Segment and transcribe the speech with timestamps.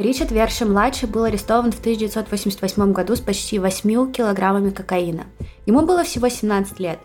[0.00, 5.26] Ричард Верши-младший был арестован в 1988 году с почти 8 килограммами кокаина.
[5.66, 6.98] Ему было всего 17 лет.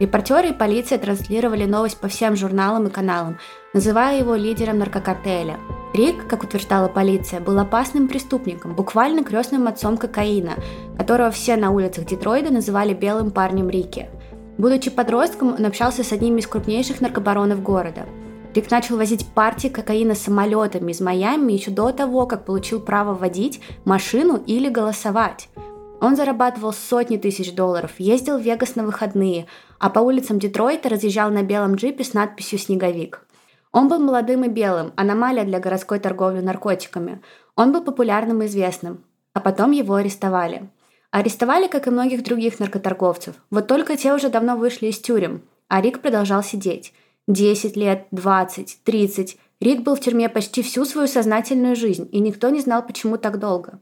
[0.00, 3.38] Репортеры и полиция транслировали новость по всем журналам и каналам,
[3.74, 5.60] называя его лидером наркокартеля.
[5.94, 10.54] Рик, как утверждала полиция, был опасным преступником, буквально крестным отцом кокаина,
[10.98, 14.08] которого все на улицах Детройда называли белым парнем Рики.
[14.58, 18.04] Будучи подростком, он общался с одним из крупнейших наркобаронов города–
[18.54, 23.60] Рик начал возить партии кокаина самолетами из Майами еще до того, как получил право водить
[23.84, 25.48] машину или голосовать.
[26.02, 29.46] Он зарабатывал сотни тысяч долларов, ездил в Вегас на выходные,
[29.78, 33.24] а по улицам Детройта разъезжал на белом джипе с надписью «Снеговик».
[33.70, 37.22] Он был молодым и белым, аномалия для городской торговли наркотиками.
[37.56, 39.02] Он был популярным и известным.
[39.32, 40.68] А потом его арестовали.
[41.10, 43.34] Арестовали, как и многих других наркоторговцев.
[43.50, 46.92] Вот только те уже давно вышли из тюрем, а Рик продолжал сидеть.
[47.32, 49.38] 10 лет, 20, 30.
[49.60, 53.38] Рик был в тюрьме почти всю свою сознательную жизнь, и никто не знал, почему так
[53.38, 53.80] долго.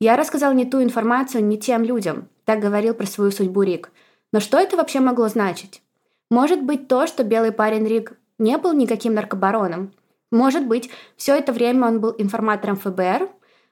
[0.00, 3.90] Я рассказал не ту информацию не тем людям, так говорил про свою судьбу Рик.
[4.32, 5.82] Но что это вообще могло значить?
[6.30, 9.92] Может быть то, что белый парень Рик не был никаким наркобароном?
[10.30, 13.28] Может быть, все это время он был информатором ФБР?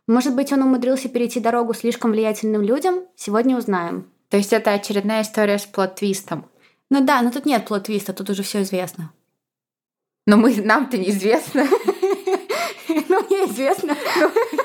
[0.07, 3.01] Может быть, он умудрился перейти дорогу слишком влиятельным людям?
[3.17, 4.09] Сегодня узнаем.
[4.31, 6.45] То есть это очередная история с плод-твистом?
[6.93, 9.15] Ну да, но тут нет плод-твиста, тут уже все известно.
[10.27, 11.67] Но мы нам-то неизвестно.
[13.09, 13.97] Ну, мне известно.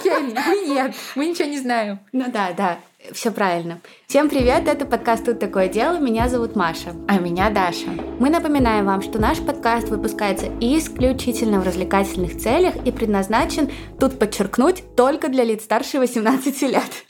[0.08, 2.00] Мы нет, мы ничего не знаем.
[2.14, 2.80] Ну да, да,
[3.12, 3.82] все правильно.
[4.08, 6.96] Всем привет, это подкаст «Тут такое дело», меня зовут Маша.
[7.08, 7.90] А меня Даша.
[8.20, 14.84] Мы напоминаем вам, что наш подкаст выпускается исключительно в развлекательных целях и предназначен, тут подчеркнуть,
[14.96, 17.06] только для лиц старше 18 лет.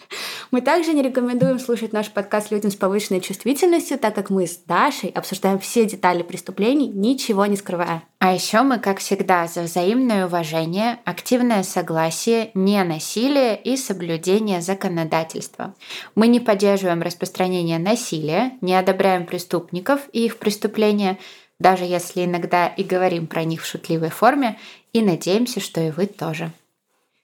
[0.50, 4.58] Мы также не рекомендуем слушать наш подкаст людям с повышенной чувствительностью, так как мы с
[4.58, 8.04] Дашей обсуждаем все детали преступлений, ничего не скрывая.
[8.20, 15.76] А еще мы, как всегда, за взаимное уважение, активное согласие, не насилие и соблюдение законодательства.
[16.16, 21.20] Мы не поддерживаем распространение насилия, не одобряем преступников и их преступления,
[21.60, 24.58] даже если иногда и говорим про них в шутливой форме,
[24.94, 26.52] и надеемся, что и вы тоже.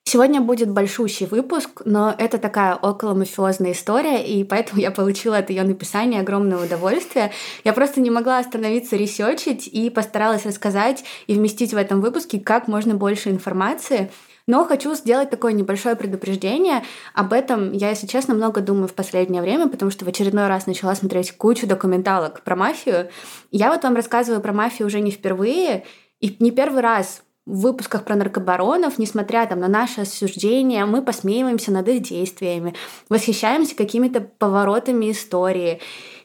[0.06, 5.50] Сегодня будет большущий выпуск, но это такая около мафиозная история, и поэтому я получила от
[5.50, 7.32] ее написания огромное удовольствие.
[7.64, 12.68] Я просто не могла остановиться ресерчить и постаралась рассказать и вместить в этом выпуске как
[12.68, 14.12] можно больше информации.
[14.46, 16.84] Но хочу сделать такое небольшое предупреждение.
[17.14, 20.68] Об этом я, если честно, много думаю в последнее время, потому что в очередной раз
[20.68, 23.10] начала смотреть кучу документалок про мафию.
[23.52, 25.86] Я вот вам рассказываю про мафию уже не впервые,
[26.20, 31.72] и не первый раз в выпусках про наркобаронов, несмотря там, на наше осуждение, мы посмеиваемся
[31.72, 32.74] над их действиями,
[33.10, 35.82] восхищаемся какими-то поворотами истории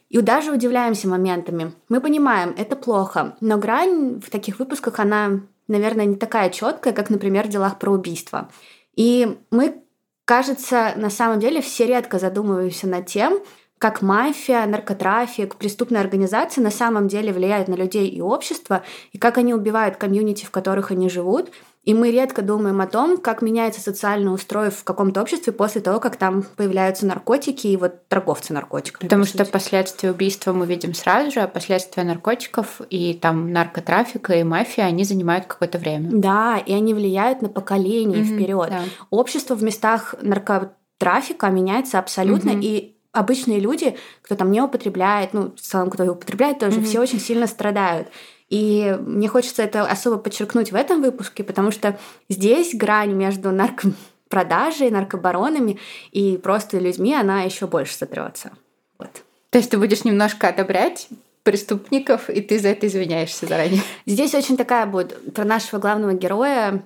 [0.09, 1.73] и даже удивляемся моментами.
[1.89, 7.09] Мы понимаем, это плохо, но грань в таких выпусках, она, наверное, не такая четкая, как,
[7.09, 8.49] например, в делах про убийство.
[8.95, 9.83] И мы,
[10.25, 13.39] кажется, на самом деле все редко задумываемся над тем,
[13.79, 19.37] как мафия, наркотрафик, преступные организации на самом деле влияют на людей и общество, и как
[19.37, 21.49] они убивают комьюнити, в которых они живут.
[21.85, 26.01] И мы редко думаем о том, как меняется социальный устрой в каком-то обществе после того,
[26.01, 29.07] как там появляются наркотики и вот торговцы наркотиками.
[29.07, 34.43] Потому что последствия убийства мы видим сразу же, а последствия наркотиков и там наркотрафика и
[34.43, 36.09] мафия, они занимают какое-то время.
[36.11, 38.69] Да, и они влияют на поколение mm-hmm, вперед.
[38.69, 38.81] Да.
[39.09, 42.61] Общество в местах наркотрафика меняется абсолютно, mm-hmm.
[42.61, 46.85] и обычные люди, кто там не употребляет, ну, в целом, кто употребляет тоже, mm-hmm.
[46.85, 48.07] все очень сильно страдают.
[48.49, 51.99] И мне хочется это особо подчеркнуть в этом выпуске, потому что
[52.29, 55.77] здесь грань между наркопродажей, наркобаронами
[56.11, 58.51] и просто людьми, она еще больше сотрется.
[58.97, 59.11] Вот.
[59.51, 61.09] То есть ты будешь немножко одобрять
[61.43, 63.81] преступников, и ты за это извиняешься заранее.
[64.05, 66.83] Здесь очень такая будет про нашего главного героя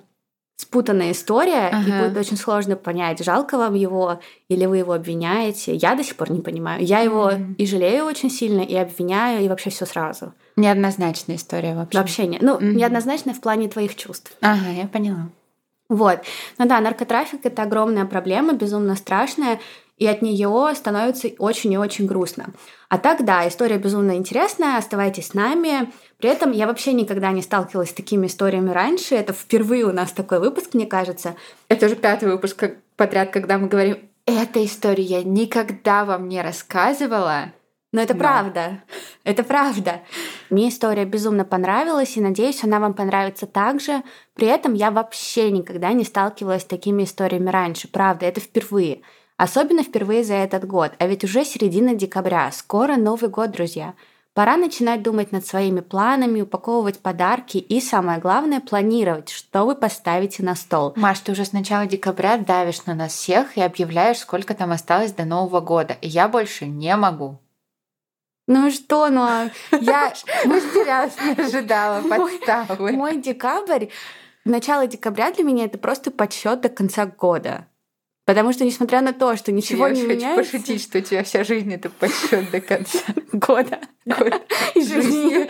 [0.55, 1.89] спутанная история, ага.
[1.89, 4.19] и будет очень сложно понять, жалко вам его
[4.49, 5.75] или вы его обвиняете.
[5.75, 6.83] Я до сих пор не понимаю.
[6.83, 7.55] Я его mm.
[7.55, 10.33] и жалею очень сильно, и обвиняю, и вообще все сразу.
[10.55, 11.97] Неоднозначная история вообще.
[11.97, 12.41] Вообще нет.
[12.41, 12.73] Ну, mm-hmm.
[12.73, 14.31] неоднозначная в плане твоих чувств.
[14.41, 15.29] Ага, я поняла.
[15.89, 16.21] Вот.
[16.57, 19.59] Ну да, наркотрафик это огромная проблема, безумно страшная
[19.97, 22.47] и от нее становится очень и очень грустно.
[22.89, 25.91] А так, да, история безумно интересная, оставайтесь с нами.
[26.23, 29.13] При этом я вообще никогда не сталкивалась с такими историями раньше.
[29.13, 31.35] Это впервые у нас такой выпуск, мне кажется.
[31.67, 32.63] Это уже пятый выпуск
[32.95, 37.51] подряд, когда мы говорим, эта история я никогда вам не рассказывала.
[37.91, 38.19] Но это Но.
[38.21, 38.83] правда.
[39.25, 39.99] Это правда.
[40.49, 44.01] Мне история безумно понравилась, и надеюсь, она вам понравится также.
[44.33, 47.89] При этом я вообще никогда не сталкивалась с такими историями раньше.
[47.89, 49.01] Правда, это впервые.
[49.35, 50.93] Особенно впервые за этот год.
[50.99, 52.49] А ведь уже середина декабря.
[52.53, 53.93] Скоро Новый год, друзья.
[54.33, 60.41] Пора начинать думать над своими планами, упаковывать подарки и, самое главное, планировать, что вы поставите
[60.41, 60.93] на стол.
[60.95, 65.11] Маш, ты уже с начала декабря давишь на нас всех и объявляешь, сколько там осталось
[65.11, 65.95] до Нового года.
[66.01, 67.39] И я больше не могу.
[68.47, 70.09] Ну что, ну а я
[70.45, 72.91] Растерялась, не ожидала подставы.
[72.91, 73.87] мой декабрь,
[74.45, 77.67] начало декабря для меня это просто подсчет до конца года.
[78.25, 80.51] Потому что, несмотря на то, что ничего я не хочу меняется...
[80.51, 82.99] пошутить, что у тебя вся жизнь это подсчет до конца
[83.33, 83.79] года.
[84.05, 84.41] года.
[84.75, 85.49] И жизни.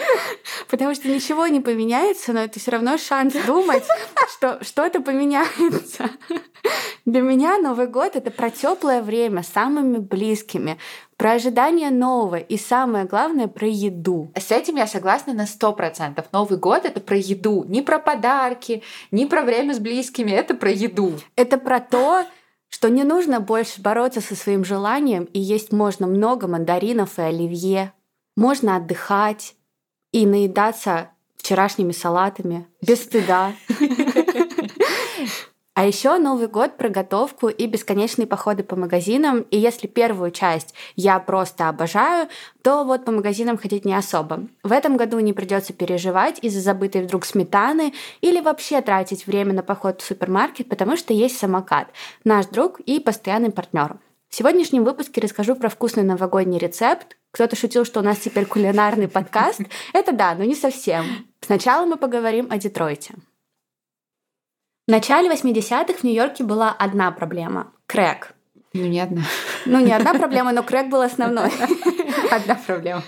[0.69, 3.83] Потому что ничего не поменяется, но это все равно шанс думать,
[4.37, 6.09] что что-то поменяется.
[7.05, 10.79] Для меня Новый год это про теплое время с самыми близкими,
[11.17, 14.31] про ожидание нового и самое главное про еду.
[14.35, 16.25] С этим я согласна на сто процентов.
[16.31, 18.81] Новый год это про еду, не про подарки,
[19.11, 21.19] не про время с близкими, это про еду.
[21.35, 22.25] Это про то,
[22.73, 27.93] что не нужно больше бороться со своим желанием, и есть можно много мандаринов и оливье.
[28.35, 29.53] Можно отдыхать
[30.11, 33.53] и наедаться вчерашними салатами без стыда.
[35.75, 39.41] А еще Новый год про готовку и бесконечные походы по магазинам.
[39.49, 42.29] И если первую часть я просто обожаю,
[42.61, 44.45] то вот по магазинам ходить не особо.
[44.61, 49.63] В этом году не придется переживать из-за забытой вдруг сметаны или вообще тратить время на
[49.63, 51.87] поход в супермаркет, потому что есть самокат,
[52.23, 53.97] наш друг и постоянный партнер.
[54.29, 57.17] В сегодняшнем выпуске расскажу про вкусный новогодний рецепт.
[57.31, 59.61] Кто-то шутил, что у нас теперь кулинарный подкаст.
[59.91, 61.05] Это да, но не совсем.
[61.41, 63.15] Сначала мы поговорим о Детройте.
[64.85, 68.33] В начале 80-х в Нью-Йорке была одна проблема— крэк.
[68.73, 69.21] Ну, не одна.
[69.65, 71.51] Ну, не одна проблема, но крэк был основной.
[72.31, 73.01] Одна проблема.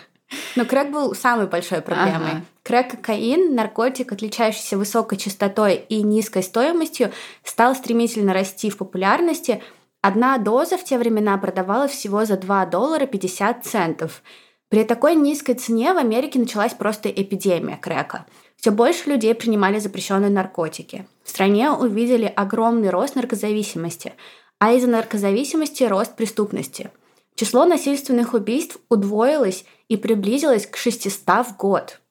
[0.55, 2.31] Но крэк был самой большой проблемой.
[2.31, 2.41] Ага.
[2.63, 7.11] Крэк-кокаин, наркотик, отличающийся высокой частотой и низкой стоимостью,
[7.43, 9.61] стал стремительно расти в популярности.
[10.01, 14.21] Одна доза в те времена продавалась всего за 2 доллара 50 центов.
[14.69, 18.25] При такой низкой цене в Америке началась просто эпидемия крэка.
[18.65, 21.05] Все больше людей принимали запрещенные наркотики.
[21.23, 24.13] В стране увидели огромный рост наркозависимости,
[24.57, 26.89] а из-за наркозависимости рост преступности.
[27.35, 32.01] Число насильственных убийств удвоилось и приблизилось к 600 в год.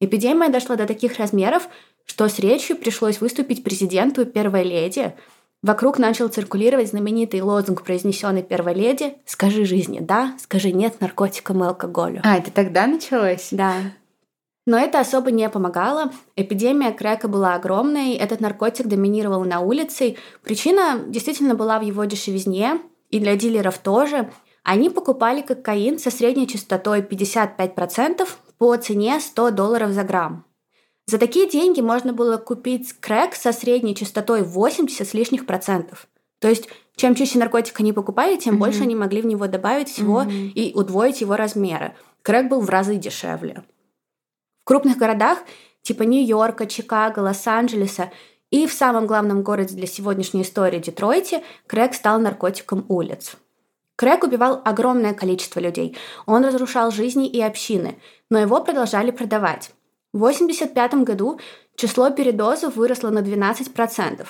[0.00, 1.68] Эпидемия дошла до таких размеров,
[2.06, 5.14] что с речью пришлось выступить президенту и первой леди.
[5.62, 11.68] Вокруг начал циркулировать знаменитый лозунг, произнесенный первой леди «Скажи жизни да, скажи нет наркотикам и
[11.68, 12.20] алкоголю».
[12.24, 13.50] А, это тогда началось?
[13.52, 13.74] Да.
[14.70, 16.12] Но это особо не помогало.
[16.36, 20.14] Эпидемия крэка была огромной, этот наркотик доминировал на улице.
[20.44, 22.78] Причина действительно была в его дешевизне,
[23.08, 24.30] и для дилеров тоже.
[24.62, 28.28] Они покупали кокаин со средней частотой 55%
[28.58, 30.44] по цене 100 долларов за грамм.
[31.08, 36.06] За такие деньги можно было купить крэк со средней частотой 80 с лишних процентов.
[36.38, 38.60] То есть, чем чище наркотик они покупали, тем Мгм.
[38.60, 40.52] больше они могли в него добавить всего Мгм.
[40.54, 41.94] и удвоить его размеры.
[42.22, 43.64] Крэк был в разы дешевле.
[44.62, 45.38] В крупных городах
[45.82, 48.10] типа Нью-Йорка, Чикаго, Лос-Анджелеса
[48.50, 53.36] и в самом главном городе для сегодняшней истории Детройте крэк стал наркотиком улиц.
[53.96, 55.96] Крэк убивал огромное количество людей.
[56.26, 57.98] Он разрушал жизни и общины,
[58.30, 59.72] но его продолжали продавать.
[60.12, 61.38] В 1985 году
[61.76, 64.26] число передозов выросло на 12%.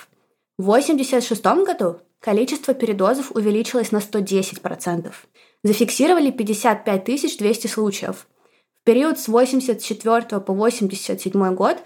[0.59, 5.13] В 1986 году количество передозов увеличилось на 110%.
[5.63, 8.27] Зафиксировали 55 200 случаев.
[8.91, 11.77] Период с 84 по 87 год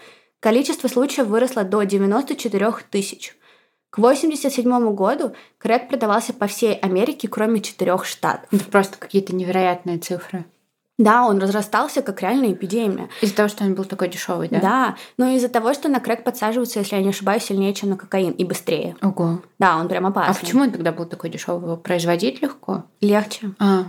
[0.41, 3.37] количество случаев выросло до 94 тысяч.
[3.91, 8.49] К 87 году крэк продавался по всей Америке, кроме четырех штатов.
[8.51, 10.47] Это просто какие-то невероятные цифры.
[10.97, 13.11] Да, он разрастался как реальная эпидемия.
[13.21, 14.61] Из-за того, что он был такой дешевый, да?
[14.61, 17.99] Да, но из-за того, что на крэк подсаживаются, если я не ошибаюсь, сильнее, чем на
[17.99, 18.97] кокаин, и быстрее.
[19.03, 19.43] Ого.
[19.59, 20.35] Да, он прям опасный.
[20.35, 21.65] А почему он тогда был такой дешевый?
[21.65, 22.85] Его производить легко?
[23.03, 23.51] Легче.
[23.59, 23.89] А,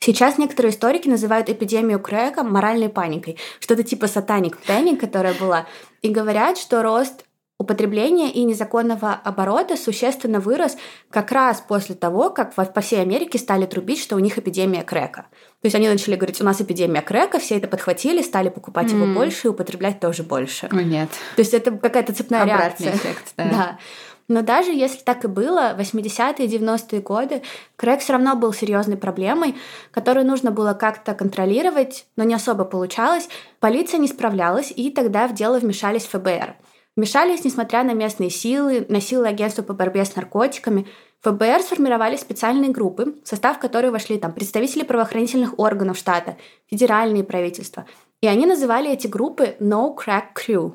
[0.00, 3.38] Сейчас некоторые историки называют эпидемию крэка моральной паникой.
[3.60, 5.66] Что-то типа сатаник паник, которая была.
[6.02, 7.24] И говорят, что рост
[7.58, 10.76] употребления и незаконного оборота существенно вырос
[11.10, 15.22] как раз после того, как по всей Америке стали трубить, что у них эпидемия крэка.
[15.62, 19.04] То есть они начали говорить, у нас эпидемия крэка, все это подхватили, стали покупать его
[19.06, 19.14] М.
[19.14, 20.68] больше и употреблять тоже больше.
[20.70, 21.08] о, нет.
[21.34, 22.92] То есть это какая-то цепная Обратный реакция.
[23.10, 23.44] эффект, да.
[23.50, 23.78] Да.
[24.28, 27.42] Но даже если так и было, 80-е и 90-е годы
[27.76, 29.54] крэк все равно был серьезной проблемой,
[29.92, 33.28] которую нужно было как-то контролировать, но не особо получалось.
[33.60, 36.56] Полиция не справлялась, и тогда в дело вмешались ФБР.
[36.96, 40.86] Вмешались, несмотря на местные силы, на силы агентства по борьбе с наркотиками.
[41.20, 46.36] ФБР сформировали специальные группы, в состав которой вошли там представители правоохранительных органов штата,
[46.68, 47.86] федеральные правительства.
[48.22, 50.74] И они называли эти группы No Crack Crew.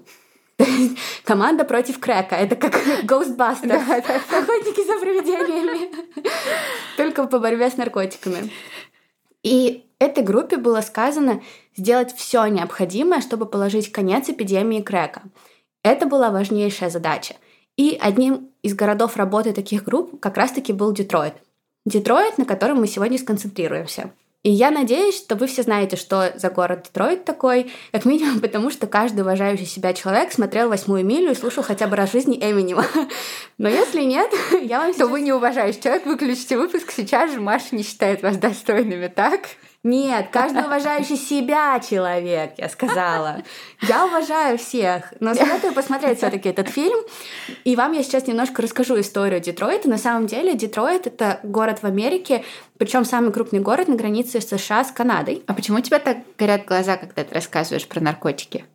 [1.23, 2.35] Команда против крэка.
[2.35, 3.81] Это как Ghostbusters.
[3.81, 5.91] Охотники за привидениями.
[6.97, 8.51] Только по борьбе с наркотиками.
[9.43, 11.43] И Этой группе было сказано
[11.77, 15.21] сделать все необходимое, чтобы положить конец эпидемии крека.
[15.83, 17.35] Это была важнейшая задача.
[17.77, 21.35] И одним из городов работы таких групп как раз-таки был Детройт.
[21.85, 24.11] Детройт, на котором мы сегодня сконцентрируемся.
[24.43, 28.71] И я надеюсь, что вы все знаете, что за город Детройт такой, как минимум потому,
[28.71, 32.37] что каждый уважающий себя человек смотрел «Восьмую милю» и слушал хотя бы раз в жизни
[32.41, 32.85] Эминема.
[33.59, 34.31] Но если нет,
[34.63, 34.97] я вам сейчас...
[34.97, 39.41] То вы не уважающий человек, выключите выпуск сейчас же, Маша не считает вас достойными, так?
[39.83, 43.41] Нет, каждый уважающий себя человек, я сказала.
[43.81, 46.99] Я уважаю всех, но советую посмотреть все таки этот фильм.
[47.63, 49.89] И вам я сейчас немножко расскажу историю Детройта.
[49.89, 52.43] На самом деле Детройт— это город в Америке,
[52.77, 55.43] причем самый крупный город на границе США с Канадой.
[55.47, 58.65] А почему у тебя так горят глаза, когда ты рассказываешь про наркотики?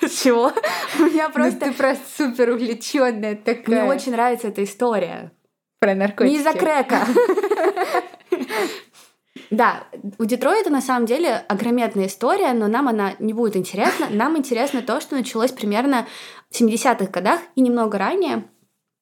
[0.00, 0.52] Чего?
[0.98, 1.60] У меня просто...
[1.60, 3.82] ты просто супер увлеченная такая.
[3.82, 5.32] Мне очень нравится эта история.
[5.80, 6.32] Про наркотики.
[6.32, 7.06] Не из-за крека.
[9.50, 9.84] Да,
[10.18, 14.06] у Детройта на самом деле огрометная история, но нам она не будет интересна.
[14.10, 16.06] Нам интересно то, что началось примерно
[16.50, 18.48] в 70-х годах и немного ранее,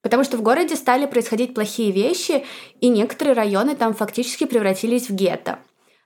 [0.02, 2.44] потому что в городе стали происходить плохие вещи,
[2.80, 5.60] и некоторые районы там фактически превратились в гетто.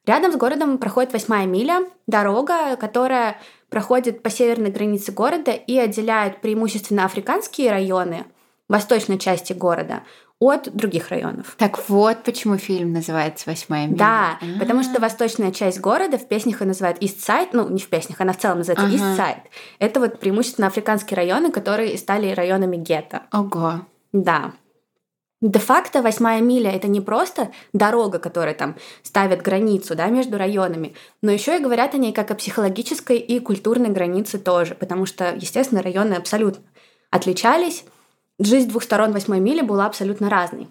[0.07, 6.41] Рядом с городом проходит восьмая миля, дорога, которая проходит по северной границе города и отделяет
[6.41, 8.25] преимущественно африканские районы,
[8.69, 10.05] восточной части города,
[10.41, 11.57] от других районов.
[11.59, 13.99] Так вот, почему фильм называется «Восьмая миля».
[13.99, 14.59] Да, А-а-а.
[14.61, 18.33] потому что восточная часть города в песнях ее называют Side, ну, не в песнях, она
[18.33, 19.17] в целом называется ага.
[19.17, 19.43] Side.
[19.81, 23.23] Это вот преимущественно африканские районы, которые стали районами гетто.
[23.33, 23.81] Ого.
[24.13, 24.53] Да.
[25.41, 31.31] Де-факто восьмая миля это не просто дорога, которая там ставит границу да, между районами, но
[31.31, 35.83] еще и говорят о ней как о психологической и культурной границе тоже, потому что, естественно,
[35.83, 36.65] районы абсолютно
[37.11, 37.85] отличались
[38.47, 40.69] жизнь двух сторон восьмой мили была абсолютно разной.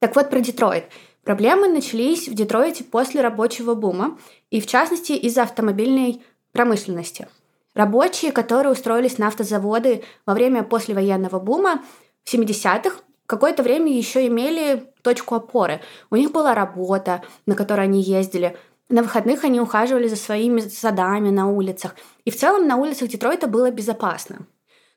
[0.00, 0.84] Так вот про Детройт.
[1.24, 4.16] Проблемы начались в Детройте после рабочего бума,
[4.50, 7.28] и в частности из-за автомобильной промышленности.
[7.74, 11.82] Рабочие, которые устроились на автозаводы во время послевоенного бума
[12.24, 15.80] в 70-х, какое-то время еще имели точку опоры.
[16.10, 18.56] У них была работа, на которой они ездили.
[18.88, 21.94] На выходных они ухаживали за своими садами на улицах.
[22.24, 24.46] И в целом на улицах Детройта было безопасно.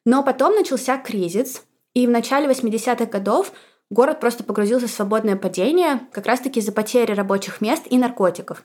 [0.06, 3.52] Но потом начался кризис, и в начале 80-х годов
[3.90, 8.64] город просто погрузился в свободное падение как раз-таки из-за потери рабочих мест и наркотиков.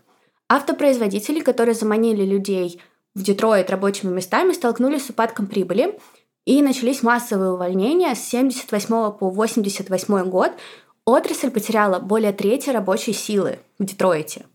[0.48, 2.80] Автопроизводители, которые заманили людей
[3.14, 5.98] в Детройт рабочими местами, столкнулись с упадком прибыли,
[6.44, 10.52] и начались массовые увольнения с 78 по 88 год.
[11.04, 14.46] Отрасль потеряла более трети рабочей силы в Детройте.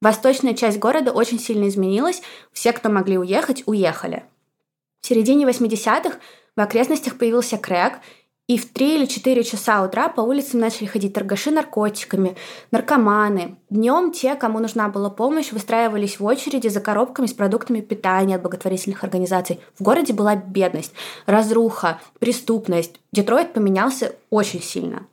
[0.00, 4.24] Восточная часть города очень сильно изменилась, все, кто могли уехать, уехали.
[5.00, 6.18] В середине 80-х
[6.58, 8.00] в окрестностях появился крэк,
[8.48, 12.34] и в 3 или 4 часа утра по улицам начали ходить торгаши наркотиками,
[12.72, 13.58] наркоманы.
[13.70, 18.42] Днем те, кому нужна была помощь, выстраивались в очереди за коробками с продуктами питания от
[18.42, 19.60] благотворительных организаций.
[19.78, 20.94] В городе была бедность,
[21.26, 22.98] разруха, преступность.
[23.12, 25.06] Детройт поменялся очень сильно.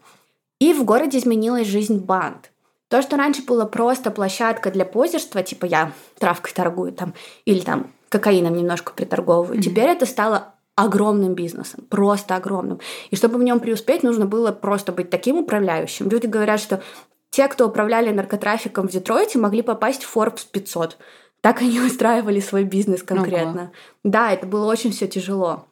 [0.60, 2.50] И в городе изменилась жизнь банд.
[2.88, 7.92] То, что раньше было просто площадка для позерства, типа я травкой торгую там, или там
[8.10, 9.62] кокаином немножко приторговываю, mm-hmm.
[9.62, 12.80] теперь это стало огромным бизнесом, просто огромным.
[13.10, 16.10] И чтобы в нем преуспеть, нужно было просто быть таким управляющим.
[16.10, 16.84] Люди говорят, что
[17.30, 20.98] те, кто управляли наркотрафиком в Детройте, могли попасть в Forbes 500.
[21.42, 23.62] Так они устраивали свой бизнес конкретно.
[23.62, 23.72] Ага.
[24.04, 25.66] Да, это было очень все тяжело.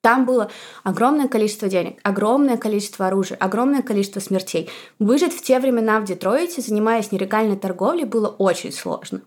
[0.00, 0.50] Там было
[0.82, 4.68] огромное количество денег, огромное количество оружия, огромное количество смертей.
[4.98, 9.22] Выжить в те времена в Детройте, занимаясь нелегальной торговлей, было очень сложно.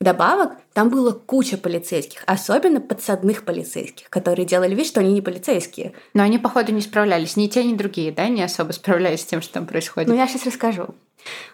[0.00, 5.92] Вдобавок, там было куча полицейских, особенно подсадных полицейских, которые делали вид, что они не полицейские.
[6.14, 7.36] Но они, походу, не справлялись.
[7.36, 10.08] Ни те, ни другие, да, не особо справлялись с тем, что там происходит.
[10.08, 10.94] Ну, я сейчас расскажу.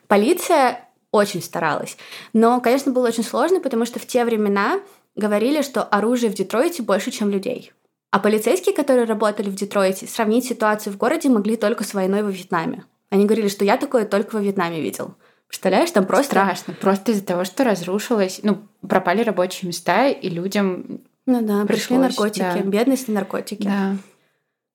[0.06, 1.96] Полиция очень старалась.
[2.32, 4.80] Но, конечно, было очень сложно, потому что в те времена
[5.16, 7.72] говорили, что оружие в Детройте больше, чем людей.
[8.12, 12.30] А полицейские, которые работали в Детройте, сравнить ситуацию в городе могли только с войной во
[12.30, 12.84] Вьетнаме.
[13.10, 15.14] Они говорили, что я такое только во Вьетнаме видел.
[15.48, 16.32] Представляешь, там просто...
[16.32, 16.74] Страшно.
[16.74, 18.40] Просто из-за того, что разрушилось...
[18.42, 22.40] Ну, пропали рабочие места, и людям Ну да, пришлось, пришли наркотики.
[22.40, 22.60] Да.
[22.60, 23.62] Бедность и наркотики.
[23.62, 23.96] Да.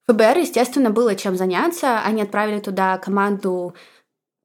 [0.08, 2.00] ФБР, естественно, было чем заняться.
[2.00, 3.76] Они отправили туда команду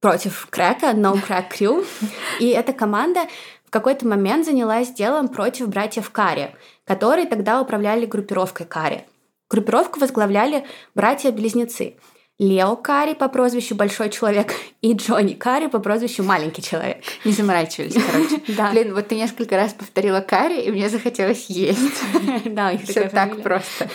[0.00, 1.86] против Крэка, No Crack Crew.
[2.40, 3.20] И эта команда
[3.64, 6.54] в какой-то момент занялась делом против братьев Карри,
[6.84, 9.04] которые тогда управляли группировкой Карри.
[9.48, 11.96] Группировку возглавляли братья-близнецы–
[12.38, 14.52] Лео Карри по прозвищу Большой Человек
[14.82, 16.98] и Джонни Карри по прозвищу Маленький Человек.
[17.24, 18.42] Не заморачивались, короче.
[18.56, 18.70] Да.
[18.72, 22.02] Блин, вот ты несколько раз повторила Карри, и мне захотелось есть.
[22.44, 23.88] Да, их Все так просто.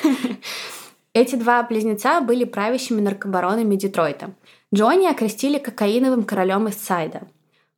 [1.14, 4.34] Эти два близнеца были правящими наркобаронами Детройта.
[4.74, 7.28] Джонни окрестили кокаиновым королем из Сайда.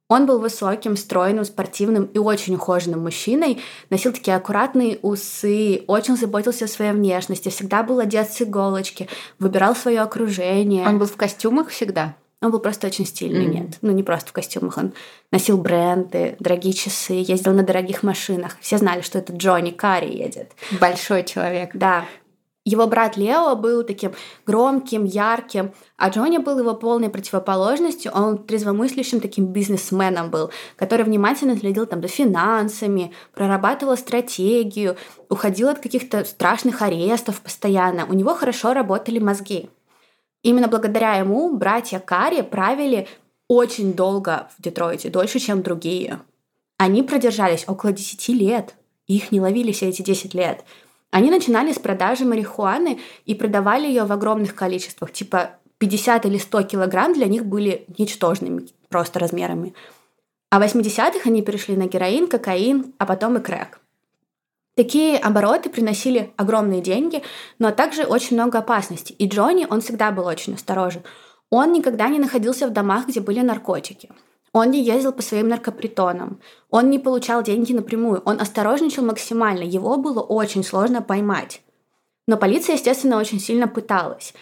[0.09, 6.65] Он был высоким, стройным, спортивным и очень ухоженным мужчиной, носил такие аккуратные усы, очень заботился
[6.65, 9.07] о своей внешности, всегда был одет с иголочки,
[9.39, 10.87] выбирал свое окружение.
[10.87, 12.15] Он был в костюмах всегда?
[12.43, 13.63] Он был просто очень стильный, mm-hmm.
[13.63, 13.77] нет.
[13.81, 14.77] Ну, не просто в костюмах.
[14.77, 14.93] Он
[15.31, 18.57] носил бренды, дорогие часы, ездил на дорогих машинах.
[18.59, 20.51] Все знали, что это Джонни Карри едет.
[20.81, 21.71] Большой человек.
[21.73, 22.03] Да.
[22.65, 24.13] Его брат Лео был таким
[24.45, 28.13] громким, ярким, а Джонни был его полной противоположностью.
[28.13, 34.95] Он трезвомыслящим таким бизнесменом был, который внимательно следил там за финансами, прорабатывал стратегию,
[35.27, 38.05] уходил от каких-то страшных арестов постоянно.
[38.05, 39.69] У него хорошо работали мозги.
[40.41, 43.09] Именно благодаря ему братья Карри правили
[43.49, 46.21] очень долго в Детройте, дольше, чем другие.
[46.77, 48.75] Они продержались около 10 лет.
[49.05, 50.63] Их не ловили все эти 10 лет–
[51.13, 56.63] они начинали с продажи марихуаны и продавали ее в огромных количествах, типа 50 или 100
[56.63, 59.75] килограмм для них были ничтожными просто размерами.
[60.49, 63.79] А в 80-х они перешли на героин, кокаин, а потом и крэк.
[64.75, 67.21] Такие обороты приносили огромные деньги,
[67.59, 69.15] но также очень много опасностей.
[69.19, 71.03] И Джонни, он всегда был очень осторожен.
[71.51, 74.09] Он никогда не находился в домах, где были наркотики.
[74.53, 76.39] Он не ездил по своим наркопритонам.
[76.69, 78.21] Он не получал деньги напрямую.
[78.23, 79.63] Он осторожничал максимально.
[79.63, 81.61] Его было очень сложно поймать.
[82.27, 84.33] Но полиция, естественно, очень сильно пыталась.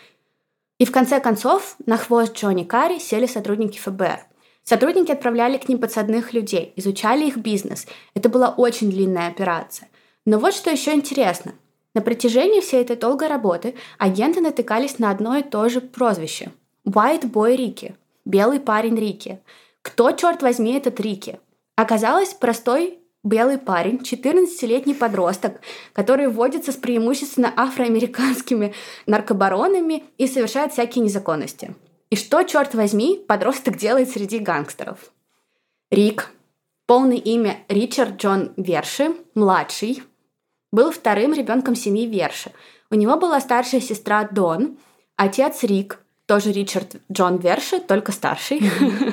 [0.79, 4.19] И в конце концов на хвост Джонни Карри сели сотрудники ФБР.
[4.63, 7.87] Сотрудники отправляли к ним подсадных людей, изучали их бизнес.
[8.13, 9.87] Это была очень длинная операция.
[10.25, 11.53] Но вот что еще интересно.
[11.95, 16.51] На протяжении всей этой долгой работы агенты натыкались на одно и то же прозвище–
[16.85, 19.39] White Boy Рики– белый парень Рики–
[19.81, 21.39] кто, черт возьми, этот Рики?
[21.75, 25.61] Оказалось, простой белый парень, 14-летний подросток,
[25.93, 28.73] который водится с преимущественно афроамериканскими
[29.05, 31.75] наркобаронами и совершает всякие незаконности.
[32.09, 35.11] И что, черт возьми, подросток делает среди гангстеров?
[35.89, 36.29] Рик,
[36.85, 40.03] полное имя Ричард Джон Верши, младший,
[40.71, 42.51] был вторым ребенком семьи Верши.
[42.89, 44.77] У него была старшая сестра Дон,
[45.15, 46.00] отец Рик,
[46.31, 48.61] тоже Ричард Джон Верши, только старший,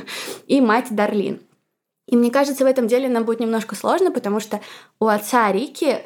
[0.46, 1.40] и мать Дарлин.
[2.06, 4.60] И мне кажется, в этом деле нам будет немножко сложно, потому что
[5.00, 5.98] у отца Рики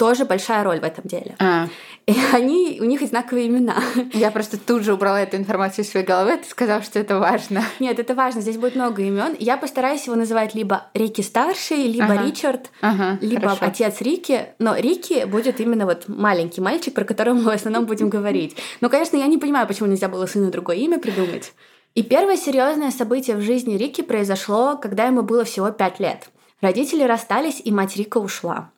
[0.00, 1.36] тоже большая роль в этом деле.
[1.38, 1.68] А.
[2.06, 3.76] И они, у них одинаковые имена.
[4.14, 7.62] Я просто тут же убрала эту информацию из своей головы, ты сказал, что это важно.
[7.80, 9.36] Нет, это важно, здесь будет много имен.
[9.38, 12.24] Я постараюсь его называть либо Рики старший, либо ага.
[12.24, 13.66] Ричард, ага, либо хорошо.
[13.66, 14.46] отец Рики.
[14.58, 18.56] Но Рики будет именно вот маленький мальчик, про которого мы в основном будем говорить.
[18.80, 21.52] Но, конечно, я не понимаю, почему нельзя было сыну другое имя придумать.
[21.94, 26.30] И первое серьезное событие в жизни Рики произошло, когда ему было всего пять лет.
[26.62, 28.70] Родители расстались, и мать Рика ушла.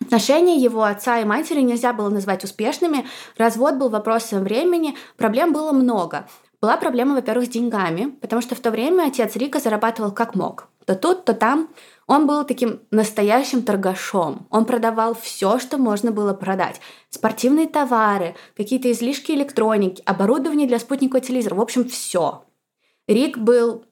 [0.00, 3.06] Отношения его отца и матери нельзя было назвать успешными,
[3.36, 6.26] развод был вопросом времени, проблем было много.
[6.60, 10.68] Была проблема, во-первых, с деньгами, потому что в то время отец Рика зарабатывал как мог.
[10.86, 11.68] То тут, то там.
[12.06, 14.46] Он был таким настоящим торгашом.
[14.50, 16.80] Он продавал все, что можно было продать.
[17.10, 21.56] Спортивные товары, какие-то излишки электроники, оборудование для спутникового телевизора.
[21.56, 22.44] В общем, все.
[23.06, 23.84] Рик был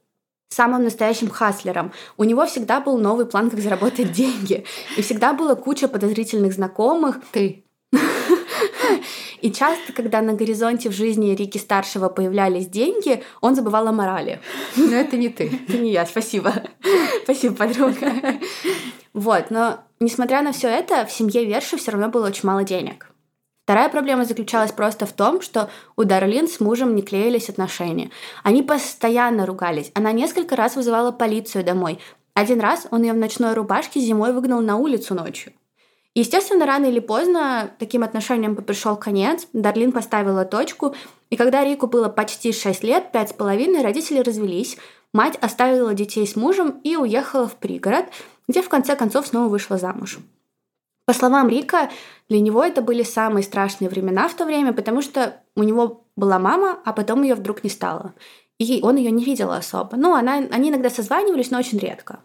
[0.48, 1.92] самым настоящим хаслером.
[2.16, 4.64] У него всегда был новый план, как заработать деньги.
[4.96, 7.20] И всегда была куча подозрительных знакомых.
[7.32, 7.64] Ты.
[9.42, 14.40] И часто, когда на горизонте в жизни Рики старшего появлялись деньги, он забывал о морали.
[14.76, 15.60] Но это не ты.
[15.68, 16.52] Это не я, спасибо.
[17.22, 18.12] Спасибо, подруга.
[19.12, 23.10] Вот, но несмотря на все это, в семье Верши все равно было очень мало денег.
[23.66, 28.12] Вторая проблема заключалась просто в том, что у Дарлин с мужем не клеились отношения.
[28.44, 29.90] Они постоянно ругались.
[29.92, 31.98] Она несколько раз вызывала полицию домой.
[32.32, 35.52] Один раз он ее в ночной рубашке зимой выгнал на улицу ночью.
[36.14, 39.48] Естественно, рано или поздно таким отношениям пришел конец.
[39.52, 40.94] Дарлин поставила точку,
[41.30, 44.76] и когда Рику было почти 6 лет, пять с половиной, родители развелись.
[45.12, 48.04] Мать оставила детей с мужем и уехала в пригород,
[48.46, 50.20] где в конце концов снова вышла замуж.
[51.06, 51.88] По словам Рика,
[52.28, 56.40] для него это были самые страшные времена в то время, потому что у него была
[56.40, 58.14] мама, а потом ее вдруг не стало.
[58.58, 59.96] И он ее не видел особо.
[59.96, 62.20] Ну, она, они иногда созванивались, но очень редко.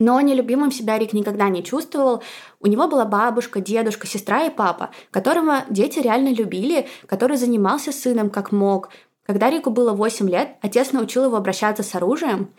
[0.00, 2.22] Но нелюбимым себя Рик никогда не чувствовал.
[2.60, 8.30] У него была бабушка, дедушка, сестра и папа, которого дети реально любили, который занимался сыном
[8.30, 8.90] как мог.
[9.24, 12.52] Когда Рику было 8 лет, отец научил его обращаться с оружием.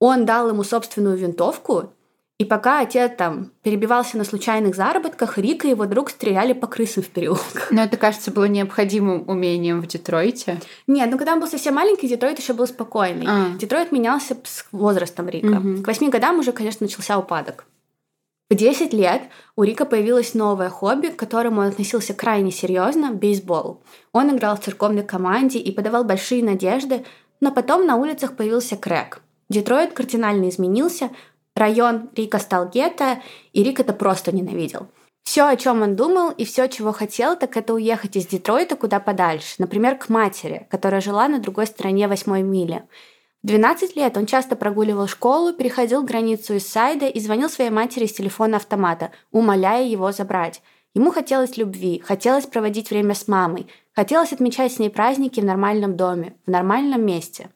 [0.00, 1.92] Он дал ему собственную винтовку,
[2.38, 7.02] и пока отец там перебивался на случайных заработках, Рика и его друг стреляли по крысам
[7.02, 7.70] в переулках.
[7.70, 10.60] Но это, кажется, было необходимым умением в Детройте.
[10.86, 13.24] Нет, ну когда он был совсем маленький, Детройт еще был спокойный.
[13.26, 13.56] А.
[13.56, 15.46] Детройт менялся с возрастом Рика.
[15.46, 15.82] Угу.
[15.82, 17.64] К восьми годам уже, конечно, начался упадок.
[18.50, 19.22] В 10 лет
[19.56, 23.82] у Рика появилось новое хобби, к которому он относился крайне серьезно– бейсбол.
[24.12, 27.04] Он играл в церковной команде и подавал большие надежды,
[27.40, 31.10] но потом на улицах появился крэк– Детройт кардинально изменился,
[31.56, 34.88] район Рика стал гетто, и Рик это просто ненавидел.
[35.26, 39.00] Все, о чем он думал и все, чего хотел, так это уехать из Детройта куда
[39.00, 42.84] подальше, например, к матери, которая жила на другой стороне восьмой мили.
[43.42, 48.06] В 12 лет он часто прогуливал школу, переходил границу из Сайда и звонил своей матери
[48.06, 50.62] с телефона автомата, умоляя его забрать.
[50.94, 55.96] Ему хотелось любви, хотелось проводить время с мамой, хотелось отмечать с ней праздники в нормальном
[55.96, 57.50] доме, в нормальном месте.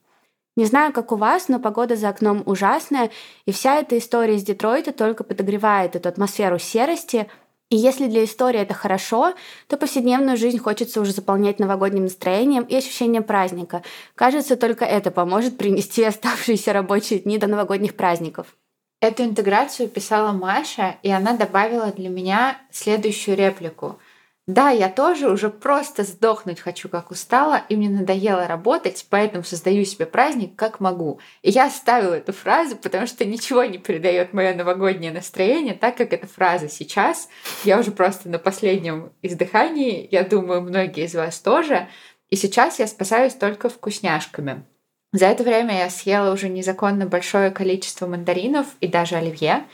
[0.56, 3.10] Не знаю, как у вас, но погода за окном ужасная,
[3.46, 7.28] и вся эта история из Детройта только подогревает эту атмосферу серости,
[7.70, 9.34] и если для истории это хорошо,
[9.68, 13.84] то повседневную жизнь хочется уже заполнять новогодним настроением и ощущением праздника.
[14.16, 18.56] Кажется, только это поможет принести оставшиеся рабочие дни до новогодних праздников.
[19.00, 23.98] Эту интеграцию писала Маша, и она добавила для меня следующую реплику–
[24.52, 29.84] да, я тоже уже просто сдохнуть хочу, как устала, и мне надоело работать, поэтому создаю
[29.84, 31.20] себе праздник, как могу.
[31.42, 36.12] И я оставила эту фразу, потому что ничего не передает мое новогоднее настроение, так как
[36.12, 37.28] эта фраза сейчас.
[37.64, 41.88] Я уже просто на последнем издыхании, я думаю, многие из вас тоже.
[42.28, 44.64] И сейчас я спасаюсь только вкусняшками.
[45.12, 49.64] За это время я съела уже незаконно большое количество мандаринов и даже оливье.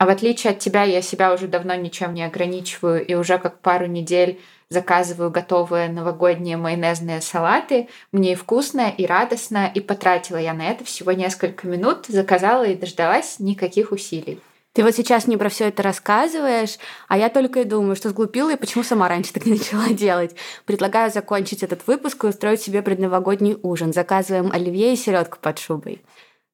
[0.00, 3.58] А в отличие от тебя, я себя уже давно ничем не ограничиваю и уже как
[3.58, 7.86] пару недель заказываю готовые новогодние майонезные салаты.
[8.10, 12.76] Мне и вкусно, и радостно, и потратила я на это всего несколько минут, заказала и
[12.76, 14.40] дождалась никаких усилий.
[14.72, 18.54] Ты вот сейчас мне про все это рассказываешь, а я только и думаю, что сглупила
[18.54, 20.34] и почему сама раньше так не начала делать.
[20.64, 23.92] Предлагаю закончить этот выпуск и устроить себе предновогодний ужин.
[23.92, 26.00] Заказываем оливье и селедку под шубой.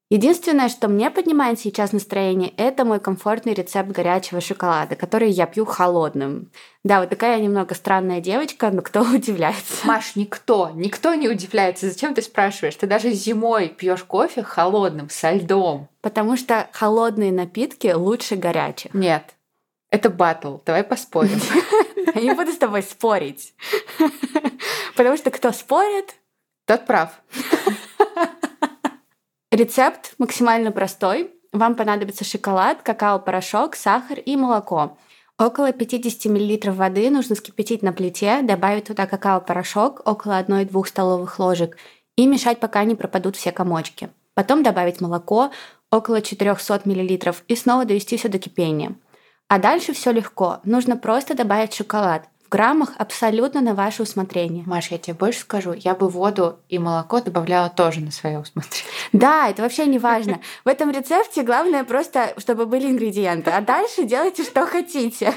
[0.08, 5.64] Единственное, что мне поднимает сейчас настроение, это мой комфортный рецепт горячего шоколада, который я пью
[5.64, 6.52] холодным.
[6.84, 9.84] Да, вот такая немного странная девочка, но кто удивляется?
[9.84, 11.88] Маш, никто, никто не удивляется.
[11.90, 12.76] Зачем ты спрашиваешь?
[12.76, 15.88] Ты даже зимой пьешь кофе холодным, со льдом.
[16.02, 18.94] Потому что холодные напитки лучше горячих.
[18.94, 19.34] Нет,
[19.90, 20.58] это батл.
[20.64, 21.40] Давай поспорим.
[22.14, 23.54] Я не буду с тобой спорить.
[24.96, 26.14] Потому что кто спорит,
[26.64, 27.10] тот прав.
[29.52, 31.30] Рецепт максимально простой.
[31.52, 34.98] Вам понадобится шоколад, какао-порошок, сахар и молоко.
[35.38, 41.76] Около 50 мл воды нужно вскипятить на плите, добавить туда какао-порошок, около 1-2 столовых ложек,
[42.16, 44.09] и мешать, пока не пропадут все комочки.
[44.35, 45.50] Потом добавить молоко,
[45.92, 48.96] около 400 мл, и снова довести все до кипения.
[49.46, 50.59] А дальше все легко.
[50.64, 54.64] Нужно просто добавить шоколад граммах абсолютно на ваше усмотрение.
[54.66, 58.88] Маш, я тебе больше скажу, я бы воду и молоко добавляла тоже на свое усмотрение.
[59.12, 60.40] Да, это вообще не важно.
[60.64, 65.34] В этом рецепте главное просто, чтобы были ингредиенты, а дальше делайте, что хотите.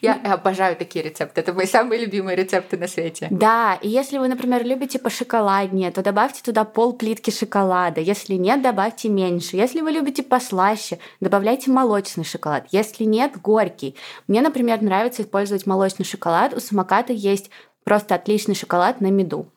[0.00, 1.42] Я обожаю такие рецепты.
[1.42, 3.28] Это мои самые любимые рецепты на свете.
[3.30, 8.00] Да, и если вы, например, любите по шоколаднее, то добавьте туда пол плитки шоколада.
[8.00, 9.56] Если нет, добавьте меньше.
[9.56, 12.66] Если вы любите послаще, добавляйте молочный шоколад.
[12.70, 13.96] Если нет, горький.
[14.28, 16.53] Мне, например, нравится использовать молочный шоколад.
[16.54, 17.50] У самоката есть
[17.84, 19.50] просто отличный шоколад на меду.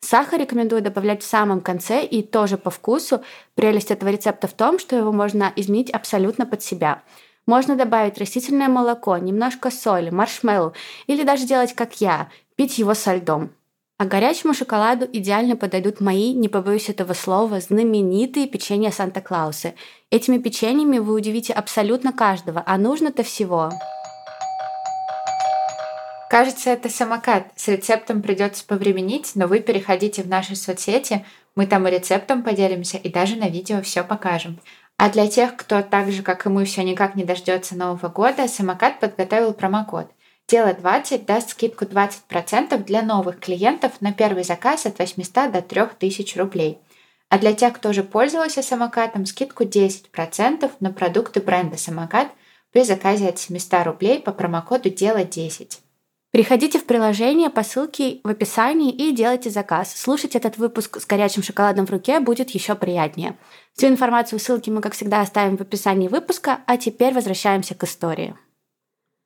[0.00, 3.22] Сахар рекомендую добавлять в самом конце и тоже по вкусу.
[3.54, 7.02] Прелесть этого рецепта в том, что его можно изменить абсолютно под себя.
[7.46, 10.74] Можно добавить растительное молоко, немножко соли, маршмеллоу
[11.06, 13.50] или даже делать как я, пить его со льдом.
[13.96, 19.74] А горячему шоколаду идеально подойдут мои, не побоюсь этого слова, знаменитые печенья Санта-Клаусы.
[20.10, 23.70] Этими печеньями вы удивите абсолютно каждого, а нужно-то всего.
[26.34, 27.52] Кажется, это самокат.
[27.54, 32.96] С рецептом придется повременить, но вы переходите в наши соцсети, мы там и рецептом поделимся,
[32.96, 34.58] и даже на видео все покажем.
[34.96, 38.48] А для тех, кто так же, как и мы, все никак не дождется Нового года,
[38.48, 40.10] самокат подготовил промокод.
[40.48, 46.36] Дело 20 даст скидку 20% для новых клиентов на первый заказ от 800 до 3000
[46.36, 46.80] рублей.
[47.28, 52.26] А для тех, кто уже пользовался самокатом, скидку 10% на продукты бренда «Самокат»
[52.72, 55.83] при заказе от 700 рублей по промокоду «Дело 10».
[56.34, 59.94] Переходите в приложение по ссылке в описании и делайте заказ.
[59.94, 63.38] Слушать этот выпуск с горячим шоколадом в руке будет еще приятнее.
[63.76, 67.84] Всю информацию в ссылке мы, как всегда, оставим в описании выпуска, а теперь возвращаемся к
[67.84, 68.34] истории.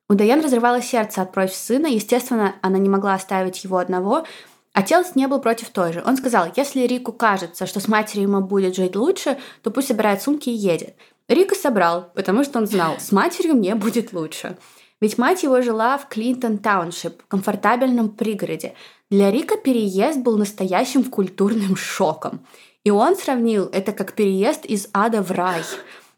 [0.07, 4.27] У Даян разрывало сердце от просьб сына, естественно, она не могла оставить его одного,
[4.73, 6.03] Отец не был против тоже.
[6.05, 10.21] Он сказал, если Рику кажется, что с матерью ему будет жить лучше, то пусть собирает
[10.21, 10.95] сумки и едет.
[11.27, 14.57] Рик собрал, потому что он знал, с матерью мне будет лучше.
[15.01, 18.73] Ведь мать его жила в Клинтон Тауншип, комфортабельном пригороде.
[19.09, 22.41] Для Рика переезд был настоящим культурным шоком.
[22.83, 25.63] И он сравнил это как переезд из ада в рай.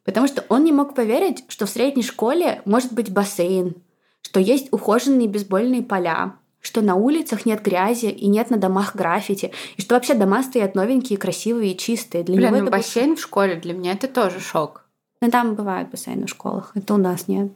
[0.04, 3.76] Потому что он не мог поверить, что в средней школе может быть бассейн,
[4.22, 9.52] что есть ухоженные бейсбольные поля, что на улицах нет грязи и нет на домах граффити,
[9.78, 12.24] и что вообще дома стоят новенькие, красивые и чистые.
[12.24, 13.16] Для Блин, него ну это бассейн был...
[13.18, 14.86] в школе для меня это тоже шок.
[15.22, 17.52] Ну там бывают бассейны в школах, это у нас нет.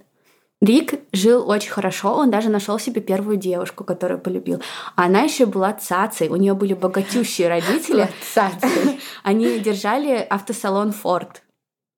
[0.61, 4.61] Рик жил очень хорошо, он даже нашел себе первую девушку, которую полюбил.
[4.95, 8.09] А она еще была цацей, у нее были богатющие родители.
[9.23, 11.43] Они держали автосалон Форд.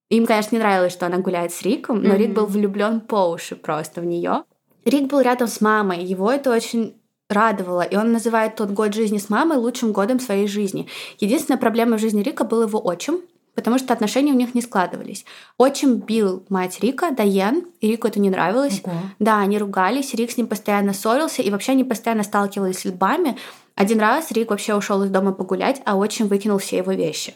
[0.10, 3.56] Им, конечно, не нравилось, что она гуляет с Риком, но Рик был влюблен по уши
[3.56, 4.44] просто в нее.
[4.86, 6.96] Рик был рядом с мамой, его это очень
[7.30, 10.88] радовало, и он называет тот год жизни с мамой лучшим годом своей жизни.
[11.20, 13.22] Единственная проблема в жизни Рика был его отчим,
[13.58, 15.26] потому что отношения у них не складывались.
[15.58, 18.82] Отчим бил мать Рика, Дайен, и Рику это не нравилось.
[18.84, 18.94] Ого.
[19.18, 23.36] Да, они ругались, Рик с ним постоянно ссорился, и вообще они постоянно сталкивались с льбами.
[23.74, 27.34] Один раз Рик вообще ушел из дома погулять, а отчим выкинул все его вещи.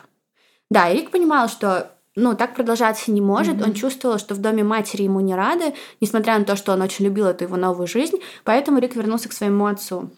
[0.70, 3.56] Да, и Рик понимал, что ну, так продолжаться не может.
[3.56, 3.64] Mm-hmm.
[3.64, 7.06] Он чувствовал, что в доме матери ему не рады, несмотря на то, что он очень
[7.06, 8.18] любил эту его новую жизнь.
[8.44, 10.12] Поэтому Рик вернулся к своему отцу.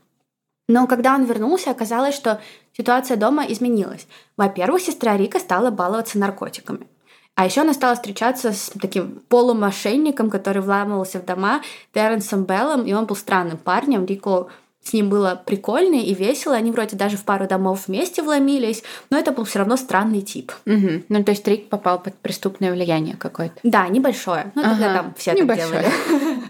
[0.67, 2.39] Но когда он вернулся, оказалось, что
[2.78, 4.08] ситуация дома изменилась.
[4.38, 6.88] Во-первых, сестра Рика стала баловаться наркотиками.
[7.36, 12.93] А еще она стала встречаться с таким полумошенником, который вламывался в дома, Терренсом Беллом, и
[12.93, 14.06] он был странным парнем.
[14.06, 14.49] Рику
[14.84, 16.56] с ним было прикольно и весело.
[16.56, 20.52] Они вроде даже в пару домов вместе вломились, но это был все равно странный тип.
[20.65, 21.04] Угу.
[21.10, 23.56] Ну, то есть Рик попал под преступное влияние какое-то.
[23.63, 24.52] Да, небольшое.
[24.56, 24.71] Ну, ага.
[24.71, 25.84] тогда там все небольшое.
[25.84, 26.43] так делали.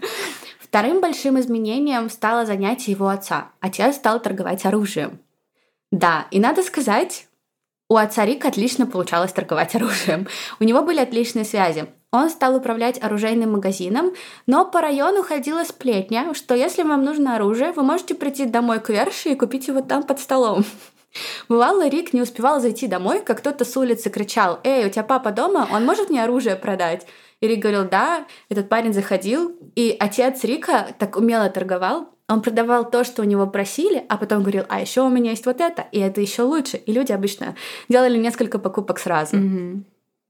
[0.74, 3.52] Вторым большим изменением стало занятие его отца.
[3.60, 5.20] Отец стал торговать оружием.
[5.92, 7.28] Да, и надо сказать,
[7.88, 10.26] у отца Рика отлично получалось торговать оружием.
[10.58, 11.86] У него были отличные связи.
[12.10, 14.14] Он стал управлять оружейным магазином,
[14.48, 18.88] но по району ходила сплетня, что если вам нужно оружие, вы можете прийти домой к
[18.88, 20.64] Верше и купить его там под столом.
[21.48, 25.30] Бывало, Рик не успевал зайти домой, как кто-то с улицы кричал «Эй, у тебя папа
[25.30, 25.68] дома?
[25.70, 27.06] Он может мне оружие продать?»
[27.40, 28.26] И Рик говорил «Да».
[28.48, 33.46] Этот парень заходил, и отец Рика так умело торговал, он продавал то, что у него
[33.46, 36.78] просили, а потом говорил, а еще у меня есть вот это, и это еще лучше.
[36.78, 37.54] И люди обычно
[37.88, 39.36] делали несколько покупок сразу.
[39.36, 39.82] Mm-hmm.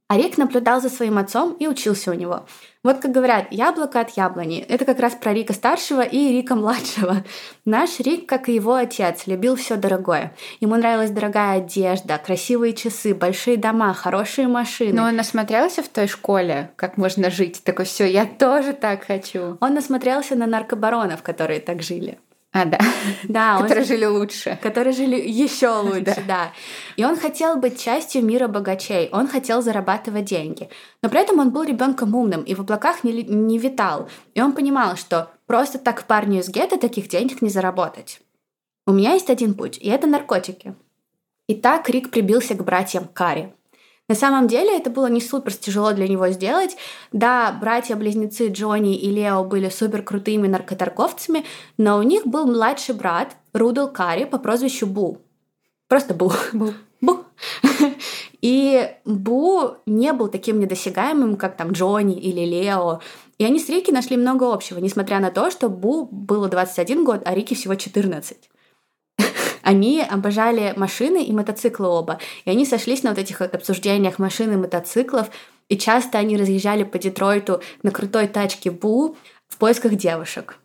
[0.08, 2.44] А Рик наблюдал за своим отцом и учился у него.
[2.82, 4.58] Вот как говорят, яблоко от яблони.
[4.60, 7.24] Это как раз про Рика старшего и Рика младшего.
[7.64, 10.34] Наш Рик, как и его отец, любил все дорогое.
[10.60, 14.92] Ему нравилась дорогая одежда, красивые часы, большие дома, хорошие машины.
[14.92, 17.64] Но он насмотрелся в той школе, как можно жить.
[17.64, 19.56] Такой, все, я тоже так хочу.
[19.62, 22.18] Он насмотрелся на наркобаронов, которые так жили.
[22.54, 22.78] А, да.
[23.24, 24.58] Да, которые он, жили лучше.
[24.62, 26.22] Которые жили еще лучше, да.
[26.28, 26.52] да.
[26.96, 30.68] И он хотел быть частью мира богачей, он хотел зарабатывать деньги.
[31.02, 34.08] Но при этом он был ребенком умным и в облаках не, не витал.
[34.34, 38.20] И он понимал, что просто так парню из гетто таких денег не заработать.
[38.86, 40.76] У меня есть один путь, и это наркотики.
[41.48, 43.52] И так Рик прибился к братьям Кари.
[44.08, 46.76] На самом деле это было не супер тяжело для него сделать.
[47.12, 51.44] Да, братья-близнецы Джонни и Лео были супер крутыми наркоторговцами,
[51.78, 55.18] но у них был младший брат Рудл Карри по прозвищу Бу.
[55.88, 56.32] Просто Бу.
[56.52, 56.74] Бу.
[57.00, 57.24] Бу.
[58.42, 63.00] И Бу не был таким недосягаемым, как там Джонни или Лео.
[63.38, 67.22] И они с Рики нашли много общего, несмотря на то, что Бу было 21 год,
[67.24, 68.50] а Рики всего 14.
[69.64, 72.18] Они обожали машины и мотоциклы оба.
[72.44, 75.30] И они сошлись на вот этих обсуждениях машин и мотоциклов.
[75.70, 79.16] И часто они разъезжали по Детройту на крутой тачке Бу
[79.48, 80.58] в поисках девушек.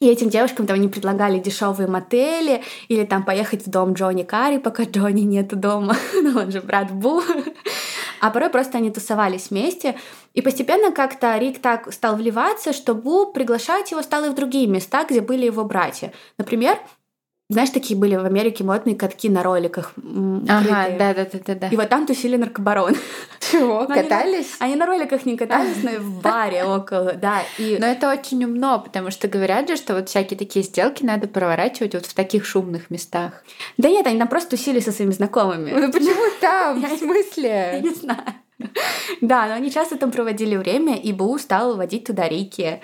[0.00, 4.56] И этим девушкам там они предлагали дешевые мотели или там поехать в дом Джонни Карри,
[4.56, 7.22] пока Джонни нет дома, ну он же брат Бу.
[8.20, 9.96] А порой просто они тусовались вместе.
[10.32, 14.66] И постепенно как-то Рик так стал вливаться, что Бу приглашать его стал и в другие
[14.66, 16.10] места, где были его братья.
[16.38, 16.78] Например,
[17.54, 19.92] знаешь, такие были в Америке модные катки на роликах.
[19.96, 21.68] Ага, да, да, да, да, да.
[21.68, 22.94] И вот там тусили наркобарон.
[23.50, 23.86] Чего?
[23.88, 24.56] Но катались?
[24.58, 27.42] Они, они на роликах не катались, но в баре около, да.
[27.58, 27.78] И...
[27.78, 31.94] Но это очень умно, потому что говорят же, что вот всякие такие сделки надо проворачивать
[31.94, 33.44] вот в таких шумных местах.
[33.78, 35.70] Да нет, они там просто тусили со своими знакомыми.
[35.70, 36.82] Ну почему там?
[36.84, 37.70] В смысле?
[37.74, 38.34] Я не знаю.
[39.20, 42.80] Да, но они часто там проводили время, и Бу стал водить туда Рики.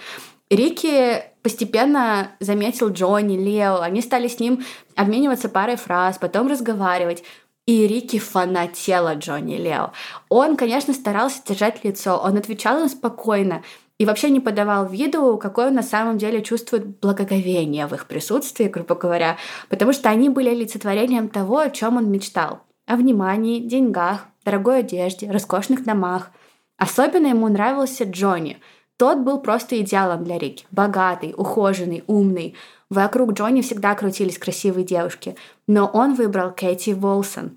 [0.50, 3.80] Рики постепенно заметил Джонни, Лео.
[3.80, 7.22] Они стали с ним обмениваться парой фраз, потом разговаривать.
[7.66, 9.92] И Рики фанатела Джонни Лео.
[10.28, 13.62] Он, конечно, старался держать лицо, он отвечал им спокойно
[13.98, 18.64] и вообще не подавал виду, какое он на самом деле чувствует благоговение в их присутствии,
[18.64, 19.36] грубо говоря,
[19.68, 22.60] потому что они были олицетворением того, о чем он мечтал.
[22.86, 26.30] О внимании, деньгах, дорогой одежде, роскошных домах.
[26.78, 28.58] Особенно ему нравился Джонни—
[29.00, 30.66] тот был просто идеалом для Рики.
[30.70, 32.54] Богатый, ухоженный, умный.
[32.90, 35.36] Вокруг Джонни всегда крутились красивые девушки.
[35.66, 37.56] Но он выбрал Кэти Волсон.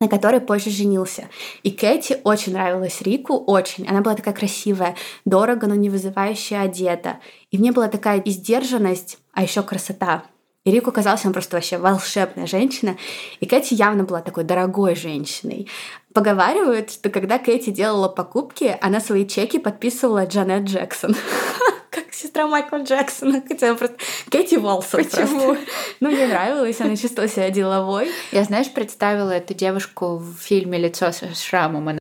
[0.00, 1.28] на которой позже женился.
[1.62, 3.86] И Кэти очень нравилась Рику, очень.
[3.86, 7.18] Она была такая красивая, дорого, но не вызывающая одета.
[7.50, 10.22] И в ней была такая издержанность, а еще красота.
[10.64, 12.96] И Рику казалось, она просто вообще волшебная женщина.
[13.40, 15.68] И Кэти явно была такой дорогой женщиной.
[16.12, 21.14] Поговаривают, что когда Кэти делала покупки, она свои чеки подписывала Джанет Джексон.
[21.90, 23.42] Как сестра Майкла Джексона.
[23.46, 23.96] Хотя просто
[24.28, 25.56] Кэти Волсон Почему?
[26.00, 28.10] Ну, мне нравилось, она чувствовала себя деловой.
[28.32, 31.88] Я, знаешь, представила эту девушку в фильме «Лицо с шрамом».
[31.88, 32.00] Она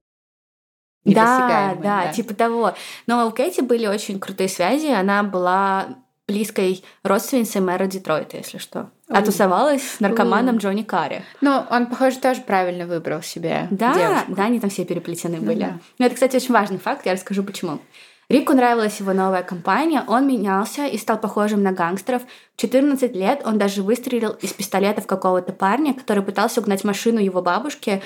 [1.06, 2.74] да, да, да, типа того.
[3.08, 4.88] Но у Кэти были очень крутые связи.
[4.88, 8.92] Она была близкой родственницей мэра Детройта, если что.
[9.10, 11.24] А тусовалась с наркоманом Джонни Карри.
[11.42, 14.36] Ну, он, похоже, тоже правильно выбрал себе Да, девушку.
[14.36, 15.64] да, они там все переплетены были.
[15.64, 16.06] Ну, да.
[16.06, 17.80] это, кстати, очень важный факт, я расскажу почему.
[18.30, 22.22] Рику нравилась его новая компания, он менялся и стал похожим на гангстеров.
[22.56, 27.20] В 14 лет он даже выстрелил из пистолета в какого-то парня, который пытался угнать машину
[27.20, 28.04] его бабушки.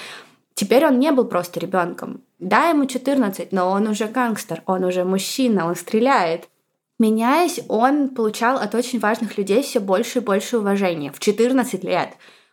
[0.53, 2.21] Теперь он не был просто ребенком.
[2.39, 6.47] Да, ему 14, но он уже гангстер, он уже мужчина, он стреляет.
[6.99, 11.11] Меняясь, он получал от очень важных людей все больше и больше уважения.
[11.11, 12.09] В 14 лет.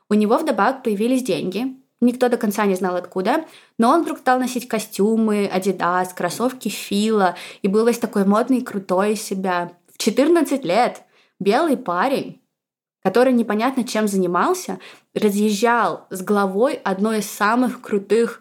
[0.09, 1.76] У него вдобавок появились деньги.
[2.00, 3.44] Никто до конца не знал откуда.
[3.79, 7.37] Но он вдруг стал носить костюмы, Adidas, кроссовки Фила.
[7.62, 9.72] И был весь такой модный и крутой себя.
[9.92, 11.03] В 14 лет
[11.38, 12.40] белый парень,
[13.03, 14.79] который непонятно чем занимался,
[15.14, 18.40] разъезжал с главой одной из самых крутых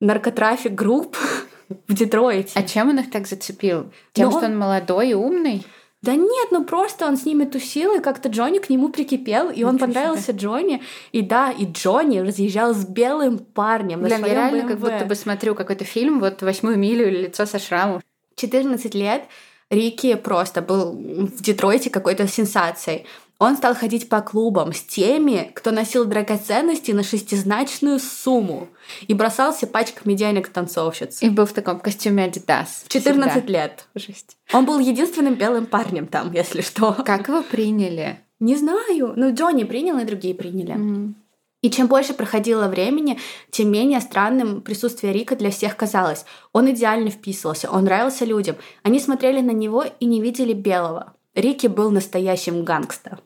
[0.00, 1.16] наркотрафик групп
[1.86, 2.52] в Детройте.
[2.54, 3.92] А чем он их так зацепил?
[4.12, 4.36] Тем, Но...
[4.36, 5.64] что он молодой и умный?
[6.02, 9.64] Да нет, ну просто он с ними тусил, и как-то Джонни к нему прикипел, и
[9.64, 10.82] он понравился Джонни.
[11.12, 14.68] И да, и Джонни разъезжал с белым парнем на меня реально BMW.
[14.68, 18.02] как будто бы смотрю какой-то фильм, вот «Восьмую милю» или «Лицо со шрамом».
[18.36, 19.24] 14 лет
[19.70, 23.06] Рики просто был в Детройте какой-то сенсацией.
[23.38, 28.68] Он стал ходить по клубам с теми, кто носил драгоценности на шестизначную сумму
[29.08, 31.22] и бросался пачками денег танцовщиц.
[31.22, 32.84] И был в таком костюме Adidas.
[32.84, 33.52] В 14 Всегда.
[33.52, 33.88] лет.
[33.94, 34.36] Жесть.
[34.52, 36.92] Он был единственным белым парнем там, если что.
[36.92, 38.20] Как его приняли?
[38.40, 39.14] Не знаю.
[39.16, 40.74] Ну, Джонни принял, и другие приняли.
[40.74, 41.14] Mm.
[41.62, 43.18] И чем больше проходило времени,
[43.50, 46.24] тем менее странным присутствие Рика для всех казалось.
[46.52, 48.56] Он идеально вписывался, он нравился людям.
[48.82, 51.14] Они смотрели на него и не видели белого.
[51.34, 53.20] Рики был настоящим гангста.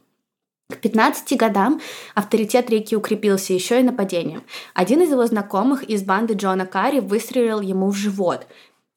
[0.70, 1.80] К 15 годам
[2.14, 4.42] авторитет Рики укрепился еще и нападением.
[4.72, 8.46] Один из его знакомых из банды Джона Карри выстрелил ему в живот.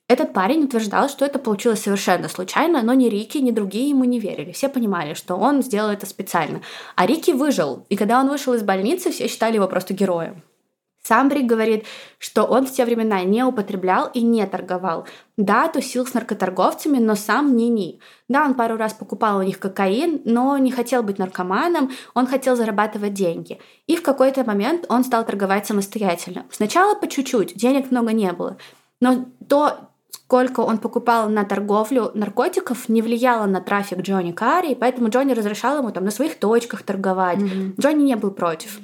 [0.10, 4.20] Этот парень утверждал, что это получилось совершенно случайно, но ни Рики, ни другие ему не
[4.20, 4.54] верили.
[4.54, 6.62] Все понимали, что он сделал это специально.
[6.96, 10.44] А Рики выжил, и когда он вышел из больницы, все считали его просто героем.
[11.08, 11.86] Сам Брик говорит,
[12.20, 15.08] что он в те времена не употреблял и не торговал.
[15.38, 18.02] Да, тусил с наркоторговцами, но сам не-ни.
[18.28, 22.58] Да, он пару раз покупал у них кокаин, но не хотел быть наркоманом, он хотел
[22.58, 23.58] зарабатывать деньги.
[23.88, 26.46] И в какой-то момент он стал торговать самостоятельно.
[26.52, 28.58] Сначала по чуть-чуть, денег много не было.
[29.00, 35.10] Но то, сколько он покупал на торговлю наркотиков, не влияло на трафик Джонни Карри, поэтому
[35.10, 37.40] Джонни разрешал ему там на своих точках торговать.
[37.40, 37.80] Mm-hmm.
[37.80, 38.80] Джонни не был против.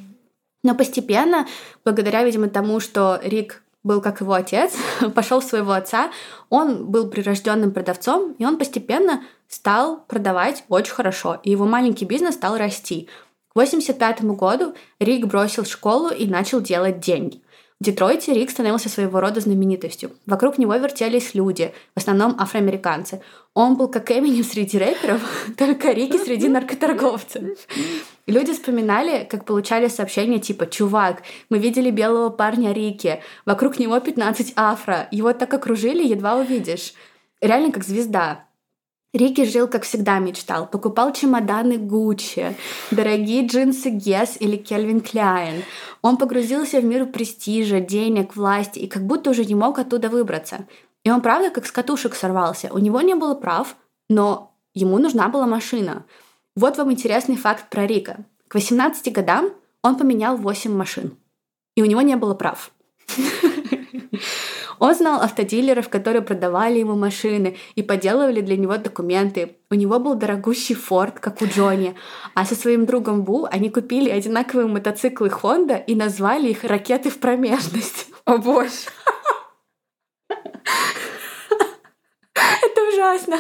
[0.63, 1.45] Но постепенно,
[1.83, 4.73] благодаря, видимо, тому, что Рик был как его отец,
[5.15, 6.12] пошел в своего отца,
[6.49, 12.36] он был прирожденным продавцом, и он постепенно стал продавать очень хорошо, и его маленький бизнес
[12.36, 13.09] стал расти.
[13.49, 17.41] К 1985 году Рик бросил школу и начал делать деньги.
[17.83, 20.11] В Детройте Рик становился своего рода знаменитостью.
[20.25, 23.19] Вокруг него вертелись люди, в основном афроамериканцы.
[23.53, 25.19] Он был как Эминем среди рэперов,
[25.57, 27.43] только Рики среди наркоторговцев.
[28.25, 34.53] Люди вспоминали, как получали сообщения типа «Чувак, мы видели белого парня Рики, вокруг него 15
[34.55, 36.93] афро, его так окружили, едва увидишь».
[37.41, 38.45] Реально как звезда.
[39.13, 40.65] Рики жил, как всегда мечтал.
[40.65, 42.56] Покупал чемоданы Гуччи,
[42.89, 45.63] дорогие джинсы Guess или Кельвин Кляйн.
[46.02, 50.65] Он погрузился в мир престижа, денег, власти и как будто уже не мог оттуда выбраться.
[51.04, 52.73] И он, правда, как с катушек сорвался.
[52.73, 53.76] У него не было прав,
[54.10, 56.06] но ему нужна была машина.
[56.56, 58.26] Вот вам интересный факт про Рика.
[58.47, 59.52] К 18 годам
[59.84, 61.15] он поменял 8 машин.
[61.76, 62.71] И у него не было прав.
[64.79, 69.57] Он знал автодилеров, которые продавали ему машины и поделывали для него документы.
[69.69, 71.95] У него был дорогущий Форд, как у Джонни.
[72.33, 77.19] А со своим другом Бу они купили одинаковые мотоциклы Honda и назвали их «Ракеты в
[77.19, 78.07] промежность».
[78.25, 78.69] О боже!
[82.74, 83.38] Это ужасно.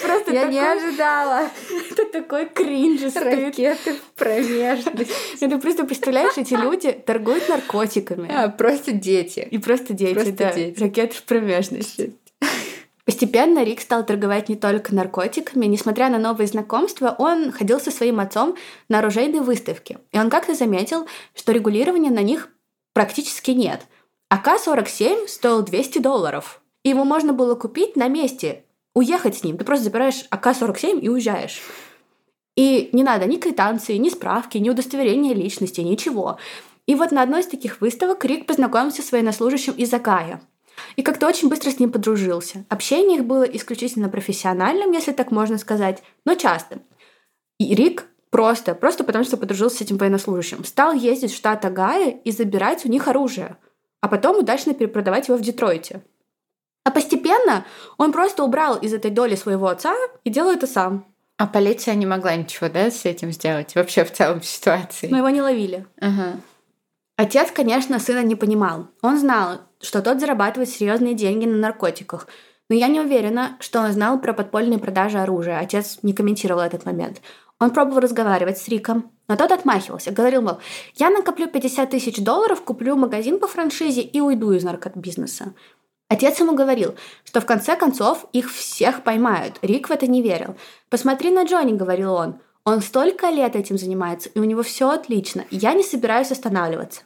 [0.00, 1.50] просто Я не ожидала.
[1.90, 5.10] Это такой кринж Ракеты в промежность.
[5.40, 8.30] Это просто представляешь, эти люди торгуют наркотиками.
[8.32, 9.48] А, просто дети.
[9.50, 10.52] И просто дети, да.
[10.84, 12.00] Ракеты в промежность.
[13.04, 15.66] Постепенно Рик стал торговать не только наркотиками.
[15.66, 18.56] Несмотря на новые знакомства, он ходил со своим отцом
[18.88, 19.98] на оружейные выставки.
[20.12, 22.48] И он как-то заметил, что регулирования на них
[22.94, 23.82] практически нет.
[24.30, 26.62] АК-47 стоил 200 долларов.
[26.84, 28.64] Его можно было купить на месте,
[28.94, 29.58] уехать с ним.
[29.58, 31.62] Ты просто забираешь АК-47 и уезжаешь.
[32.56, 36.38] И не надо ни квитанции, ни справки, ни удостоверения личности, ничего.
[36.86, 40.40] И вот на одной из таких выставок Рик познакомился с военнослужащим из Агая–
[40.96, 42.64] и как-то очень быстро с ним подружился.
[42.68, 46.78] Общение их было исключительно профессиональным, если так можно сказать, но часто.
[47.58, 52.10] И Рик просто, просто потому что подружился с этим военнослужащим, стал ездить в штат Агая
[52.10, 53.56] и забирать у них оружие,
[54.00, 56.02] а потом удачно перепродавать его в Детройте.
[56.84, 57.64] А постепенно
[57.96, 61.06] он просто убрал из этой доли своего отца и делал это сам.
[61.36, 63.74] А полиция не могла ничего, да, с этим сделать?
[63.74, 65.08] Вообще в целом ситуации?
[65.08, 65.86] Но его не ловили.
[66.00, 66.36] Ага.
[67.16, 68.88] Отец, конечно, сына не понимал.
[69.02, 72.28] Он знал, что тот зарабатывает серьезные деньги на наркотиках.
[72.68, 75.58] Но я не уверена, что он знал про подпольные продажи оружия.
[75.58, 77.20] Отец не комментировал этот момент.
[77.60, 80.12] Он пробовал разговаривать с Риком, но тот отмахивался.
[80.12, 80.58] Говорил, мол,
[80.96, 85.54] я накоплю 50 тысяч долларов, куплю магазин по франшизе и уйду из наркобизнеса.
[86.14, 86.94] Отец ему говорил,
[87.24, 89.58] что в конце концов их всех поймают.
[89.62, 90.54] Рик в это не верил.
[90.88, 92.36] «Посмотри на Джонни»,— говорил он.
[92.64, 95.44] «Он столько лет этим занимается, и у него все отлично.
[95.50, 97.00] Я не собираюсь останавливаться».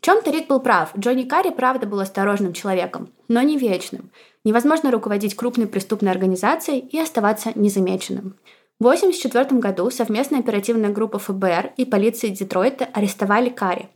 [0.00, 0.96] В чем-то Рик был прав.
[0.96, 4.10] Джонни Карри правда был осторожным человеком, но не вечным.
[4.42, 8.36] Невозможно руководить крупной преступной организацией и оставаться незамеченным.
[8.80, 13.90] В 1984 году совместная оперативная группа ФБР и полиции Детройта арестовали Карри.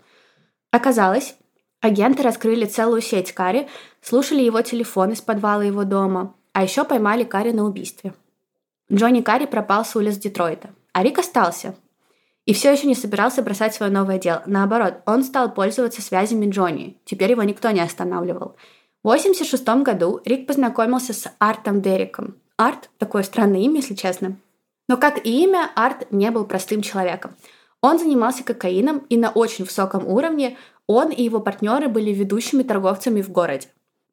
[0.71, 1.35] Оказалось,
[1.81, 3.67] агенты раскрыли целую сеть Карри,
[4.03, 8.15] слушали его телефон из подвала его дома, а еще поймали Карри на убийстве.
[8.93, 11.75] Джонни Карри пропал с улиц Детройта, а Рик остался,
[12.47, 14.43] и все еще не собирался бросать свое новое дело.
[14.47, 16.97] Наоборот, он стал пользоваться связями Джонни.
[17.05, 18.57] Теперь его никто не останавливал.
[19.03, 22.37] В 1986 году Рик познакомился с Артом Дериком.
[22.57, 24.37] Арт– такое странное имя, если честно.
[24.89, 27.37] Но как и имя, Арт не был простым человеком.
[27.81, 33.23] Он занимался кокаином, и на очень высоком уровне он и его партнеры были ведущими торговцами
[33.23, 33.69] в городе.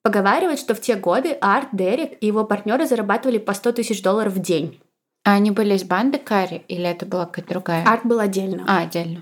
[0.07, 4.31] Поговаривают, что в те годы Арт, Дерек и его партнеры зарабатывали по 100 тысяч долларов
[4.31, 4.79] в день.
[5.25, 7.85] А они были из банды Карри или это была какая-то другая?
[7.85, 8.63] Арт был отдельно.
[8.69, 9.21] А, отдельно.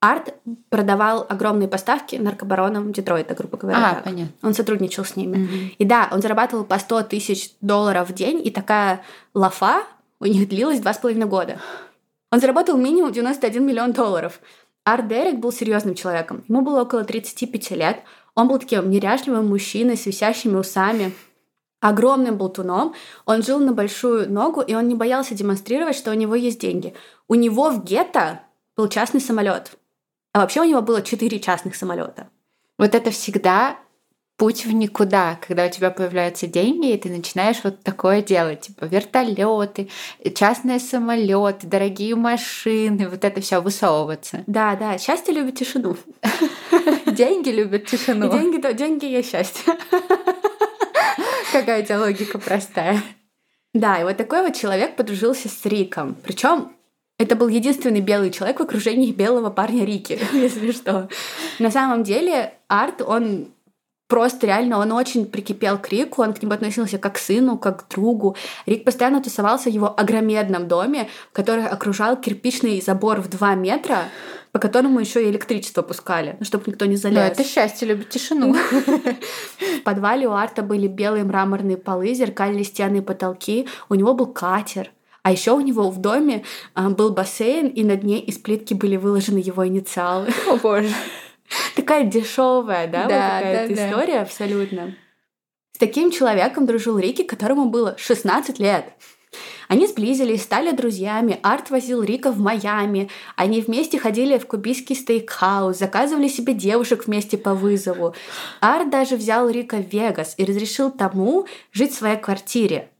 [0.00, 0.34] Арт
[0.68, 3.78] продавал огромные поставки наркобаронам Детройта, грубо говоря.
[3.78, 4.04] А, так.
[4.04, 4.34] понятно.
[4.42, 5.38] Он сотрудничал с ними.
[5.38, 5.70] Мгм.
[5.78, 9.00] И да, он зарабатывал по 100 тысяч долларов в день, и такая
[9.32, 9.84] лафа
[10.20, 11.58] у них длилась два с половиной года.
[12.30, 14.38] Он заработал минимум 91 миллион долларов.
[14.84, 16.44] Арт Дерек был серьезным человеком.
[16.46, 18.02] Ему было около 35 лет.
[18.36, 21.12] Он был таким неряшливым мужчиной с висящими усами,
[21.80, 22.94] огромным болтуном.
[23.24, 26.94] Он жил на большую ногу, и он не боялся демонстрировать, что у него есть деньги.
[27.28, 28.42] У него в гетто
[28.76, 29.72] был частный самолет.
[30.32, 32.28] А вообще у него было четыре частных самолета.
[32.78, 33.78] Вот это всегда
[34.36, 38.84] путь в никуда, когда у тебя появляются деньги, и ты начинаешь вот такое делать, типа
[38.84, 39.88] вертолеты,
[40.34, 44.44] частные самолеты, дорогие машины, вот это все высовываться.
[44.46, 45.96] Да, да, счастье любит тишину.
[47.16, 48.30] Деньги любят тишину.
[48.30, 49.74] Деньги, то деньги есть счастье.
[51.52, 53.02] Какая у тебя логика простая.
[53.72, 56.16] Да, и вот такой вот человек подружился с Риком.
[56.22, 56.72] Причем
[57.18, 61.08] это был единственный белый человек в окружении белого парня Рики, если что.
[61.58, 63.48] На самом деле Арт, он
[64.08, 67.86] просто реально, он очень прикипел к Рику, он к нему относился как к сыну, как
[67.86, 68.36] к другу.
[68.66, 74.04] Рик постоянно тусовался в его огромедном доме, который окружал кирпичный забор в 2 метра,
[74.56, 77.30] по которому еще и электричество пускали, ну, чтобы никто не залез.
[77.30, 78.54] это счастье любит тишину.
[78.54, 83.68] В подвале у Арта были белые мраморные полы, зеркальные стены и потолки.
[83.90, 84.92] У него был катер.
[85.22, 86.42] А еще у него в доме
[86.72, 90.28] а, был бассейн, и на дне из плитки были выложены его инициалы.
[90.48, 90.88] О боже.
[91.74, 93.90] Такая дешевая, да, вот Да, какая-то да, да.
[93.90, 94.96] история абсолютно.
[95.72, 98.86] С таким человеком дружил Рики, которому было 16 лет.
[99.68, 101.38] Они сблизились, стали друзьями.
[101.42, 103.10] Арт возил Рика в Майами.
[103.36, 108.14] Они вместе ходили в кубийский стейкхаус, заказывали себе девушек вместе по вызову.
[108.60, 112.90] Арт даже взял Рика в Вегас и разрешил тому жить в своей квартире.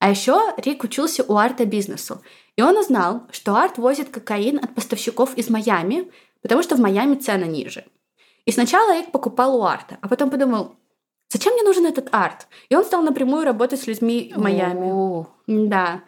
[0.00, 2.22] А еще Рик учился у Арта бизнесу.
[2.56, 6.10] И он узнал, что Арт возит кокаин от поставщиков из Майами,
[6.42, 7.84] потому что в Майами цены ниже.
[8.46, 10.74] И сначала Рик покупал у Арта, а потом подумал,
[11.30, 12.48] зачем мне нужен этот арт?
[12.68, 15.26] И он стал напрямую работать с людьми в Майами.
[15.46, 16.02] Да.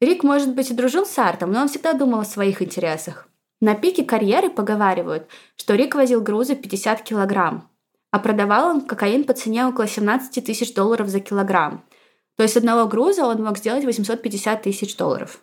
[0.00, 3.28] Рик, может быть, и дружил с Артом, но он всегда думал о своих интересах.
[3.60, 7.70] На пике карьеры поговаривают, что Рик возил грузы 50 килограмм,
[8.10, 11.84] а продавал он кокаин по цене около 17 тысяч долларов за килограмм.
[12.36, 15.40] То есть одного груза он мог сделать 850 тысяч долларов.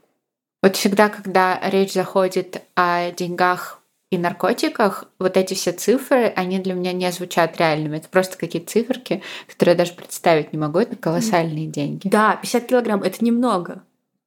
[0.62, 3.83] Вот всегда, когда речь заходит о деньгах
[4.14, 7.98] и наркотиках вот эти все цифры, они для меня не звучат реальными.
[7.98, 10.80] Это просто какие-то циферки, которые я даже представить не могу.
[10.80, 12.08] Это колоссальные деньги.
[12.08, 13.84] Да, 50 килограмм— это немного.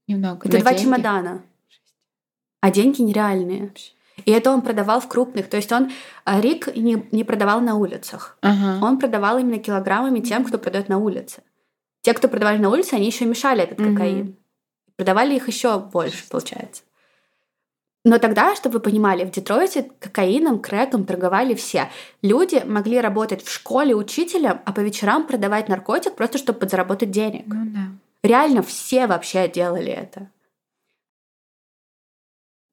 [0.09, 0.49] Немного.
[0.49, 1.43] Это два деньги- чемодана.
[2.61, 3.73] А деньги нереальные.
[4.25, 5.49] И это он продавал в крупных.
[5.49, 5.91] То есть он,
[6.25, 8.39] а, Рик не, не продавал на улицах.
[8.41, 8.85] Ага.
[8.85, 11.43] Он продавал именно килограммами тем, кто продает на улице.
[12.03, 14.37] Те, кто продавали на улице, они еще мешали этот кокаин.
[14.97, 16.83] Продавали их еще больше, получается.
[18.07, 21.91] Но тогда, чтобы вы понимали, в Детройте кокаином, крэком торговали все.
[22.23, 27.47] Люди могли работать в школе учителем, а по вечерам продавать наркотик просто, чтобы подзаработать денег.
[27.49, 27.89] Ну да.
[28.23, 30.31] Реально все вообще делали это.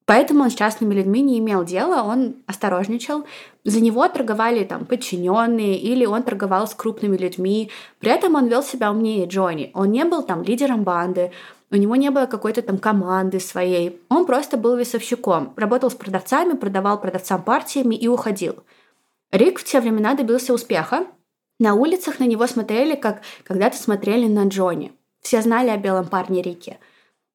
[0.06, 3.24] Поэтому он с частными людьми не имел дела, он осторожничал.
[3.64, 7.70] За него торговали там подчиненные или он торговал с крупными людьми.
[7.98, 9.72] При этом он вел себя умнее Джонни.
[9.74, 11.32] Он не был там лидером банды,
[11.74, 14.00] у него не было какой-то там команды своей.
[14.08, 15.52] Он просто был весовщиком.
[15.56, 18.62] Работал с продавцами, продавал продавцам партиями и уходил.
[19.32, 21.04] Рик в те времена добился успеха.
[21.58, 24.92] На улицах на него смотрели, как когда-то смотрели на Джонни.
[25.20, 26.78] Все знали о белом парне Рике.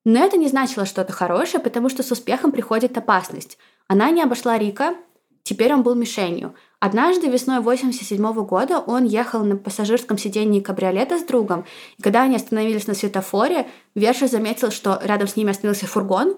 [0.06, 3.58] Но это не значило что-то хорошее, потому что с успехом приходит опасность.
[3.88, 4.96] Она не обошла Рика,
[5.44, 6.54] теперь он был мишенью.
[6.80, 11.66] Однажды весной 87 года он ехал на пассажирском сидении кабриолета с другом,
[11.98, 16.38] и когда они остановились на светофоре, Верша заметил, что рядом с ними остановился фургон.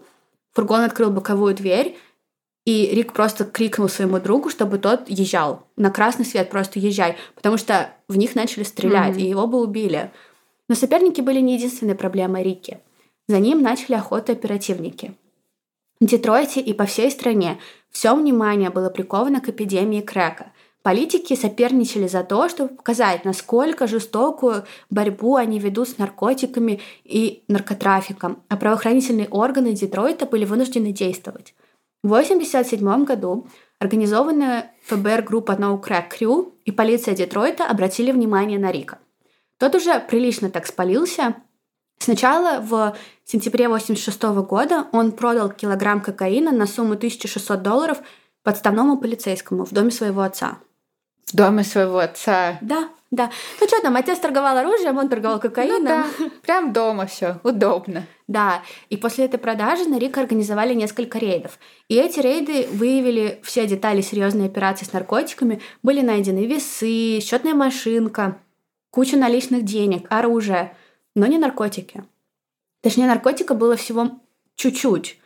[0.54, 1.98] Фургон открыл боковую дверь,
[2.66, 5.68] и Рик просто крикнул своему другу, чтобы тот езжал.
[5.78, 9.20] На красный свет просто езжай, потому что в них начали стрелять, Мгм.
[9.20, 10.12] и его бы убили.
[10.68, 12.80] Но соперники были не единственной проблемой Рики.
[13.28, 15.14] За ним начали охоту оперативники.
[16.02, 17.60] В Детройте и по всей стране
[17.92, 20.52] все внимание было приковано к эпидемии крэка.
[20.82, 28.42] Политики соперничали за то, чтобы показать, насколько жестокую борьбу они ведут с наркотиками и наркотрафиком,
[28.50, 31.54] а правоохранительные органы Детройта были вынуждены действовать.
[32.02, 33.46] В 1987 году
[33.78, 38.98] организованная ФБР группа No Crack Crew и полиция Детройта обратили внимание на Рика.
[39.60, 41.36] Тот уже прилично так спалился.
[42.02, 42.96] Сначала в
[43.26, 48.00] сентябре 1986 года он продал килограмм кокаина на сумму 1600 долларов
[48.42, 50.58] подставному полицейскому в доме своего отца.
[51.28, 52.58] В доме своего отца.
[52.62, 53.30] Да, да.
[53.60, 55.84] Ну что там, отец торговал оружием, он торговал кокаином.
[55.84, 56.06] Ну да,
[56.42, 58.08] прям дома все, удобно.
[58.28, 61.60] Да, и после этой продажи на Рика организовали несколько рейдов.
[61.88, 65.62] И эти рейды выявили все детали серьезной операции с наркотиками.
[65.84, 68.40] Были найдены весы, счетная машинка,
[68.90, 70.76] куча наличных денег, оружие,
[71.16, 72.04] но не наркотики.
[72.82, 74.12] Точнее, наркотика было всего
[74.56, 75.20] чуть-чуть.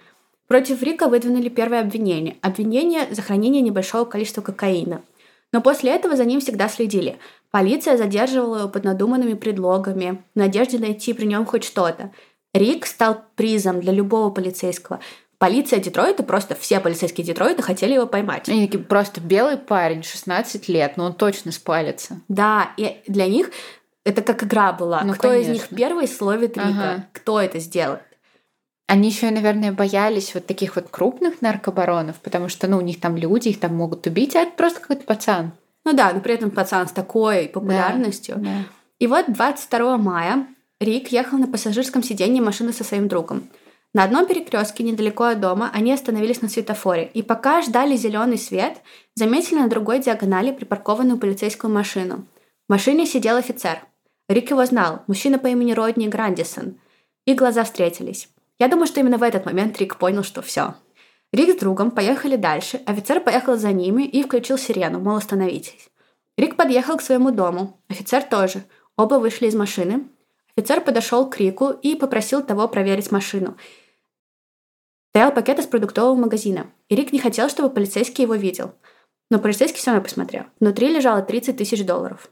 [0.48, 2.38] Против Рика выдвинули первое обвинение.
[2.42, 5.02] Обвинение за хранение небольшого количества кокаина.
[5.52, 7.18] Но после этого за ним всегда следили.
[7.50, 12.12] Полиция задерживала его под надуманными предлогами, в надежде найти при нем хоть что-то.
[12.54, 15.00] Рик стал призом для любого полицейского.
[15.38, 18.48] Полиция Детройта, просто все полицейские Детройта хотели его поймать.
[18.48, 22.22] Они такие, просто белый парень, 16 лет, но он точно спалится.
[22.30, 23.52] Да, и для них
[24.06, 25.04] это как игра была.
[25.04, 25.78] Ну, Кто из них конечно.
[25.78, 26.70] первый словит Рика?
[26.70, 27.08] Ага.
[27.12, 28.04] Кто это сделает?
[28.88, 33.18] Они еще, наверное, боялись вот таких вот крупных наркобаронов, потому что, ну, у них там
[33.18, 35.54] люди, их там могут убить, а это просто какой-то пацан.
[35.86, 38.36] Ну да, но при этом пацан с такой популярностью.
[38.38, 38.66] Да.
[39.00, 40.48] И вот 22 мая
[40.80, 43.50] Рик ехал на пассажирском сиденье машины со своим другом.
[43.94, 48.82] На одном перекрестке недалеко от дома они остановились на светофоре, и пока ждали зеленый свет,
[49.16, 52.26] заметили на другой диагонали припаркованную полицейскую машину.
[52.68, 53.80] В машине сидел офицер.
[54.28, 56.80] Рик его знал, мужчина по имени Родни Грандисон.
[57.26, 58.30] И глаза встретились.
[58.60, 60.76] Я думаю, что именно в этот момент Рик понял, что все.
[61.32, 65.90] Рик с другом поехали дальше, офицер поехал за ними и включил сирену, мол, остановитесь.
[66.38, 68.64] Рик подъехал к своему дому, офицер тоже.
[68.98, 70.08] Оба вышли из машины.
[70.56, 73.58] Офицер подошел к Рику и попросил того проверить машину.
[75.10, 78.74] Стоял пакет из продуктового магазина, и Рик не хотел, чтобы полицейский его видел.
[79.30, 80.46] Но полицейский все равно посмотрел.
[80.60, 82.30] Внутри лежало 30 тысяч долларов.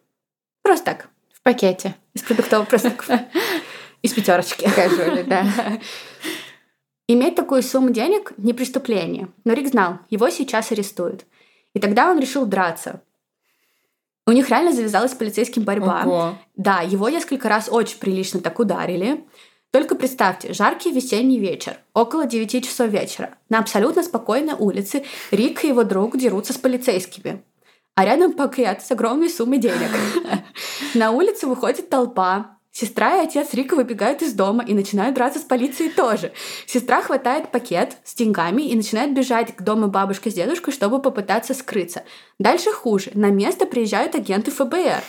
[0.62, 1.10] Просто так,
[1.44, 1.96] пакете.
[2.14, 3.06] из продуктового просто так,
[4.02, 4.68] из пятерочки.
[4.68, 5.46] Скажу да.
[7.08, 9.28] Иметь такую сумму денег– не преступление.
[9.44, 11.26] Но Рик знал, его сейчас арестуют.
[11.74, 13.02] И тогда он решил драться.
[14.26, 16.04] У них реально завязалась с полицейским борьба.
[16.06, 16.38] Ого.
[16.56, 19.26] Да, его несколько раз очень прилично так ударили.
[19.72, 23.38] Только представьте, жаркий весенний вечер, около 9 часов вечера.
[23.50, 27.44] На абсолютно спокойной улице Рик и его друг дерутся с полицейскими.
[27.96, 29.89] А рядом пакет с огромной суммой денег.
[30.96, 32.58] На улицу выходит толпа.
[32.72, 36.34] Сестра и отец Рика выбегают из дома и начинают драться с полицией тоже.
[36.66, 41.54] Сестра хватает пакет с деньгами и начинает бежать к дому бабушки с дедушкой, чтобы попытаться
[41.54, 42.04] скрыться.
[42.39, 43.12] Дальше хуже.
[43.14, 45.04] На место приезжают агенты ФБР.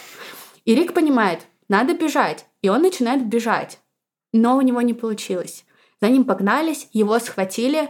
[0.66, 2.44] И Рик понимает, надо бежать.
[2.60, 3.78] И он начинает бежать.
[4.34, 5.64] Но у него не получилось.
[6.02, 7.88] За ним погнались, его схватили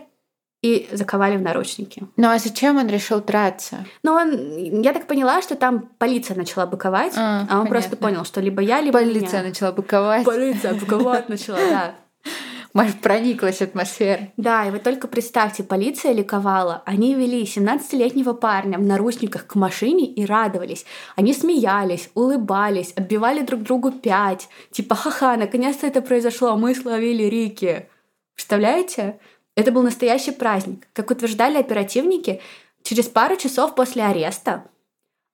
[0.64, 2.04] и заковали в наручники.
[2.16, 3.84] Ну а зачем он решил драться?
[4.02, 7.70] Ну, он, я так поняла, что там полиция начала быковать, а, а он понятно.
[7.70, 9.50] просто понял, что либо я, либо Полиция меня.
[9.50, 10.24] начала быковать.
[10.24, 11.94] Полиция быковать начала, да.
[12.72, 14.32] Может, прониклась атмосфера.
[14.38, 16.82] Да, и вы только представьте, полиция ликовала.
[16.86, 20.86] Они вели 17-летнего парня в наручниках к машине и радовались.
[21.14, 24.48] Они смеялись, улыбались, отбивали друг другу пять.
[24.70, 27.90] Типа, ха-ха, наконец-то это произошло, мы словили Рики.
[28.34, 29.18] Представляете?
[29.56, 30.88] Это был настоящий праздник.
[30.92, 32.40] Как утверждали оперативники,
[32.82, 34.64] через пару часов после ареста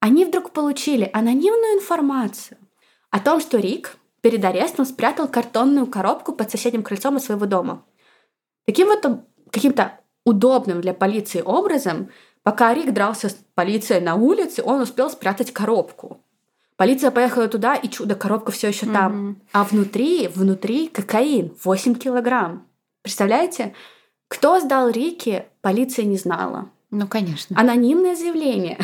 [0.00, 2.58] они вдруг получили анонимную информацию
[3.10, 7.84] о том, что Рик перед арестом спрятал картонную коробку под соседним крыльцом от своего дома.
[8.66, 9.04] Таким вот
[9.50, 12.10] каким-то удобным для полиции образом,
[12.42, 16.22] пока Рик дрался с полицией на улице, он успел спрятать коробку.
[16.76, 19.12] Полиция поехала туда, и чудо, коробка все еще там.
[19.12, 19.48] Mm-hmm.
[19.52, 22.66] А внутри, внутри кокаин 8 килограмм.
[23.02, 23.74] Представляете?
[24.30, 26.70] Кто сдал Рики, полиция не знала.
[26.92, 27.58] Ну, конечно.
[27.58, 28.78] Анонимное заявление.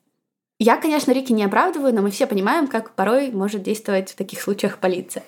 [0.60, 4.40] Я, конечно, Рики не оправдываю, но мы все понимаем, как порой может действовать в таких
[4.40, 5.24] случаях полиция.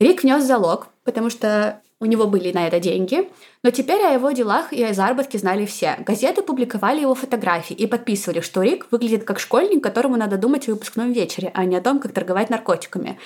[0.00, 3.30] Рик внес залог, потому что у него были на это деньги,
[3.62, 5.96] но теперь о его делах и о заработке знали все.
[6.00, 10.72] Газеты публиковали его фотографии и подписывали, что Рик выглядит как школьник, которому надо думать о
[10.72, 13.20] выпускном вечере, а не о том, как торговать наркотиками.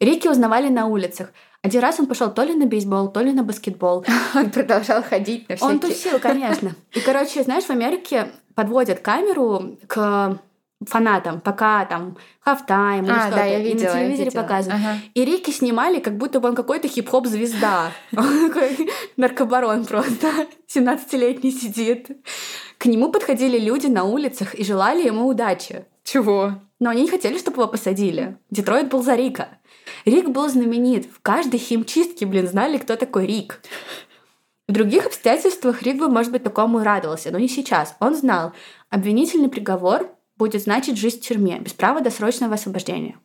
[0.00, 1.30] Рики узнавали на улицах.
[1.64, 4.04] Один раз он пошел то ли на бейсбол, то ли на баскетбол.
[4.34, 5.74] Он продолжал ходить на всякие...
[5.74, 6.76] Он тусил, конечно.
[6.92, 10.38] И, короче, знаешь, в Америке подводят камеру к
[10.86, 13.36] фанатам, пока там хафтайм или а, что-то.
[13.36, 14.82] Да, я видела, и на телевизоре показывают.
[14.84, 14.98] Ага.
[15.14, 17.92] И Рики снимали, как будто бы он какой-то хип-хоп звезда.
[18.14, 20.30] Он такой наркобарон просто.
[20.68, 22.10] 17-летний сидит.
[22.76, 25.86] К нему подходили люди на улицах и желали ему удачи.
[26.04, 26.56] Чего?
[26.78, 28.36] Но они не хотели, чтобы его посадили.
[28.50, 29.48] Детройт был за Рика.
[30.04, 31.06] Рик был знаменит.
[31.06, 33.60] В каждой химчистке, блин, знали, кто такой Рик.
[34.66, 37.96] В других обстоятельствах Рик бы, может быть, такому и радовался, но не сейчас.
[38.00, 38.52] Он знал,
[38.90, 43.18] обвинительный приговор будет значить жизнь в тюрьме, без права досрочного освобождения.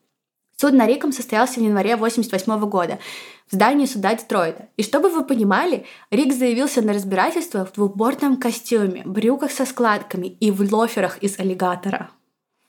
[0.58, 3.00] Суд над Риком состоялся в январе 1988 года
[3.48, 4.68] в здании суда Детройта.
[4.76, 10.52] И чтобы вы понимали, Рик заявился на разбирательство в двухбортном костюме, брюках со складками и
[10.52, 12.12] в лоферах из аллигатора.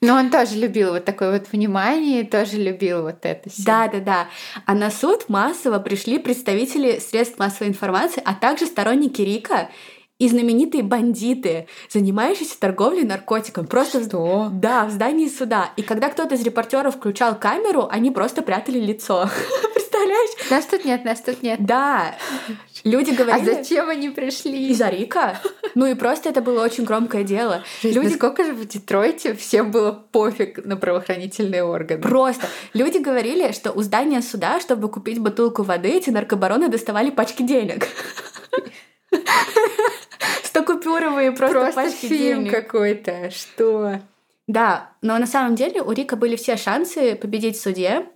[0.03, 3.51] Но он тоже любил вот такое вот внимание, тоже любил вот это.
[3.59, 4.29] Да, да, да.
[4.65, 9.69] А на суд массово пришли представители средств массовой информации, а также сторонники Рика
[10.21, 13.67] и знаменитые бандиты, занимающиеся торговлей наркотиком.
[13.67, 14.45] Просто Что?
[14.45, 14.61] В...
[14.61, 15.73] Да, в здании суда.
[15.77, 19.29] И когда кто-то из репортеров включал камеру, они просто прятали лицо.
[19.75, 20.31] Представляешь?
[20.51, 21.65] Нас тут нет, нас тут нет.
[21.65, 22.15] Да.
[22.85, 23.51] Люди говорили...
[23.51, 24.69] А зачем они пришли?
[24.69, 25.41] Из-за Рика.
[25.75, 27.65] Ну и просто это было очень громкое дело.
[27.83, 28.09] Жесть, люди...
[28.09, 32.03] Насколько же в Детройте всем было пофиг на правоохранительные органы?
[32.03, 32.47] Просто.
[32.75, 37.89] Люди говорили, что у здания суда, чтобы купить бутылку воды, эти наркобароны доставали пачки денег.
[40.45, 42.51] 100 купюровые просто, просто пачки фильм денег.
[42.53, 43.31] какой-то.
[43.31, 44.01] Что?
[44.47, 48.07] Да, но на самом деле у Рика были все шансы победить в суде.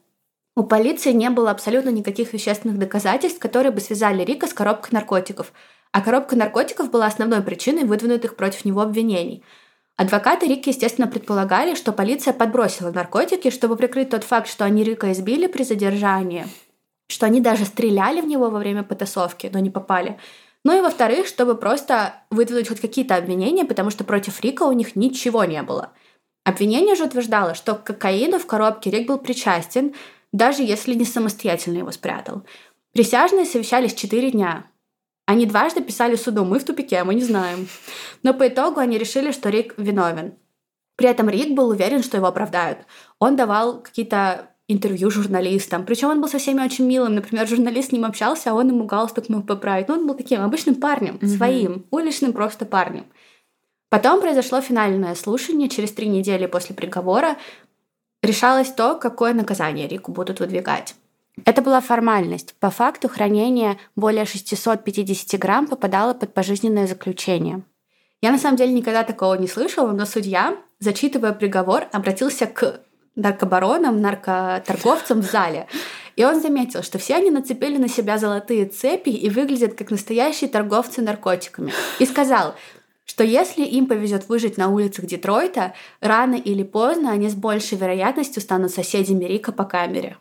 [0.57, 5.53] У полиции не было абсолютно никаких вещественных доказательств, которые бы связали Рика с коробкой наркотиков.
[5.93, 9.45] А коробка наркотиков была основной причиной выдвинутых против него обвинений.
[9.97, 15.13] Адвокаты Рика, естественно, предполагали, что полиция подбросила наркотики, чтобы прикрыть тот факт, что они Рика
[15.13, 16.47] избили при задержании,
[17.07, 20.19] что они даже стреляли в него во время потасовки, но не попали.
[20.65, 24.97] Ну и во-вторых, чтобы просто выдвинуть хоть какие-то обвинения, потому что против Рика у них
[24.97, 25.93] ничего не было.
[26.45, 29.95] Обвинение же утверждало, что к кокаину в коробке Рик был причастен,
[30.33, 32.45] даже если не самостоятельно его спрятал.
[32.93, 34.71] Присяжные совещались четыре дня.
[35.27, 37.67] Они дважды писали суду, мы в тупике, мы не знаем.
[38.23, 40.35] Но по итогу они решили, что Рик виновен.
[40.97, 42.87] При этом Рик был уверен, что его оправдают.
[43.19, 45.85] Он давал какие-то интервью журналистам.
[45.85, 47.15] Причем он был со всеми очень милым.
[47.15, 49.89] Например, журналист с ним общался, а он ему галстук мог поправить.
[49.89, 51.37] Но он был таким обычным парнем, mm-hmm.
[51.37, 53.07] своим, уличным просто парнем.
[53.91, 55.69] Потом произошло финальное слушание.
[55.69, 57.37] Через три недели после приговора
[58.23, 60.95] решалось то, какое наказание Рику будут выдвигать.
[61.45, 62.55] Это была формальность.
[62.61, 67.63] По факту хранение более 650 грамм попадало под пожизненное заключение.
[68.23, 72.81] Я на самом деле никогда такого не слышала, но судья, зачитывая приговор, обратился к
[73.17, 75.67] наркобаронам, наркоторговцам в зале.
[76.17, 80.49] И он заметил, что все они нацепили на себя золотые цепи и выглядят как настоящие
[80.49, 81.73] торговцы наркотиками.
[81.99, 82.55] И сказал,
[83.05, 88.41] что если им повезет выжить на улицах Детройта, рано или поздно они с большей вероятностью
[88.41, 90.17] станут соседями Рика по камере.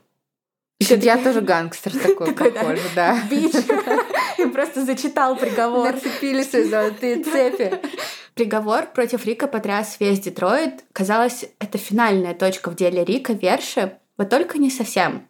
[0.79, 3.17] Я тоже гангстер такой, похоже, да.
[3.29, 3.53] Бич.
[4.37, 5.93] И просто зачитал приговор.
[5.93, 7.79] Нацепили свои золотые цепи.
[8.35, 10.83] Приговор против Рика потряс весь Детройт.
[10.91, 15.27] Казалось, это финальная точка в деле Рика Верши, вот только не совсем.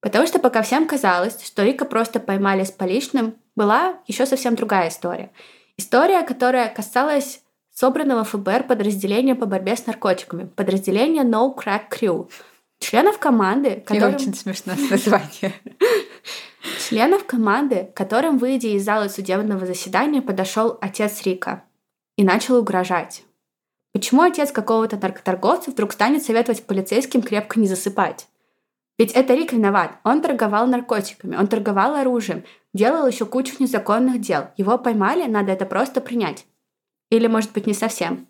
[0.00, 4.90] Потому что пока всем казалось, что Рика просто поймали с поличным, была еще совсем другая
[4.90, 5.30] история.
[5.78, 7.40] История, которая касалась
[7.72, 12.30] собранного ФБР подразделения по борьбе с наркотиками, подразделение No Crack Crew,
[12.78, 14.12] членов команды, которым...
[14.12, 15.54] И очень смешное название.
[16.88, 21.62] Членов команды, которым, выйдя из зала судебного заседания, подошел отец Рика
[22.16, 23.24] и начал угрожать.
[23.92, 28.28] Почему отец какого-то наркоторговца вдруг станет советовать полицейским крепко не засыпать?
[28.98, 29.98] Ведь это Рик виноват.
[30.04, 34.48] Он торговал наркотиками, он торговал оружием, делал еще кучу незаконных дел.
[34.56, 36.46] Его поймали, надо это просто принять.
[37.10, 38.26] Или, может быть, не совсем.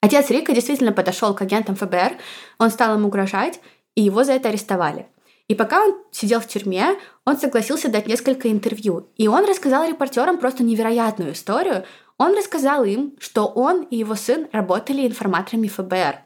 [0.00, 2.16] Отец Рика действительно подошел к агентам ФБР,
[2.58, 3.60] он стал им угрожать,
[3.94, 5.06] и его за это арестовали.
[5.50, 9.08] И пока он сидел в тюрьме, он согласился дать несколько интервью.
[9.16, 11.84] И он рассказал репортерам просто невероятную историю.
[12.20, 16.16] Он рассказал им, что он и его сын работали информаторами ФБР.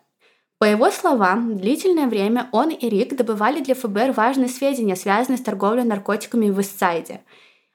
[0.59, 5.43] По его словам, длительное время он и Рик добывали для ФБР важные сведения, связанные с
[5.43, 7.21] торговлей наркотиками в Иссайде.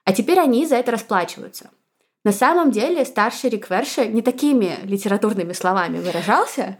[0.04, 1.70] А теперь они за это расплачиваются.
[2.22, 6.76] На самом деле старший Рик Верши не такими литературными словами выражался.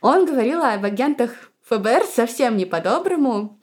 [0.00, 1.30] Он говорил об агентах
[1.68, 3.60] ФБР совсем не по-доброму.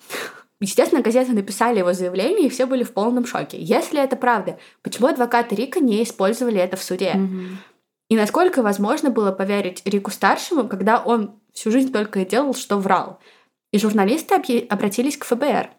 [0.61, 3.57] Естественно, газеты написали его заявление, и все были в полном шоке.
[3.59, 7.13] Если это правда, почему адвокаты Рика не использовали это в суде?
[7.15, 7.47] Mm-hmm.
[8.09, 12.77] И насколько возможно было поверить Рику старшему, когда он всю жизнь только и делал, что
[12.77, 13.19] врал?
[13.71, 14.35] И журналисты
[14.69, 15.69] обратились к ФБР.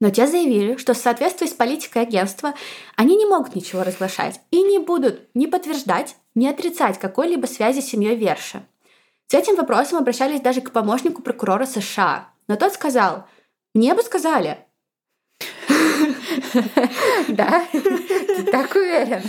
[0.00, 2.54] Но те заявили, что в соответствии с политикой агентства
[2.96, 7.88] они не могут ничего разглашать и не будут ни подтверждать, ни отрицать какой-либо связи с
[7.88, 8.62] семьей Верша.
[9.26, 12.28] С этим вопросом обращались даже к помощнику прокурора США.
[12.48, 13.26] Но тот сказал,
[13.74, 14.58] мне бы сказали.
[17.28, 17.66] Да?
[17.72, 19.22] Ты так уверен?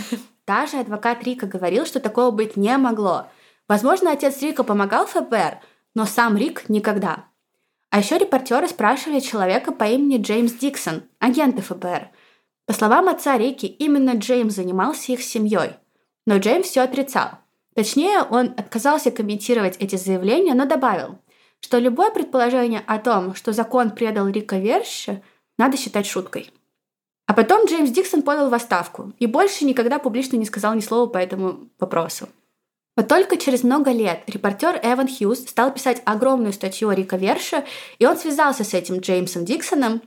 [0.46, 3.28] Даже адвокат Рика говорил, что такого быть не могло.
[3.68, 5.58] Возможно, отец Рика помогал ФБР,
[5.94, 7.24] но сам Рик никогда.
[7.90, 12.10] А еще репортеры спрашивали человека по имени Джеймс Диксон, агента ФБР.
[12.66, 15.76] По словам отца Рики, именно Джеймс занимался их семьей.
[16.26, 17.30] Но Джеймс все отрицал.
[17.74, 21.18] Точнее, он отказался комментировать эти заявления, но добавил,
[21.60, 25.22] что любое предположение о том, что закон предал Рика Верша,
[25.58, 26.50] надо считать шуткой.
[27.26, 31.08] А потом Джеймс Диксон подал в отставку и больше никогда публично не сказал ни слова
[31.08, 32.28] по этому вопросу.
[32.96, 37.64] Вот только через много лет репортер Эван Хьюз стал писать огромную статью о Рика Верше,
[37.98, 40.00] и он связался с этим Джеймсом Диксоном.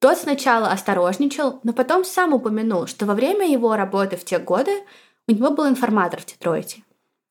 [0.00, 4.72] Тот сначала осторожничал, но потом сам упомянул, что во время его работы в те годы
[5.28, 6.82] у него был информатор в Детройте.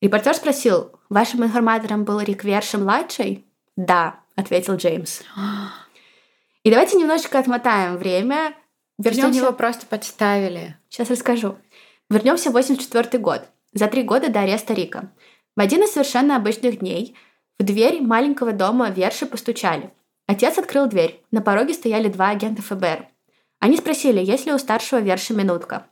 [0.02, 3.46] Репортер спросил, вашим информатором был Рик Верше-младший?
[3.80, 5.22] Да, ответил Джеймс.
[6.64, 8.54] И давайте немножечко отмотаем время.
[8.98, 9.40] Вернемся...
[9.40, 10.76] его просто подставили.
[10.90, 11.56] Сейчас расскажу.
[12.10, 15.14] Вернемся в 84 год, за три года до ареста Рика.
[15.56, 17.16] В один из совершенно обычных дней
[17.58, 19.94] в дверь маленького дома Верши постучали.
[20.28, 21.24] Отец открыл дверь.
[21.32, 23.08] На пороге стояли два агента ФБР.
[23.60, 25.88] Они спросили, есть ли у старшего Верши минутка.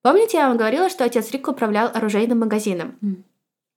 [0.00, 3.26] Помните, я вам говорила, что отец Рика управлял оружейным магазином?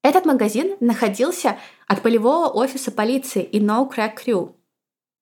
[0.04, 4.54] Этот магазин находился от полевого офиса полиции и No Crack Crew.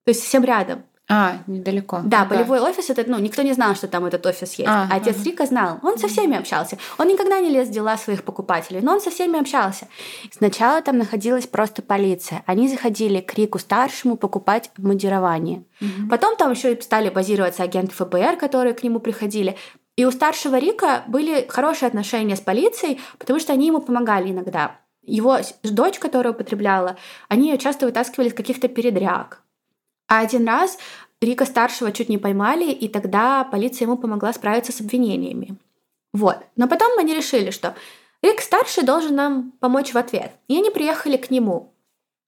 [0.05, 0.83] То есть совсем рядом.
[1.11, 2.01] А, недалеко.
[2.03, 4.69] Да, да, полевой офис это, ну, никто не знал, что там этот офис есть.
[4.69, 5.25] А, Отец ага.
[5.25, 5.79] Рика знал.
[5.81, 6.77] Он со всеми общался.
[6.99, 9.87] Он никогда не лез в дела своих покупателей, но он со всеми общался.
[10.31, 12.43] Сначала там находилась просто полиция.
[12.45, 15.63] Они заходили к Рику старшему покупать модирование.
[15.81, 16.09] Угу.
[16.11, 19.55] Потом там еще и стали базироваться агенты ФБР, которые к нему приходили.
[19.99, 24.79] И у старшего Рика были хорошие отношения с полицией, потому что они ему помогали иногда.
[25.03, 26.95] Его дочь, которая употребляла,
[27.27, 29.43] они ее часто вытаскивали из каких-то передряг.
[30.07, 30.77] А один раз
[31.19, 35.57] Рика старшего чуть не поймали, и тогда полиция ему помогла справиться с обвинениями.
[36.13, 36.37] Вот.
[36.55, 37.75] Но потом они решили, что
[38.23, 40.31] Рик старший должен нам помочь в ответ.
[40.47, 41.73] И они приехали к нему.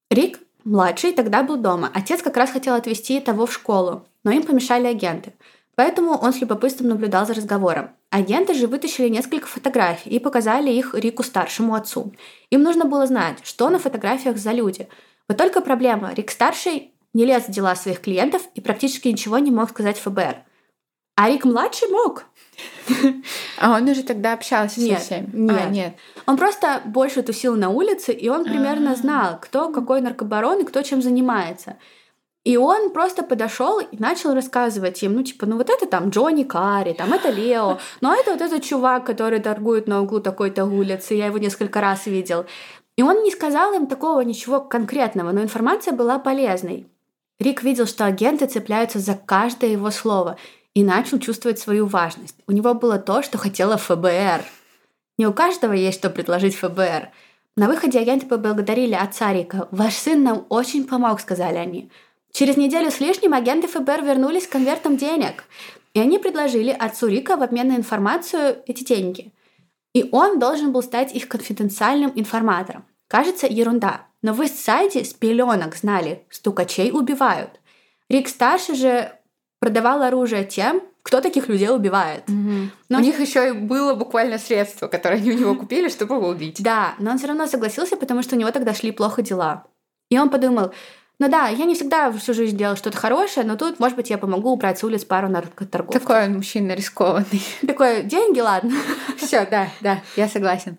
[0.10, 1.90] Рик младший тогда был дома.
[1.94, 5.32] Отец как раз хотел отвезти того в школу, но им помешали агенты.
[5.76, 7.92] Поэтому он с любопытством наблюдал за разговором.
[8.10, 12.14] Агенты же вытащили несколько фотографий и показали их Рику старшему отцу.
[12.50, 14.88] Им нужно было знать, что на фотографиях за люди.
[15.28, 16.14] Вот только проблема.
[16.14, 20.44] Рик старший не лез в дела своих клиентов и практически ничего не мог сказать ФБР.
[21.16, 22.26] А Рик младший мог.
[23.58, 25.30] А он уже тогда общался нет, со всеми?
[25.34, 25.62] Нет.
[25.62, 25.96] А, нет.
[26.26, 30.82] Он просто больше тусил на улице, и он примерно знал, кто какой наркобарон и кто
[30.82, 31.78] чем занимается.
[32.44, 36.44] И он просто подошел и начал рассказывать им, ну, типа, ну вот это там Джонни
[36.44, 40.66] Карри, там это Лео, ну а это вот этот чувак, который торгует на углу такой-то
[40.66, 42.46] улицы, я его несколько раз видел.
[42.96, 46.88] И он не сказал им такого ничего конкретного, но информация была полезной.
[47.40, 50.38] Рик видел, что агенты цепляются за каждое его слово
[50.74, 52.36] и начал чувствовать свою важность.
[52.48, 54.44] У него было то, что хотела ФБР.
[55.18, 57.10] Не у каждого есть что предложить ФБР.
[57.56, 59.68] На выходе агенты поблагодарили отца Рика.
[59.72, 61.92] «Ваш сын нам очень помог»,— сказали они.
[62.32, 65.44] Через неделю с лишним агенты ФБР вернулись с конвертом денег,
[65.94, 69.32] и они предложили отцу Рика в обмен на информацию эти деньги.
[69.94, 72.86] И он должен был стать их конфиденциальным информатором.
[73.08, 74.08] Кажется, ерунда.
[74.22, 77.60] Но в Истсайде с пеленок знали, стукачей убивают.
[78.08, 79.12] Рик старший же
[79.60, 82.30] продавал оружие тем, кто таких людей убивает.
[82.30, 82.70] Угу.
[82.90, 86.30] Но у них еще и было буквально средство, которое они у него купили, чтобы его
[86.30, 86.62] убить.
[86.62, 89.66] Да, но он все равно согласился, потому что у него тогда шли плохо дела.
[90.10, 90.74] И он подумал,
[91.22, 94.18] ну да, я не всегда всю жизнь делал что-то хорошее, но тут, может быть, я
[94.18, 96.02] помогу убрать с улиц пару наркоторговцев.
[96.02, 97.44] Такой он мужчина рискованный.
[97.68, 98.72] Такой, деньги, ладно.
[99.18, 100.78] Все, да, да, я согласен.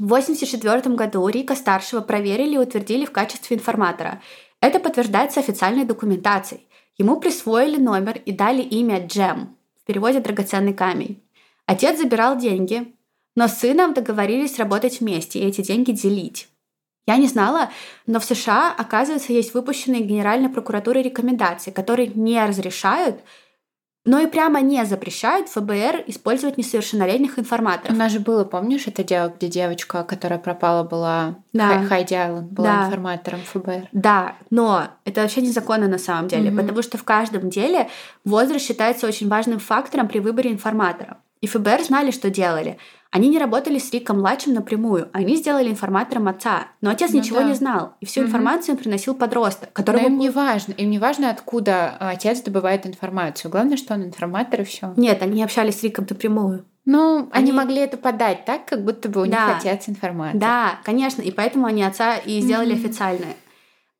[0.00, 4.20] В 1984 году Рика старшего проверили и утвердили в качестве информатора.
[4.60, 6.66] Это подтверждается официальной документацией.
[6.98, 11.22] Ему присвоили номер и дали имя Джем, в переводе «драгоценный камень».
[11.66, 12.92] Отец забирал деньги,
[13.36, 16.48] но с сыном договорились работать вместе и эти деньги делить.
[17.06, 17.70] Я не знала,
[18.06, 23.20] но в США, оказывается, есть выпущенные Генеральной прокуратурой рекомендации, которые не разрешают
[24.06, 27.96] но и прямо не запрещают ФБР использовать несовершеннолетних информаторов.
[27.96, 31.82] У нас же было, помнишь, это дело, где девочка, которая пропала, была да.
[31.84, 32.86] Хайди Аллен, была да.
[32.86, 33.88] информатором ФБР.
[33.92, 36.60] Да, но это вообще незаконно на самом деле, угу.
[36.60, 37.88] потому что в каждом деле
[38.24, 41.18] возраст считается очень важным фактором при выборе информатора.
[41.40, 42.78] И ФБР знали, что делали.
[43.14, 47.38] Они не работали с Риком младшим напрямую, они сделали информатором отца, но отец ну ничего
[47.38, 47.44] да.
[47.44, 48.26] не знал, и всю угу.
[48.26, 53.76] информацию приносил подросток, который им не важно, им не важно, откуда отец добывает информацию, главное,
[53.76, 54.94] что он информатор и все.
[54.96, 56.64] Нет, они общались с Риком напрямую.
[56.86, 57.50] Ну, они...
[57.50, 59.46] они могли это подать так, как будто бы у да.
[59.46, 60.40] них отец информатор.
[60.40, 63.26] Да, конечно, и поэтому они отца и сделали mm официально.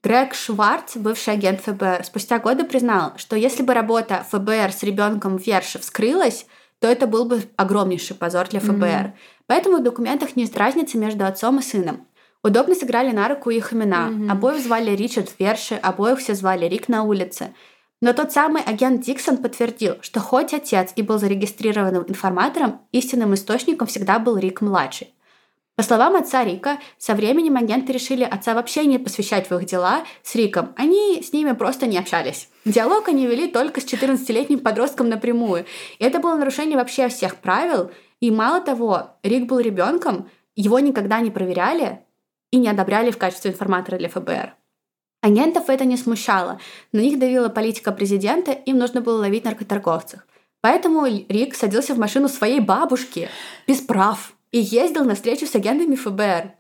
[0.03, 5.39] Грег Шварц, бывший агент ФБР, спустя годы признал, что если бы работа ФБР с ребенком
[5.39, 6.47] в Верше вскрылась,
[6.81, 8.83] то это был бы огромнейший позор для ФБР.
[8.83, 9.12] Mm-hmm.
[9.47, 12.07] Поэтому в документах нет разницы между отцом и сыном.
[12.43, 14.09] Удобно сыграли на руку их имена.
[14.09, 14.31] Mm-hmm.
[14.31, 17.55] Обоих звали Ричард Верши, обоих все звали Рик на улице.
[18.03, 23.89] Но тот самый агент Диксон подтвердил, что хоть отец и был зарегистрированным информатором, истинным источником
[23.89, 25.14] всегда был Рик-младший.
[25.77, 30.05] По словам отца Рика, со временем агенты решили отца вообще не посвящать в их дела
[30.22, 30.72] с Риком.
[30.77, 32.49] Они с ними просто не общались.
[32.64, 35.66] Диалог они вели только с 14-летним подростком напрямую.
[35.99, 37.91] И это было нарушение вообще всех правил.
[38.20, 42.05] И мало того, Рик был ребенком, его никогда не проверяли
[42.53, 44.55] и не одобряли в качестве информатора для ФБР.
[45.22, 46.61] Агентов это не смущало.
[46.93, 50.20] На них давила политика президента, им нужно было ловить наркоторговцев.
[50.61, 53.29] Поэтому Рик садился в машину своей бабушки
[53.66, 56.52] без прав и ездил на встречу с агентами ФБР.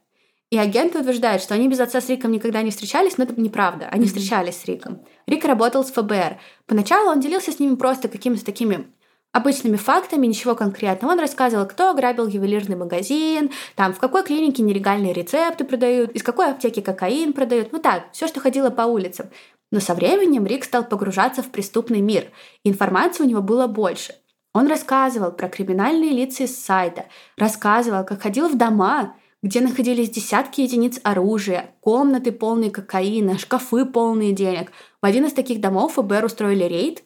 [0.50, 3.86] И агенты утверждают, что они без отца с Риком никогда не встречались, но это неправда.
[3.88, 4.08] Они mm-hmm.
[4.08, 5.04] встречались с Риком.
[5.28, 6.40] Рик работал с ФБР.
[6.66, 8.88] Поначалу он делился с ними просто какими-то такими
[9.30, 11.12] обычными фактами, ничего конкретного.
[11.12, 16.50] Он рассказывал, кто ограбил ювелирный магазин, там, в какой клинике нелегальные рецепты продают, из какой
[16.50, 17.70] аптеки кокаин продают.
[17.70, 19.28] Ну так, все, что ходило по улицам.
[19.70, 22.32] Но со временем Рик стал погружаться в преступный мир.
[22.64, 24.16] Информации у него было больше.
[24.54, 30.62] Он рассказывал про криминальные лица из сайта, рассказывал, как ходил в дома, где находились десятки
[30.62, 34.70] единиц оружия, комнаты полные кокаина, шкафы полные денег.
[35.02, 37.02] В один из таких домов ФБР устроили рейд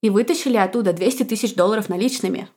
[0.00, 2.48] и вытащили оттуда 200 тысяч долларов наличными.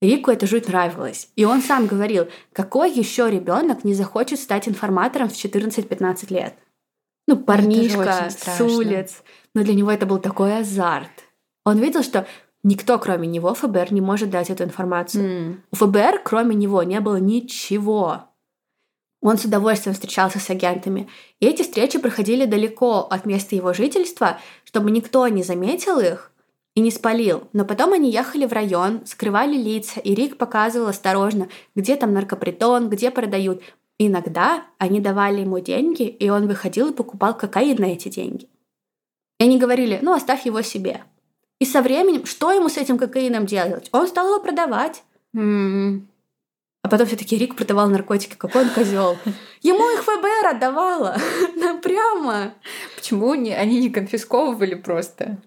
[0.00, 1.28] Рику это жуть нравилось.
[1.36, 6.54] И он сам говорил, какой еще ребенок не захочет стать информатором в 14-15 лет?
[7.28, 9.22] Ну, парнишка с улиц.
[9.54, 11.10] Но для него это был такой азарт.
[11.64, 12.26] Он видел, что
[12.66, 15.24] Никто, кроме него, ФБР не может дать эту информацию.
[15.24, 15.56] Mm.
[15.70, 18.24] У ФБР, кроме него, не было ничего.
[19.22, 21.08] Он с удовольствием встречался с агентами.
[21.38, 26.32] И эти встречи проходили далеко от места его жительства, чтобы никто не заметил их
[26.74, 27.44] и не спалил.
[27.52, 32.88] Но потом они ехали в район, скрывали лица, и Рик показывал осторожно, где там наркопритон,
[32.88, 33.62] где продают.
[33.96, 38.48] Иногда они давали ему деньги, и он выходил и покупал кокаин на эти деньги.
[39.38, 41.04] И они говорили, ну оставь его себе.
[41.58, 43.88] И со временем, что ему с этим кокаином делать?
[43.92, 45.02] Он стал его продавать.
[45.34, 46.02] Mm-hmm.
[46.82, 48.34] А потом все-таки Рик продавал наркотики.
[48.36, 49.16] Какой он козел.
[49.62, 51.16] Ему их ФБР отдавала.
[51.56, 52.54] Да прямо.
[52.94, 55.38] Почему они не конфисковывали просто?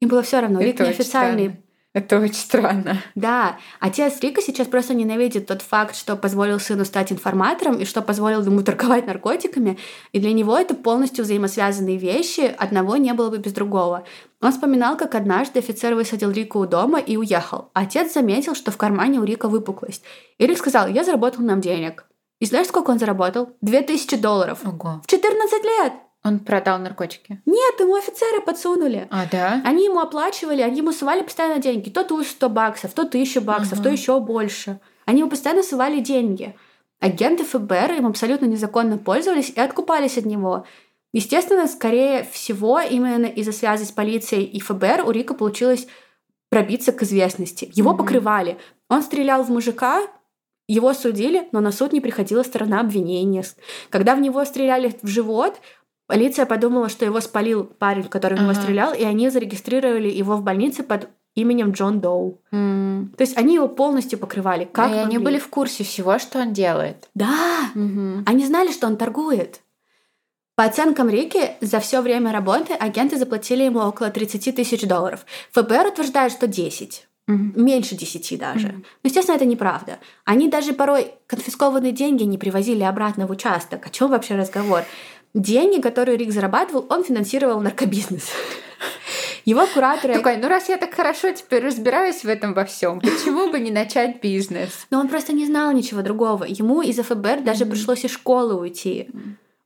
[0.00, 0.60] Им было все равно.
[0.60, 1.62] Рик неофициальный
[1.96, 3.02] это очень странно.
[3.14, 3.56] Да.
[3.80, 8.44] Отец Рика сейчас просто ненавидит тот факт, что позволил сыну стать информатором и что позволил
[8.44, 9.78] ему торговать наркотиками.
[10.12, 12.54] И для него это полностью взаимосвязанные вещи.
[12.58, 14.04] Одного не было бы без другого.
[14.42, 17.70] Он вспоминал, как однажды офицер высадил Рика у дома и уехал.
[17.72, 20.04] Отец заметил, что в кармане у Рика выпуклость.
[20.36, 22.04] И Рик сказал, я заработал нам денег.
[22.40, 23.56] И знаешь, сколько он заработал?
[23.62, 24.58] Две тысячи долларов.
[24.66, 25.00] Ого.
[25.02, 25.92] В 14 лет!
[26.26, 27.40] Он продал наркотики?
[27.46, 29.06] Нет, ему офицеры подсунули.
[29.10, 29.62] А, да?
[29.64, 31.88] Они ему оплачивали, они ему сували постоянно деньги.
[31.88, 34.80] То ту 100 баксов, то 1000 баксов, то еще больше.
[35.04, 36.56] Они ему постоянно сували деньги.
[36.98, 40.66] Агенты ФБР им абсолютно незаконно пользовались и откупались от него.
[41.12, 45.86] Естественно, скорее всего, именно из-за связи с полицией и ФБР у Рика получилось
[46.50, 47.70] пробиться к известности.
[47.72, 47.96] Его mm-hmm.
[47.98, 48.58] покрывали.
[48.88, 50.02] Он стрелял в мужика,
[50.68, 53.44] Его судили, но на суд не приходила сторона обвинения.
[53.88, 55.60] Когда в него стреляли в живот,
[56.06, 58.60] полиция подумала, что его спалил парень, который в него ага.
[58.60, 62.40] стрелял, и они зарегистрировали его в больнице под именем Джон Доу.
[62.50, 63.14] Mm.
[63.16, 64.64] То есть они его полностью покрывали.
[64.64, 67.08] Как и они были в курсе всего, что он делает.
[67.14, 68.22] Да, mm-hmm.
[68.26, 69.60] они знали, что он торгует.
[70.56, 75.26] По оценкам Рики, за все время работы агенты заплатили ему около 30 тысяч долларов.
[75.52, 77.06] ФБР утверждает, что 10.
[77.28, 77.60] Mm-hmm.
[77.60, 78.68] Меньше 10 даже.
[78.68, 78.72] Mm-hmm.
[78.72, 79.98] Но, естественно, это неправда.
[80.24, 83.84] Они даже порой конфискованные деньги не привозили обратно в участок.
[83.84, 84.84] О чем вообще разговор?
[85.36, 88.30] Деньги, которые Рик зарабатывал, он финансировал наркобизнес.
[89.44, 90.14] Его кураторы...
[90.14, 93.70] Такой, ну раз я так хорошо теперь разбираюсь в этом во всем, почему бы не
[93.70, 94.86] начать бизнес?
[94.90, 96.44] Но он просто не знал ничего другого.
[96.44, 99.08] Ему из ФБР даже пришлось из школы уйти.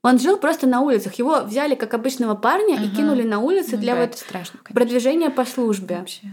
[0.02, 1.14] Он жил просто на улицах.
[1.14, 2.84] Его взяли как обычного парня ага.
[2.86, 5.98] и кинули на улицы ну, для да, вот страшно, продвижения по службе.
[5.98, 6.26] Вообще.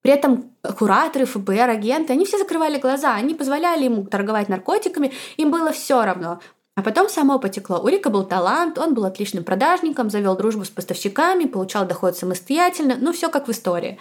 [0.00, 5.50] При этом кураторы, ФБР, агенты, они все закрывали глаза, они позволяли ему торговать наркотиками, им
[5.50, 6.40] было все равно.
[6.76, 7.78] А потом само потекло.
[7.80, 12.96] У Рика был талант, он был отличным продажником, завел дружбу с поставщиками, получал доход самостоятельно,
[12.98, 13.98] ну все как в истории.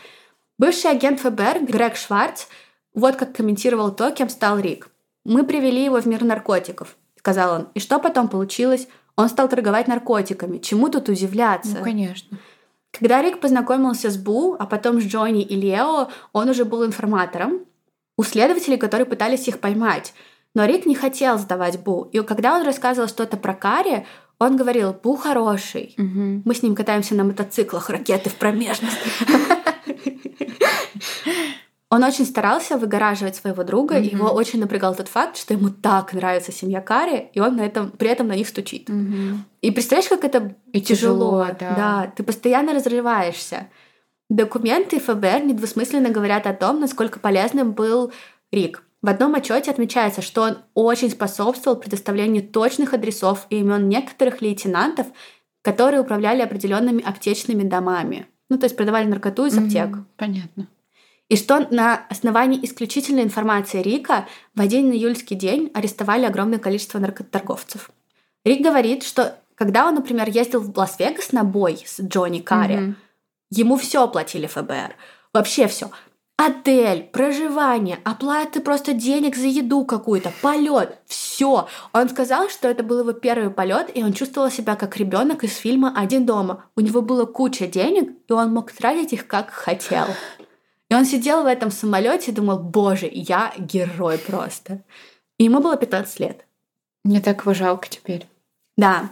[0.57, 2.45] Бывший агент ФБР Грег Шварц
[2.93, 4.89] вот как комментировал то, кем стал Рик.
[5.25, 7.67] «Мы привели его в мир наркотиков сказал он.
[7.73, 8.89] И что потом получилось?
[9.15, 10.57] Он стал торговать наркотиками.
[10.57, 11.77] Чему тут удивляться?
[11.77, 12.37] Ну, конечно.
[12.91, 17.61] Когда Рик познакомился с Бу, а потом с Джонни и Лео, он уже был информатором
[18.17, 20.13] у следователей, которые пытались их поймать.
[20.55, 22.09] Но Рик не хотел сдавать Бу.
[22.11, 24.05] И когда он рассказывал что-то про Карри,
[24.39, 25.95] он говорил, Бу хороший.
[25.97, 26.43] Угу.
[26.45, 28.97] Мы с ним катаемся на мотоциклах, ракеты в промежность.
[31.93, 34.11] Он очень старался выгораживать своего друга, mm-hmm.
[34.13, 37.91] его очень напрягал тот факт, что ему так нравится семья Кари, и он на этом,
[37.91, 38.89] при этом на них стучит.
[38.89, 39.35] Mm-hmm.
[39.61, 41.43] И представляешь, как это и тяжело.
[41.43, 41.75] тяжело да.
[41.75, 43.67] да, ты постоянно разрываешься.
[44.27, 48.11] Документы ФБР недвусмысленно говорят о том, насколько полезным был
[48.51, 48.81] Рик.
[49.03, 55.05] В одном отчете отмечается, что он очень способствовал предоставлению точных адресов и имен некоторых лейтенантов,
[55.61, 58.25] которые управляли определенными аптечными домами.
[58.49, 59.89] Ну, то есть продавали наркоту из аптек.
[59.89, 60.03] Mm-hmm.
[60.17, 60.67] Понятно
[61.33, 67.89] и что на основании исключительной информации Рика в один июльский день арестовали огромное количество наркоторговцев.
[68.45, 72.95] Рик говорит, что когда он, например, ездил в Лас-Вегас на бой с Джонни Карри, mm-hmm.
[73.49, 74.95] ему все оплатили ФБР.
[75.33, 75.89] Вообще все.
[76.37, 81.67] Отель, проживание, оплаты просто денег за еду какую-то, полет, все.
[81.93, 85.55] Он сказал, что это был его первый полет, и он чувствовал себя как ребенок из
[85.55, 86.65] фильма Один дома.
[86.75, 90.05] У него было куча денег, и он мог тратить их как хотел.
[90.89, 94.83] И он сидел в этом самолете и думал, боже, я герой просто.
[95.37, 96.45] И ему было 15 лет.
[97.03, 98.27] Мне так его жалко теперь.
[98.75, 99.09] Да.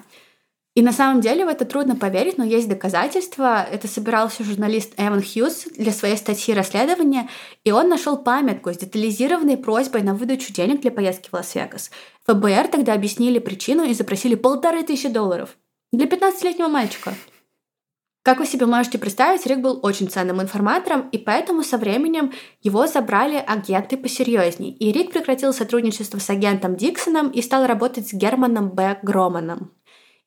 [0.74, 3.62] И на самом деле в это трудно поверить, но есть доказательства.
[3.62, 7.28] Это собирался журналист Эван Хьюз для своей статьи расследования,
[7.66, 11.92] и он нашел памятку с детализированной просьбой на выдачу денег для поездки в Лас-Вегас.
[12.26, 15.58] ФБР тогда объяснили причину и запросили полторы тысячи долларов
[15.92, 17.14] для 15-летнего мальчика.
[18.24, 22.86] Как вы себе можете представить, Рик был очень ценным информатором, и поэтому со временем его
[22.86, 24.72] забрали агенты посерьезней.
[24.72, 29.00] И Рик прекратил сотрудничество с агентом Диксоном и стал работать с Германом Б.
[29.02, 29.72] Громаном.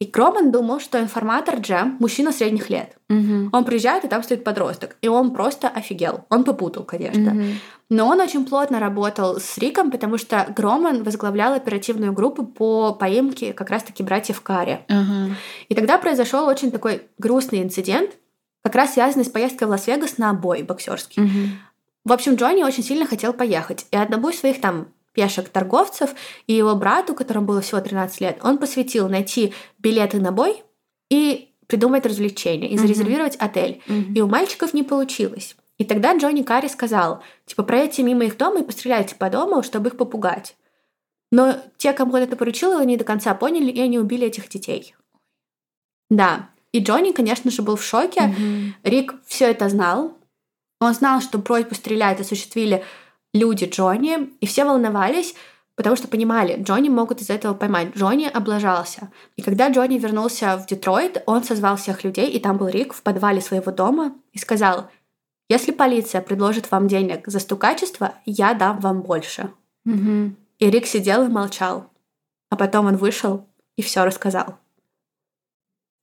[0.00, 2.96] И Кроман думал, что информатор Джем– мужчина средних лет.
[3.08, 3.50] Угу.
[3.52, 4.96] Он приезжает, и там стоит подросток.
[5.02, 6.24] И он просто офигел.
[6.30, 7.32] Он попутал, конечно.
[7.32, 7.42] Угу.
[7.90, 13.52] Но он очень плотно работал с Риком, потому что Громан возглавлял оперативную группу по поимке
[13.52, 14.80] как раз-таки братьев Карри.
[14.88, 15.34] Угу.
[15.68, 18.10] И тогда произошел очень такой грустный инцидент,
[18.62, 21.22] как раз связанный с поездкой в Лас-Вегас на бой боксерский.
[21.22, 21.48] Угу.
[22.06, 23.86] В общем, Джонни очень сильно хотел поехать.
[23.92, 26.14] И одному из своих там пешек торговцев,
[26.46, 30.62] и его брату, которому было всего 13 лет, он посвятил найти билеты на бой
[31.08, 33.46] и придумать развлечения, и зарезервировать mm-hmm.
[33.46, 33.82] отель.
[33.86, 34.12] Mm-hmm.
[34.14, 35.56] И у мальчиков не получилось.
[35.78, 39.88] И тогда Джонни Карри сказал, типа, проедьте мимо их дома и постреляйте по дому, чтобы
[39.88, 40.56] их попугать.
[41.32, 44.48] Но те, кому он это поручил, его не до конца поняли, и они убили этих
[44.48, 44.94] детей.
[46.10, 46.50] Да.
[46.72, 48.20] И Джонни, конечно же, был в шоке.
[48.20, 48.72] Mm-hmm.
[48.84, 50.16] Рик все это знал.
[50.80, 52.84] Он знал, что просьбу стрелять осуществили
[53.34, 55.34] люди Джонни, и все волновались,
[55.74, 57.94] потому что понимали, Джонни могут из этого поймать.
[57.94, 59.10] Джонни облажался.
[59.36, 63.02] И когда Джонни вернулся в Детройт, он созвал всех людей, и там был Рик в
[63.02, 64.88] подвале своего дома, и сказал,
[65.48, 69.50] если полиция предложит вам денег за стукачество, я дам вам больше.
[69.84, 70.32] Угу.
[70.60, 71.90] И Рик сидел и молчал.
[72.50, 74.58] А потом он вышел и все рассказал.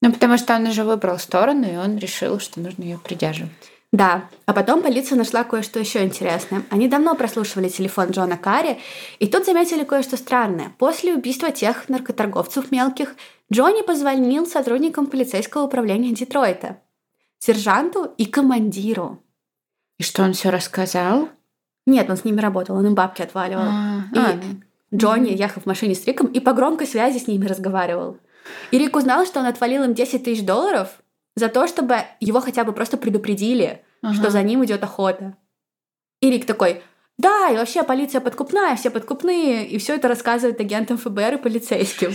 [0.01, 3.70] Ну, потому что он уже выбрал сторону, и он решил, что нужно ее придерживать.
[3.91, 6.63] Да, а потом полиция нашла кое-что еще интересное.
[6.69, 8.79] Они давно прослушивали телефон Джона Карри,
[9.19, 10.73] и тут заметили кое-что странное.
[10.77, 13.15] После убийства тех наркоторговцев мелких
[13.51, 16.77] Джонни позвонил сотрудникам полицейского управления Детройта,
[17.39, 19.21] сержанту и командиру.
[19.99, 21.27] И что он все рассказал?
[21.85, 23.63] Нет, он с ними работал, он им бабки отваливал.
[23.63, 24.39] А, И а,
[24.95, 28.17] Джонни ехал в машине с Риком и по громкой связи с ними разговаривал.
[28.71, 31.00] И Рик узнал, что он отвалил им 10 тысяч долларов
[31.35, 34.13] за то, чтобы его хотя бы просто предупредили, ага.
[34.13, 35.35] что за ним идет охота.
[36.21, 36.81] И Рик такой,
[37.17, 42.11] да, и вообще полиция подкупная, все подкупные, и все это рассказывает агентам ФБР и полицейским.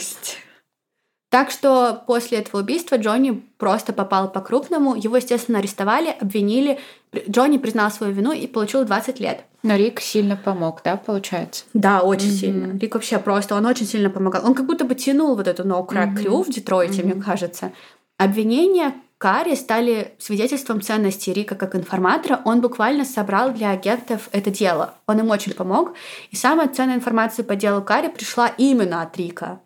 [1.29, 4.95] Так что после этого убийства Джонни просто попал по-крупному.
[4.95, 6.79] Его, естественно, арестовали, обвинили.
[7.29, 9.45] Джонни признал свою вину и получил 20 лет.
[9.65, 11.65] Но Рик сильно помог, да, получается?
[11.75, 12.37] Да, очень Мгм.
[12.37, 12.79] сильно.
[12.79, 14.47] Рик вообще просто, он очень сильно помогал.
[14.47, 17.11] Он как будто бы тянул вот эту no crack crew в Детройте, Мгм.
[17.17, 17.73] мне кажется.
[18.19, 22.43] Обвинения Карри стали свидетельством ценности Рика как информатора.
[22.45, 24.95] Он буквально собрал для агентов это дело.
[25.07, 25.95] Он им очень помог.
[26.31, 29.61] И самая ценная информация по делу Карри пришла именно от Рика.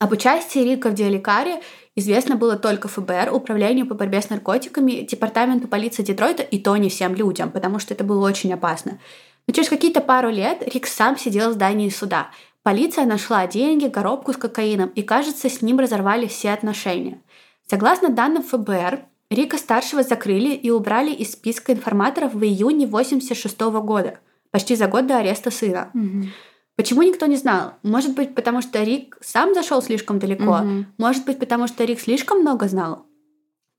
[0.00, 1.62] Об участии Рика в деле Карри
[1.96, 6.90] известно было только ФБР, Управлению по борьбе с наркотиками, Департаменту полиции Детройта и то не
[6.90, 8.98] всем людям, потому что это было очень опасно.
[9.46, 12.28] Но через какие-то пару лет Рик сам сидел в здании суда.
[12.62, 17.20] Полиция нашла деньги, коробку с кокаином, и, кажется, с ним разорвали все отношения.
[17.66, 24.18] Согласно данным ФБР, Рика старшего закрыли и убрали из списка информаторов в июне 1986 года,
[24.50, 25.90] почти за год до ареста сына.
[25.94, 26.32] Мгм.
[26.76, 27.74] Почему никто не знал?
[27.82, 30.58] Может быть, потому что Рик сам зашел слишком далеко?
[30.58, 30.86] Мгм.
[30.98, 33.06] Может быть, потому что Рик слишком много знал?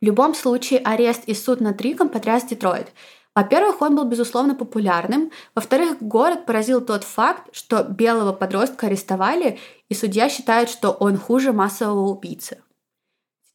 [0.02, 2.92] В любом случае, арест и суд над Риком потряс Детройт.
[3.36, 5.32] Во-первых, он был, безусловно, популярным.
[5.54, 9.60] Во-вторых, город поразил тот факт, что белого подростка арестовали,
[9.90, 12.60] и судья считает, что он хуже массового убийцы.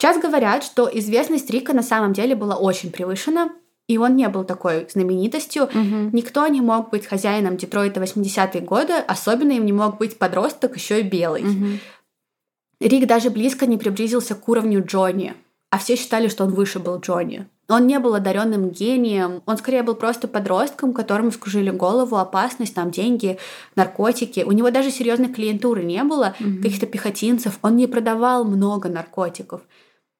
[0.01, 3.51] Сейчас говорят, что известность Рика на самом деле была очень превышена,
[3.87, 5.69] и он не был такой знаменитостью.
[5.75, 6.09] Мгм.
[6.15, 11.01] Никто не мог быть хозяином Детройта 80-е годы, особенно им не мог быть подросток еще
[11.01, 11.43] и белый.
[11.43, 11.81] Мгм.
[12.81, 15.35] Рик даже близко не приблизился к уровню Джонни,
[15.69, 17.47] а все считали, что он выше был Джонни.
[17.69, 22.91] Он не был одаренным гением, он скорее был просто подростком, которому вскружили голову опасность, там
[22.91, 23.37] деньги,
[23.77, 24.45] наркотики.
[24.47, 26.63] У него даже серьезной клиентуры не было, Мгм.
[26.63, 27.59] каких-то пехотинцев.
[27.61, 29.61] Он не продавал много наркотиков.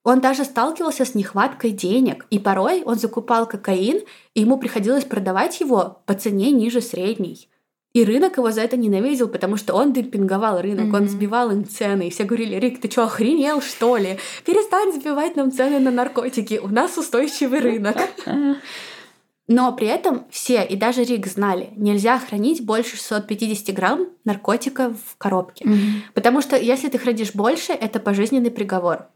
[0.03, 4.01] Он даже сталкивался с нехваткой денег, и порой он закупал кокаин,
[4.35, 7.49] и ему приходилось продавать его по цене ниже средней.
[7.93, 11.09] И рынок его за это ненавидел, потому что он демпинговал рынок, он Мгм.
[11.09, 12.07] сбивал им цены.
[12.07, 14.17] И все говорили, Рик, ты что, охренел, что ли?
[14.47, 17.97] Перестань сбивать нам цены на наркотики, у нас устойчивый рынок.
[19.49, 25.17] Но при этом все, и даже Рик знали, нельзя хранить больше 650 грамм наркотика в
[25.19, 25.65] коробке.
[25.69, 26.03] Мгм.
[26.15, 29.07] Потому что если ты хранишь больше, это пожизненный приговор.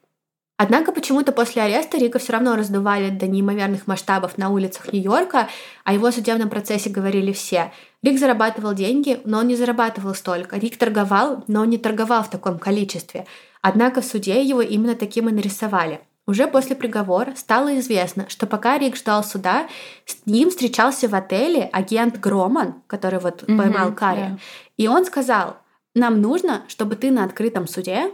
[0.64, 5.48] Однако почему-то после ареста Рика все равно раздували до неимоверных масштабов на улицах Нью-Йорка,
[5.84, 7.70] о его судебном процессе говорили все.
[8.02, 10.56] Рик зарабатывал деньги, но он не зарабатывал столько.
[10.56, 13.26] Рик торговал, но он не торговал в таком количестве.
[13.60, 16.00] Однако в суде его именно таким и нарисовали.
[16.26, 19.66] Уже после приговора стало известно, что пока Рик ждал суда,
[20.06, 24.20] с ним встречался в отеле агент Громан, который вот Мгм, поймал Карри.
[24.30, 24.38] да.
[24.78, 25.58] И он сказал,
[25.94, 28.10] нам нужно, чтобы ты на открытом суде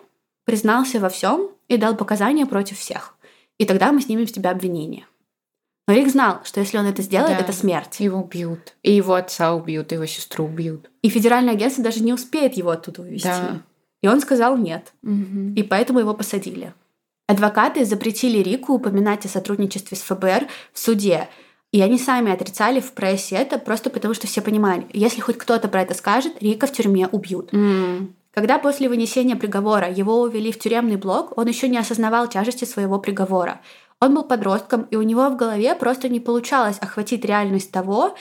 [0.51, 3.14] признался во всем и дал показания против всех.
[3.59, 5.07] И тогда мы снимем с тебя обвинение.
[5.86, 7.44] Но Рик знал, что если он это сделает, Да.
[7.44, 8.01] это смерть.
[8.01, 8.74] Его убьют.
[8.82, 10.90] И его отца убьют, и его сестру убьют.
[11.03, 13.28] И федеральное агентство даже не успеет его оттуда увезти.
[13.28, 13.62] Да.
[14.03, 14.92] И он сказал нет.
[15.03, 15.55] Мгм.
[15.55, 16.74] И поэтому его посадили.
[17.28, 21.28] Адвокаты запретили Рику упоминать о сотрудничестве с ФБР в суде.
[21.72, 25.68] И они сами отрицали в прессе это просто потому, что все понимали, если хоть кто-то
[25.68, 27.55] про это скажет, Рика в тюрьме убьют.
[27.55, 28.16] М.
[28.33, 32.99] Когда после вынесения приговора его увели в тюремный блок, он еще не осознавал тяжести своего
[32.99, 33.61] приговора.
[34.01, 38.16] Он был подростком, и у него в голове просто не получалось охватить реальность того,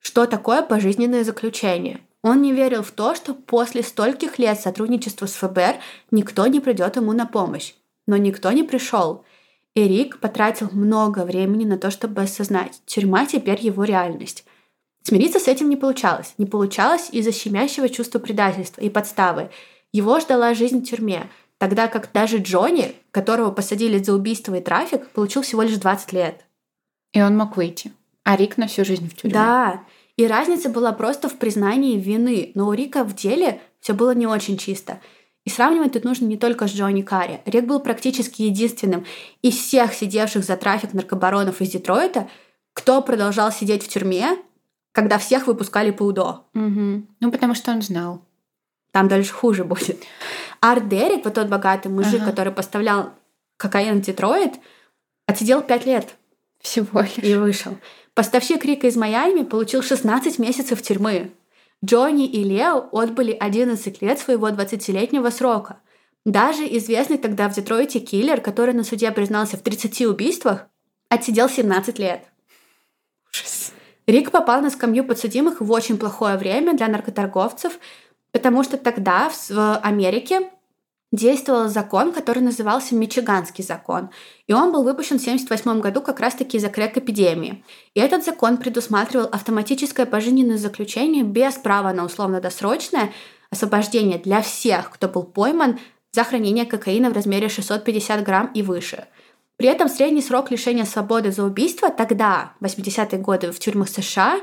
[0.00, 2.00] что такое пожизненное заключение.
[2.22, 5.76] Он не верил в то, что после стольких лет сотрудничества с ФБР
[6.10, 7.74] никто не придет ему на помощь.
[8.06, 9.24] Но никто не пришел.
[9.74, 14.44] И Рик потратил много времени на то, чтобы осознать, тюрьма теперь его реальность.
[15.06, 16.34] Смириться с этим не получалось.
[16.38, 19.50] Не получалось из-за щемящего чувства предательства и подставы.
[19.92, 25.08] Его ждала жизнь в тюрьме, тогда как даже Джонни, которого посадили за убийство и трафик,
[25.10, 26.44] получил всего лишь 20 лет.
[27.12, 27.92] И он мог выйти.
[28.24, 29.34] А Рик на всю жизнь в тюрьме.
[29.34, 29.82] Да,
[30.16, 34.26] и разница была просто в признании вины, но у Рика в деле все было не
[34.26, 35.00] очень чисто.
[35.44, 37.42] И сравнивать тут нужно не только с Джонни Карри.
[37.44, 39.04] Рик был практически единственным
[39.42, 42.30] из всех сидевших за трафик наркобаронов из Детройта,
[42.72, 44.38] кто продолжал сидеть в тюрьме,
[44.94, 46.46] когда всех выпускали по УДО.
[46.54, 47.08] Мгм.
[47.20, 48.22] Ну, потому что он знал.
[48.92, 50.00] Там дальше хуже будет.
[50.60, 52.30] Арт Дерек, вот тот богатый мужик, Ага.
[52.30, 53.10] который поставлял
[53.56, 54.54] кокаин в Детройт,
[55.26, 56.14] отсидел 5 лет
[56.60, 57.18] Всего лишь.
[57.18, 57.76] и вышел.
[58.14, 61.32] Поставщик Рика из Майами получил 16 месяцев тюрьмы.
[61.84, 65.80] Джонни и Лео отбыли 11 лет своего 20-летнего срока.
[66.24, 70.66] Даже известный тогда в Детройте киллер, который на суде признался в 30 убийствах,
[71.08, 72.28] отсидел 17 лет.
[74.06, 77.78] Рик попал на скамью подсудимых в очень плохое время для наркоторговцев,
[78.32, 80.50] потому что тогда в Америке
[81.10, 84.10] действовал закон, который назывался Мичиганский закон.
[84.46, 87.64] И он был выпущен в 1978 году как раз-таки из-за крэк-эпидемии.
[87.94, 93.12] И этот закон предусматривал автоматическое пожизненное заключение без права на условно-досрочное
[93.50, 95.78] освобождение для всех, кто был пойман
[96.12, 99.06] за хранение кокаина в размере 650 грамм и выше.
[99.56, 104.40] При этом средний срок лишения свободы за убийство тогда, в 80-е годы, в тюрьмах США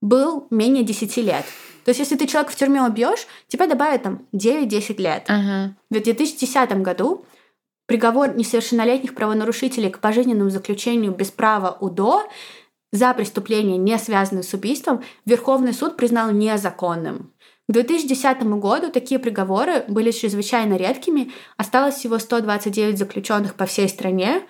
[0.00, 1.44] был менее 10 лет.
[1.84, 5.24] То есть, если ты человека в тюрьме убьешь, тебе добавят там 9-10 лет.
[5.28, 5.76] Ага.
[5.90, 7.24] В 2010 году
[7.86, 12.28] приговор несовершеннолетних правонарушителей к пожизненному заключению без права УДО
[12.92, 17.32] за преступление, не связанное с убийством, Верховный суд признал незаконным.
[17.68, 24.42] К 2010 году такие приговоры были чрезвычайно редкими, осталось всего 129 заключенных по всей стране,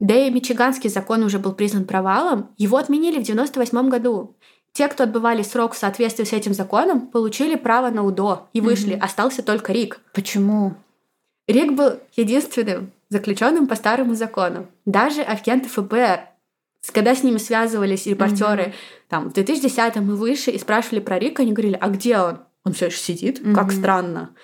[0.00, 4.36] да и Мичиганский закон уже был признан провалом, его отменили в 1998 году.
[4.72, 8.94] Те, кто отбывали срок в соответствии с этим законом, получили право на УДО и вышли.
[8.94, 9.04] Mm-hmm.
[9.04, 10.00] Остался только Рик.
[10.12, 10.74] Почему?
[11.46, 14.66] Рик был единственным заключенным по старому закону.
[14.84, 16.22] Даже агенты ФБР,
[16.92, 19.08] когда с ними связывались репортеры mm-hmm.
[19.08, 22.40] там, в 2010 и выше и спрашивали про Рика, они говорили, а где он?
[22.64, 23.40] Он все еще сидит?
[23.40, 23.54] Mm-hmm.
[23.54, 24.34] Как странно.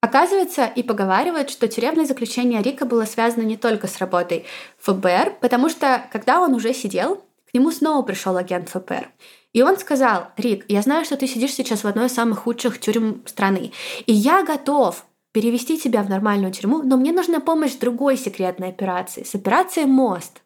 [0.00, 4.44] Оказывается, и поговаривают, что тюремное заключение Рика было связано не только с работой
[4.80, 9.10] ФБР, потому что, когда он уже сидел, к нему снова пришел агент ФБР.
[9.54, 12.80] И он сказал, Рик, я знаю, что ты сидишь сейчас в одной из самых худших
[12.80, 13.72] тюрем страны,
[14.04, 19.22] и я готов перевести тебя в нормальную тюрьму, но мне нужна помощь другой секретной операции,
[19.24, 20.42] с операцией «Мост».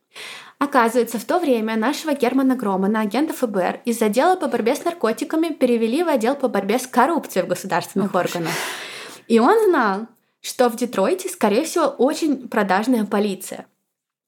[0.58, 5.48] Оказывается, в то время нашего Германа Громана, агента ФБР, из отдела по борьбе с наркотиками
[5.48, 8.52] перевели в отдел по борьбе с коррупцией в государственных О, органах.
[9.28, 10.08] И он знал,
[10.40, 13.66] что в Детройте, скорее всего, очень продажная полиция.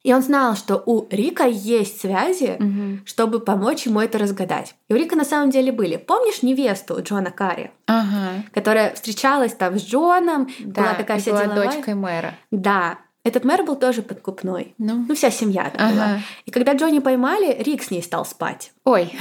[0.02, 3.04] И он знал, что у Рика есть связи, угу.
[3.04, 4.74] чтобы помочь ему это разгадать.
[4.88, 5.96] И у Рика на самом деле были.
[5.96, 8.44] Помнишь невесту Джона Карри, ага.
[8.54, 11.66] которая встречалась там с Джоном, да, была такая вся была деловая.
[11.66, 12.34] дочкой мэра.
[12.50, 12.98] Да.
[13.22, 14.74] Этот мэр был тоже подкупной.
[14.78, 15.92] Ну, ну вся семья там ага.
[15.92, 16.20] была.
[16.46, 18.72] И когда Джонни поймали, Рик с ней стал спать.
[18.84, 19.12] Ой.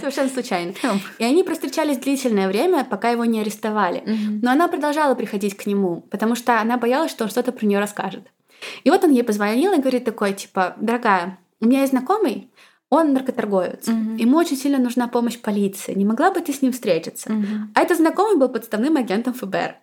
[0.00, 0.74] Совершенно случайно.
[1.18, 4.02] И они простречались длительное время, пока его не арестовали.
[4.42, 7.78] Но она продолжала приходить к нему, потому что она боялась, что он что-то про нее
[7.78, 8.28] расскажет.
[8.84, 12.50] И вот он ей позвонил и говорит такой, типа, дорогая, у меня есть знакомый,
[12.90, 13.88] он наркоторговец.
[13.88, 14.16] Угу.
[14.18, 15.94] Ему очень сильно нужна помощь полиции.
[15.94, 17.32] Не могла бы ты с ним встретиться?
[17.32, 17.46] Угу.
[17.74, 19.76] А этот знакомый был подставным агентом ФБР.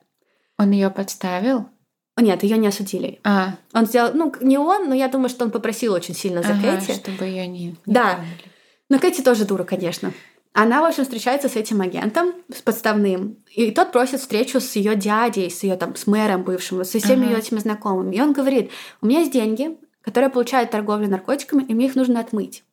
[0.57, 1.69] Он ее подставил?
[2.17, 3.19] Нет, ее не осудили.
[3.23, 3.55] А.
[3.73, 6.77] Он сделал, ну, не он, но я думаю, что он попросил очень сильно за ага,
[6.77, 6.93] Кэти.
[6.93, 8.15] Чтобы ее не, не Да.
[8.15, 8.51] Поняли.
[8.89, 10.13] Но Кэти тоже дура, конечно.
[10.53, 14.95] Она, в общем, встречается с этим агентом, с подставным, и тот просит встречу с ее
[14.95, 17.31] дядей, с ее там, с мэром бывшим, со всеми uh-huh.
[17.31, 18.15] ее этими знакомыми.
[18.15, 18.71] И он говорит,
[19.01, 22.63] у меня есть деньги, которые получают торговлю наркотиками, и мне их нужно отмыть.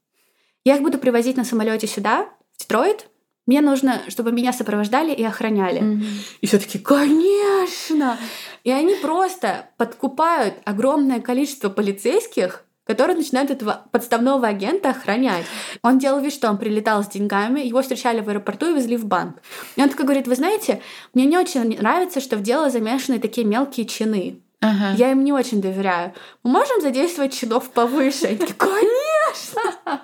[0.64, 3.08] Я их буду привозить на самолете сюда, в Детройт.
[3.46, 5.82] Мне нужно, чтобы меня сопровождали и охраняли.
[5.82, 6.04] Mm-hmm.
[6.40, 8.16] И все таки конечно!
[8.62, 15.44] И они просто подкупают огромное количество полицейских, который начинает этого подставного агента охранять.
[15.82, 19.06] Он делал вид, что он прилетал с деньгами, его встречали в аэропорту и везли в
[19.06, 19.42] банк.
[19.76, 20.80] И он такой говорит, вы знаете,
[21.14, 24.40] мне не очень нравится, что в дело замешаны такие мелкие чины.
[24.60, 24.94] Ага.
[24.96, 26.14] Я им не очень доверяю.
[26.44, 28.26] Мы можем задействовать чинов повыше?
[28.26, 30.02] Они такие, конечно!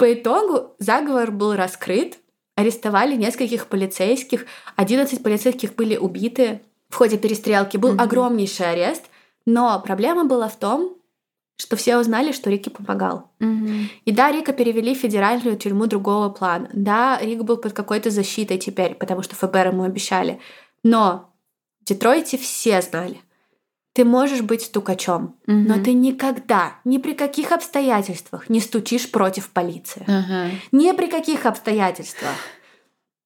[0.00, 2.20] По итогу заговор был раскрыт,
[2.56, 4.46] арестовали нескольких полицейских,
[4.76, 7.76] 11 полицейских были убиты в ходе перестрелки.
[7.76, 9.02] Был mm огромнейший арест,
[9.44, 10.96] но проблема была в том,
[11.58, 13.30] что все узнали, что Рике помогал.
[13.40, 13.84] Mm-hmm.
[14.06, 16.70] И да, Рика перевели в федеральную тюрьму другого плана.
[16.72, 20.40] Да, Рик был под какой-то защитой теперь, потому что ФБР ему обещали.
[20.82, 21.30] Но
[21.82, 23.20] в Детройте все знали.
[23.92, 25.64] Ты можешь быть стукачом, mm-hmm.
[25.66, 30.04] но ты никогда, ни при каких обстоятельствах не стучишь против полиции.
[30.06, 30.50] Uh-huh.
[30.70, 32.30] Ни при каких обстоятельствах.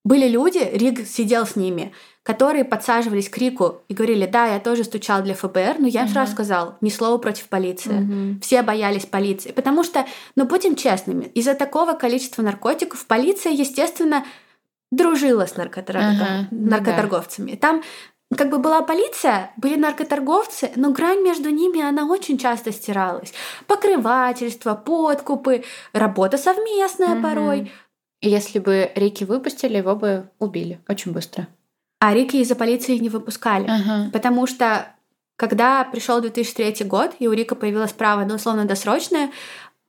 [0.05, 1.93] Были люди, Рик сидел с ними,
[2.23, 6.07] которые подсаживались к Рику и говорили, да, я тоже стучал для ФБР, но я им
[6.07, 6.12] uh-huh.
[6.12, 7.93] сразу сказал, ни слова против полиции.
[7.93, 8.41] Uh-huh.
[8.41, 9.53] Все боялись полиции.
[9.53, 14.24] Потому что, ну, будем честными, из-за такого количества наркотиков полиция, естественно,
[14.91, 15.97] дружила с наркотор...
[15.97, 16.47] uh-huh.
[16.51, 17.53] наркоторговцами.
[17.53, 17.57] Да.
[17.59, 17.82] Там
[18.37, 23.33] как бы была полиция, были наркоторговцы, но грань между ними, она очень часто стиралась.
[23.67, 27.23] Покрывательство, подкупы, работа совместная uh-huh.
[27.23, 27.73] порой.
[28.21, 31.47] Если бы Рики выпустили, его бы убили очень быстро.
[32.01, 33.67] А Рика из-за полиции не выпускали.
[33.69, 34.11] Ага.
[34.13, 34.95] Потому что
[35.37, 39.31] когда пришел 2003 год, и у Рика появилось право на условно-досрочное,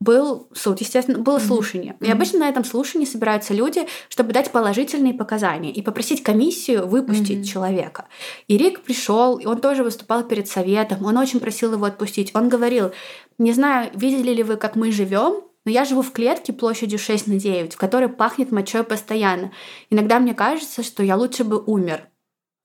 [0.01, 1.47] был суд, естественно, было mm-hmm.
[1.47, 1.97] слушание.
[2.01, 7.39] И обычно на этом слушании собираются люди, чтобы дать положительные показания и попросить комиссию выпустить
[7.39, 7.51] mm-hmm.
[7.51, 8.05] человека.
[8.47, 12.31] И Рик пришел, и он тоже выступал перед советом, он очень просил его отпустить.
[12.35, 12.91] Он говорил,
[13.37, 17.27] не знаю, видели ли вы, как мы живем, но я живу в клетке площадью 6
[17.27, 19.51] на 9, в которой пахнет мочой постоянно.
[19.89, 22.07] Иногда мне кажется, что я лучше бы умер.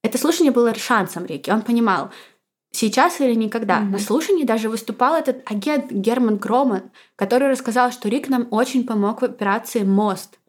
[0.03, 1.49] Это слушание было шансом Рики.
[1.49, 2.11] Он понимал,
[2.71, 3.79] сейчас или никогда.
[3.79, 3.89] Mm-hmm.
[3.89, 9.21] На слушании даже выступал этот агент Герман Громан, который рассказал, что Рик нам очень помог
[9.21, 10.39] в операции «Мост».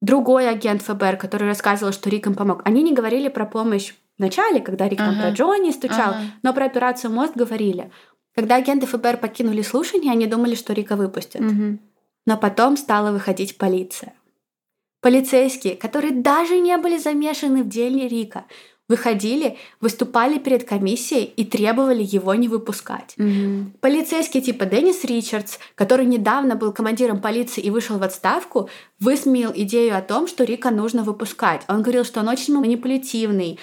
[0.00, 2.62] Другой агент ФБР, который рассказывал, что Рик им помог.
[2.64, 5.20] Они не говорили про помощь в начале, когда Рик uh-huh.
[5.20, 6.26] про Джонни стучал, uh-huh.
[6.42, 7.90] но про операцию «Мост» говорили.
[8.34, 11.40] Когда агенты ФБР покинули слушание, они думали, что Рика выпустят.
[11.40, 11.78] Uh-huh.
[12.26, 14.12] Но потом стала выходить полиция.
[15.00, 18.44] Полицейские, которые даже не были замешаны в деле Рика,
[18.88, 23.14] выходили, выступали перед комиссией и требовали его не выпускать.
[23.18, 23.78] Mm-hmm.
[23.80, 29.96] Полицейский типа Деннис Ричардс, который недавно был командиром полиции и вышел в отставку, высмеял идею
[29.96, 31.62] о том, что Рика нужно выпускать.
[31.68, 33.58] Он говорил, что он очень манипулятивный,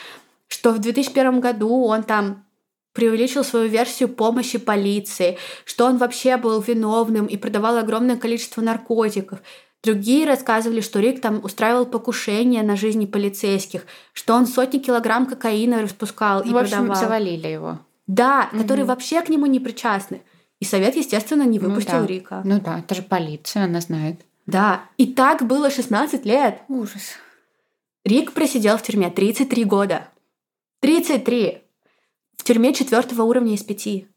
[0.47, 2.45] что в 2001 году он там
[2.93, 9.39] преувеличил свою версию помощи полиции, что он вообще был виновным и продавал огромное количество наркотиков.
[9.85, 15.79] Другие рассказывали, что Рик там устраивал покушение на жизни полицейских, что он сотни килограмм кокаина
[15.83, 16.95] распускал и в общем, продавал.
[16.95, 17.79] завалили его.
[18.07, 18.61] Да, угу.
[18.61, 20.23] которые вообще к нему не причастны.
[20.59, 22.07] И совет, естественно, не ну выпустил ну, да.
[22.07, 22.41] Рика.
[22.43, 24.21] Ну да, это же полиция, она знает.
[24.47, 26.61] Да, и так было 16 лет.
[26.67, 27.17] Ужас.
[28.03, 30.07] Рик просидел в тюрьме 33 года.
[30.79, 31.61] 33!
[32.37, 34.07] В тюрьме четвертого уровня из пяти.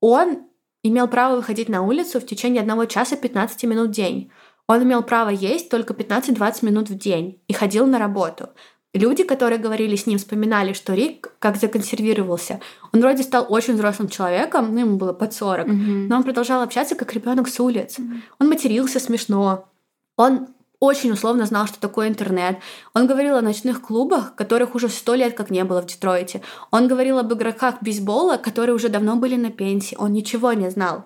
[0.00, 0.44] Он
[0.84, 4.30] имел право выходить на улицу в течение одного часа 15 минут в день.
[4.68, 8.50] Он имел право есть только 15-20 минут в день и ходил на работу.
[8.94, 12.60] Люди, которые говорили с ним, вспоминали, что Рик как законсервировался.
[12.92, 16.06] Он вроде стал очень взрослым человеком, ну, ему было под 40, mm-hmm.
[16.08, 17.98] но он продолжал общаться как ребенок с улиц.
[17.98, 18.20] Mm-hmm.
[18.40, 19.68] Он матерился смешно.
[20.16, 20.48] Он
[20.80, 22.58] очень условно знал, что такое интернет.
[22.94, 26.40] Он говорил о ночных клубах, которых уже сто лет как не было в Детройте.
[26.70, 29.96] Он говорил об игроках бейсбола, которые уже давно были на пенсии.
[29.98, 31.04] Он ничего не знал.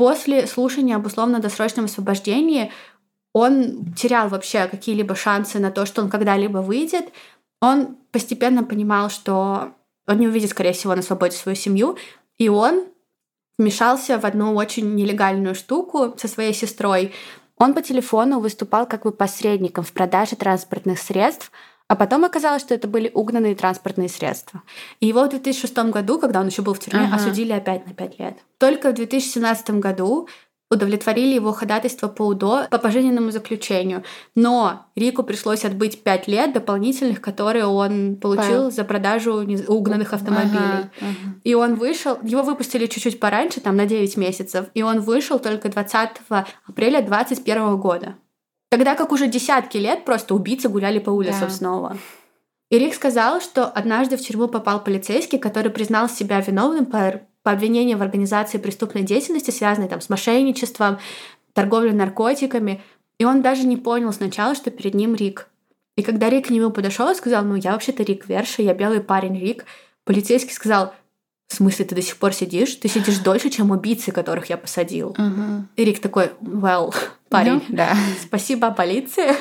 [0.00, 2.72] После слушания об условно-досрочном освобождении
[3.34, 7.12] он терял вообще какие-либо шансы на то, что он когда-либо выйдет.
[7.60, 9.74] Он постепенно понимал, что
[10.06, 11.98] он не увидит, скорее всего, на свободе свою семью,
[12.38, 12.86] и он
[13.58, 17.12] вмешался в одну очень нелегальную штуку со своей сестрой.
[17.58, 21.52] Он по телефону выступал как бы посредником в продаже транспортных средств,
[21.90, 24.62] а потом оказалось, что это были угнанные транспортные средства.
[25.00, 27.16] И его в 2006 году, когда он еще был в тюрьме, ага.
[27.16, 28.38] осудили опять на 5 лет.
[28.58, 30.28] Только в 2017 году
[30.70, 34.04] удовлетворили его ходатайство по УДО по пожизненному заключению.
[34.36, 38.70] Но Рику пришлось отбыть 5 лет дополнительных, которые он получил Пал.
[38.70, 40.60] за продажу угнанных автомобилей.
[40.60, 41.34] Ага, ага.
[41.42, 45.68] И он вышел, его выпустили чуть-чуть пораньше, там на 9 месяцев, и он вышел только
[45.68, 46.10] 20
[46.68, 48.14] апреля 2021 года.
[48.70, 51.50] Тогда как уже десятки лет просто убийцы гуляли по улицам да.
[51.50, 51.98] снова.
[52.70, 57.50] И Рик сказал, что однажды в тюрьму попал полицейский, который признал себя виновным по, по
[57.50, 61.00] обвинению в организации преступной деятельности, связанной там, с мошенничеством,
[61.52, 62.80] торговлей наркотиками.
[63.18, 65.48] И он даже не понял сначала, что перед ним Рик.
[65.96, 69.00] И когда Рик к нему подошел и сказал, ну я вообще-то Рик Верша, я белый
[69.00, 69.64] парень Рик,
[70.04, 70.94] полицейский сказал,
[71.48, 72.76] в смысле, ты до сих пор сидишь?
[72.76, 75.16] Ты сидишь дольше, чем убийцы, которых я посадил.
[75.18, 75.64] Uh-huh.
[75.74, 76.94] И Рик такой, well,
[77.30, 77.96] парень, ну, да.
[78.20, 79.34] спасибо полиции.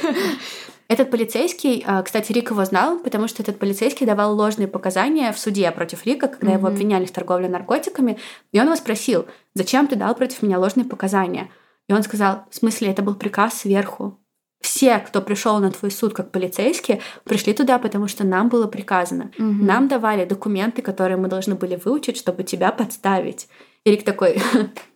[0.89, 5.37] Этот полицейский, а, кстати, Рик его знал, потому что этот полицейский давал ложные показания в
[5.37, 6.57] суде против Рика, когда mm-hmm.
[6.57, 8.17] его обвиняли в торговле наркотиками.
[8.51, 11.51] И он его спросил, зачем ты дал против меня ложные показания?
[11.87, 14.17] И он сказал, в смысле, это был приказ сверху.
[14.61, 19.31] Все, кто пришел на твой суд как полицейские, пришли туда, потому что нам было приказано.
[19.37, 19.63] Угу.
[19.63, 23.47] Нам давали документы, которые мы должны были выучить, чтобы тебя подставить.
[23.85, 24.41] И Рик такой,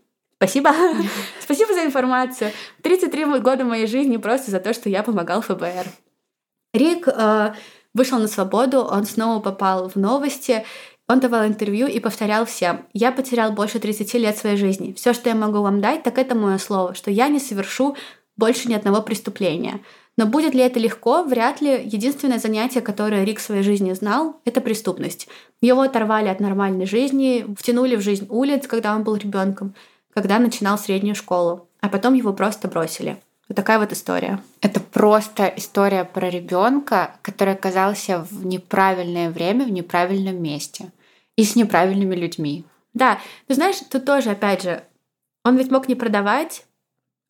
[0.43, 0.71] Спасибо.
[1.39, 2.51] Спасибо за информацию.
[2.81, 5.87] 33 года моей жизни просто за то, что я помогал ФБР.
[6.73, 7.53] Рик э,
[7.93, 10.65] вышел на свободу, он снова попал в новости,
[11.07, 14.91] он давал интервью и повторял всем, я потерял больше 30 лет своей жизни.
[14.91, 17.95] Все, что я могу вам дать, так это мое слово, что я не совершу
[18.35, 19.79] больше ни одного преступления.
[20.17, 21.23] Но будет ли это легко?
[21.23, 21.81] Вряд ли.
[21.85, 25.27] Единственное занятие, которое Рик в своей жизни знал, это преступность.
[25.61, 29.73] Его оторвали от нормальной жизни, втянули в жизнь улиц, когда он был ребенком
[30.13, 33.21] когда начинал среднюю школу, а потом его просто бросили.
[33.49, 34.41] Вот такая вот история.
[34.61, 40.91] Это просто история про ребенка, который оказался в неправильное время, в неправильном месте
[41.35, 42.65] и с неправильными людьми.
[42.93, 44.83] Да, ты знаешь, тут тоже, опять же,
[45.43, 46.65] он ведь мог не продавать,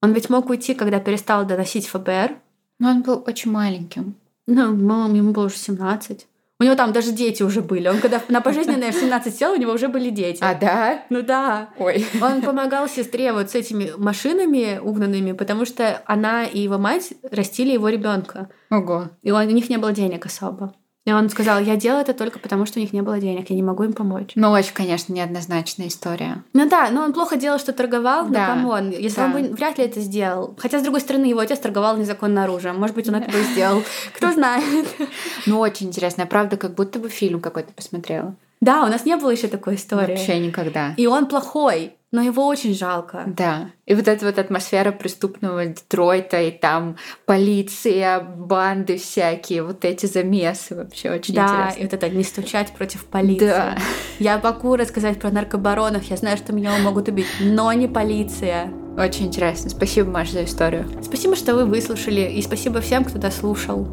[0.01, 2.35] он ведь мог уйти, когда перестал доносить ФБР.
[2.80, 4.15] Но он был очень маленьким.
[4.47, 4.73] Ну,
[5.15, 6.27] ему было уже 17.
[6.64, 7.90] У него там даже дети уже были.
[7.90, 10.40] Он когда на пожизненное в 17 сел, у него уже были дети.
[10.41, 11.03] А, да?
[11.10, 11.72] Ну да.
[11.77, 12.06] Ой.
[12.22, 17.72] Он помогал сестре вот с этими машинами угнанными, потому что она и его мать растили
[17.73, 18.48] его ребенка.
[18.72, 19.10] Ого.
[19.23, 20.73] И у них не было денег особо.
[21.05, 23.55] И он сказал, я делал это только потому, что у них не было денег, я
[23.57, 24.31] не могу им помочь.
[24.35, 26.43] Ну, очень, конечно, неоднозначная история.
[26.53, 29.25] Ну да, но он плохо делал, что торговал, Да, но come on, если да.
[29.25, 30.55] он бы вряд ли это сделал.
[30.57, 32.80] Хотя, с другой стороны, его отец торговал незаконно оружием.
[32.80, 33.84] Может быть, он это бы и сделал.
[34.15, 34.88] Кто знает.
[35.45, 36.25] Ну, очень интересно.
[36.25, 38.35] Правда, как будто бы фильм какой-то посмотрела.
[38.61, 40.11] Да, у нас не было еще такой истории.
[40.15, 40.93] Вообще никогда.
[40.95, 43.23] И он плохой, но его очень жалко.
[43.26, 43.72] Да.
[43.88, 46.95] И вот эта вот атмосфера преступного Детройта, и там
[47.26, 51.80] полиция, банды всякие, вот эти замесы вообще очень Да, интересно.
[51.80, 53.48] и вот это не стучать против полиции.
[53.48, 53.76] Да.
[54.19, 58.72] Я могу рассказать про наркобаронов, я знаю, что меня могут убить, но не полиция.
[58.95, 59.72] Очень интересно.
[59.72, 60.85] Спасибо, Маша, за историю.
[61.02, 63.88] Спасибо, что вы выслушали, и спасибо всем, кто дослушал.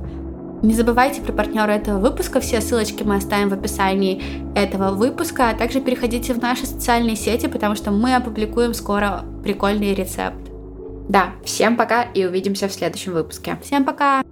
[0.62, 4.22] Не забывайте про партнера этого выпуска, все ссылочки мы оставим в описании
[4.54, 9.94] этого выпуска, а также переходите в наши социальные сети, потому что мы опубликуем скоро прикольный
[9.94, 10.50] рецепт.
[11.08, 13.58] Да, всем пока и увидимся в следующем выпуске.
[13.62, 14.22] Всем пока!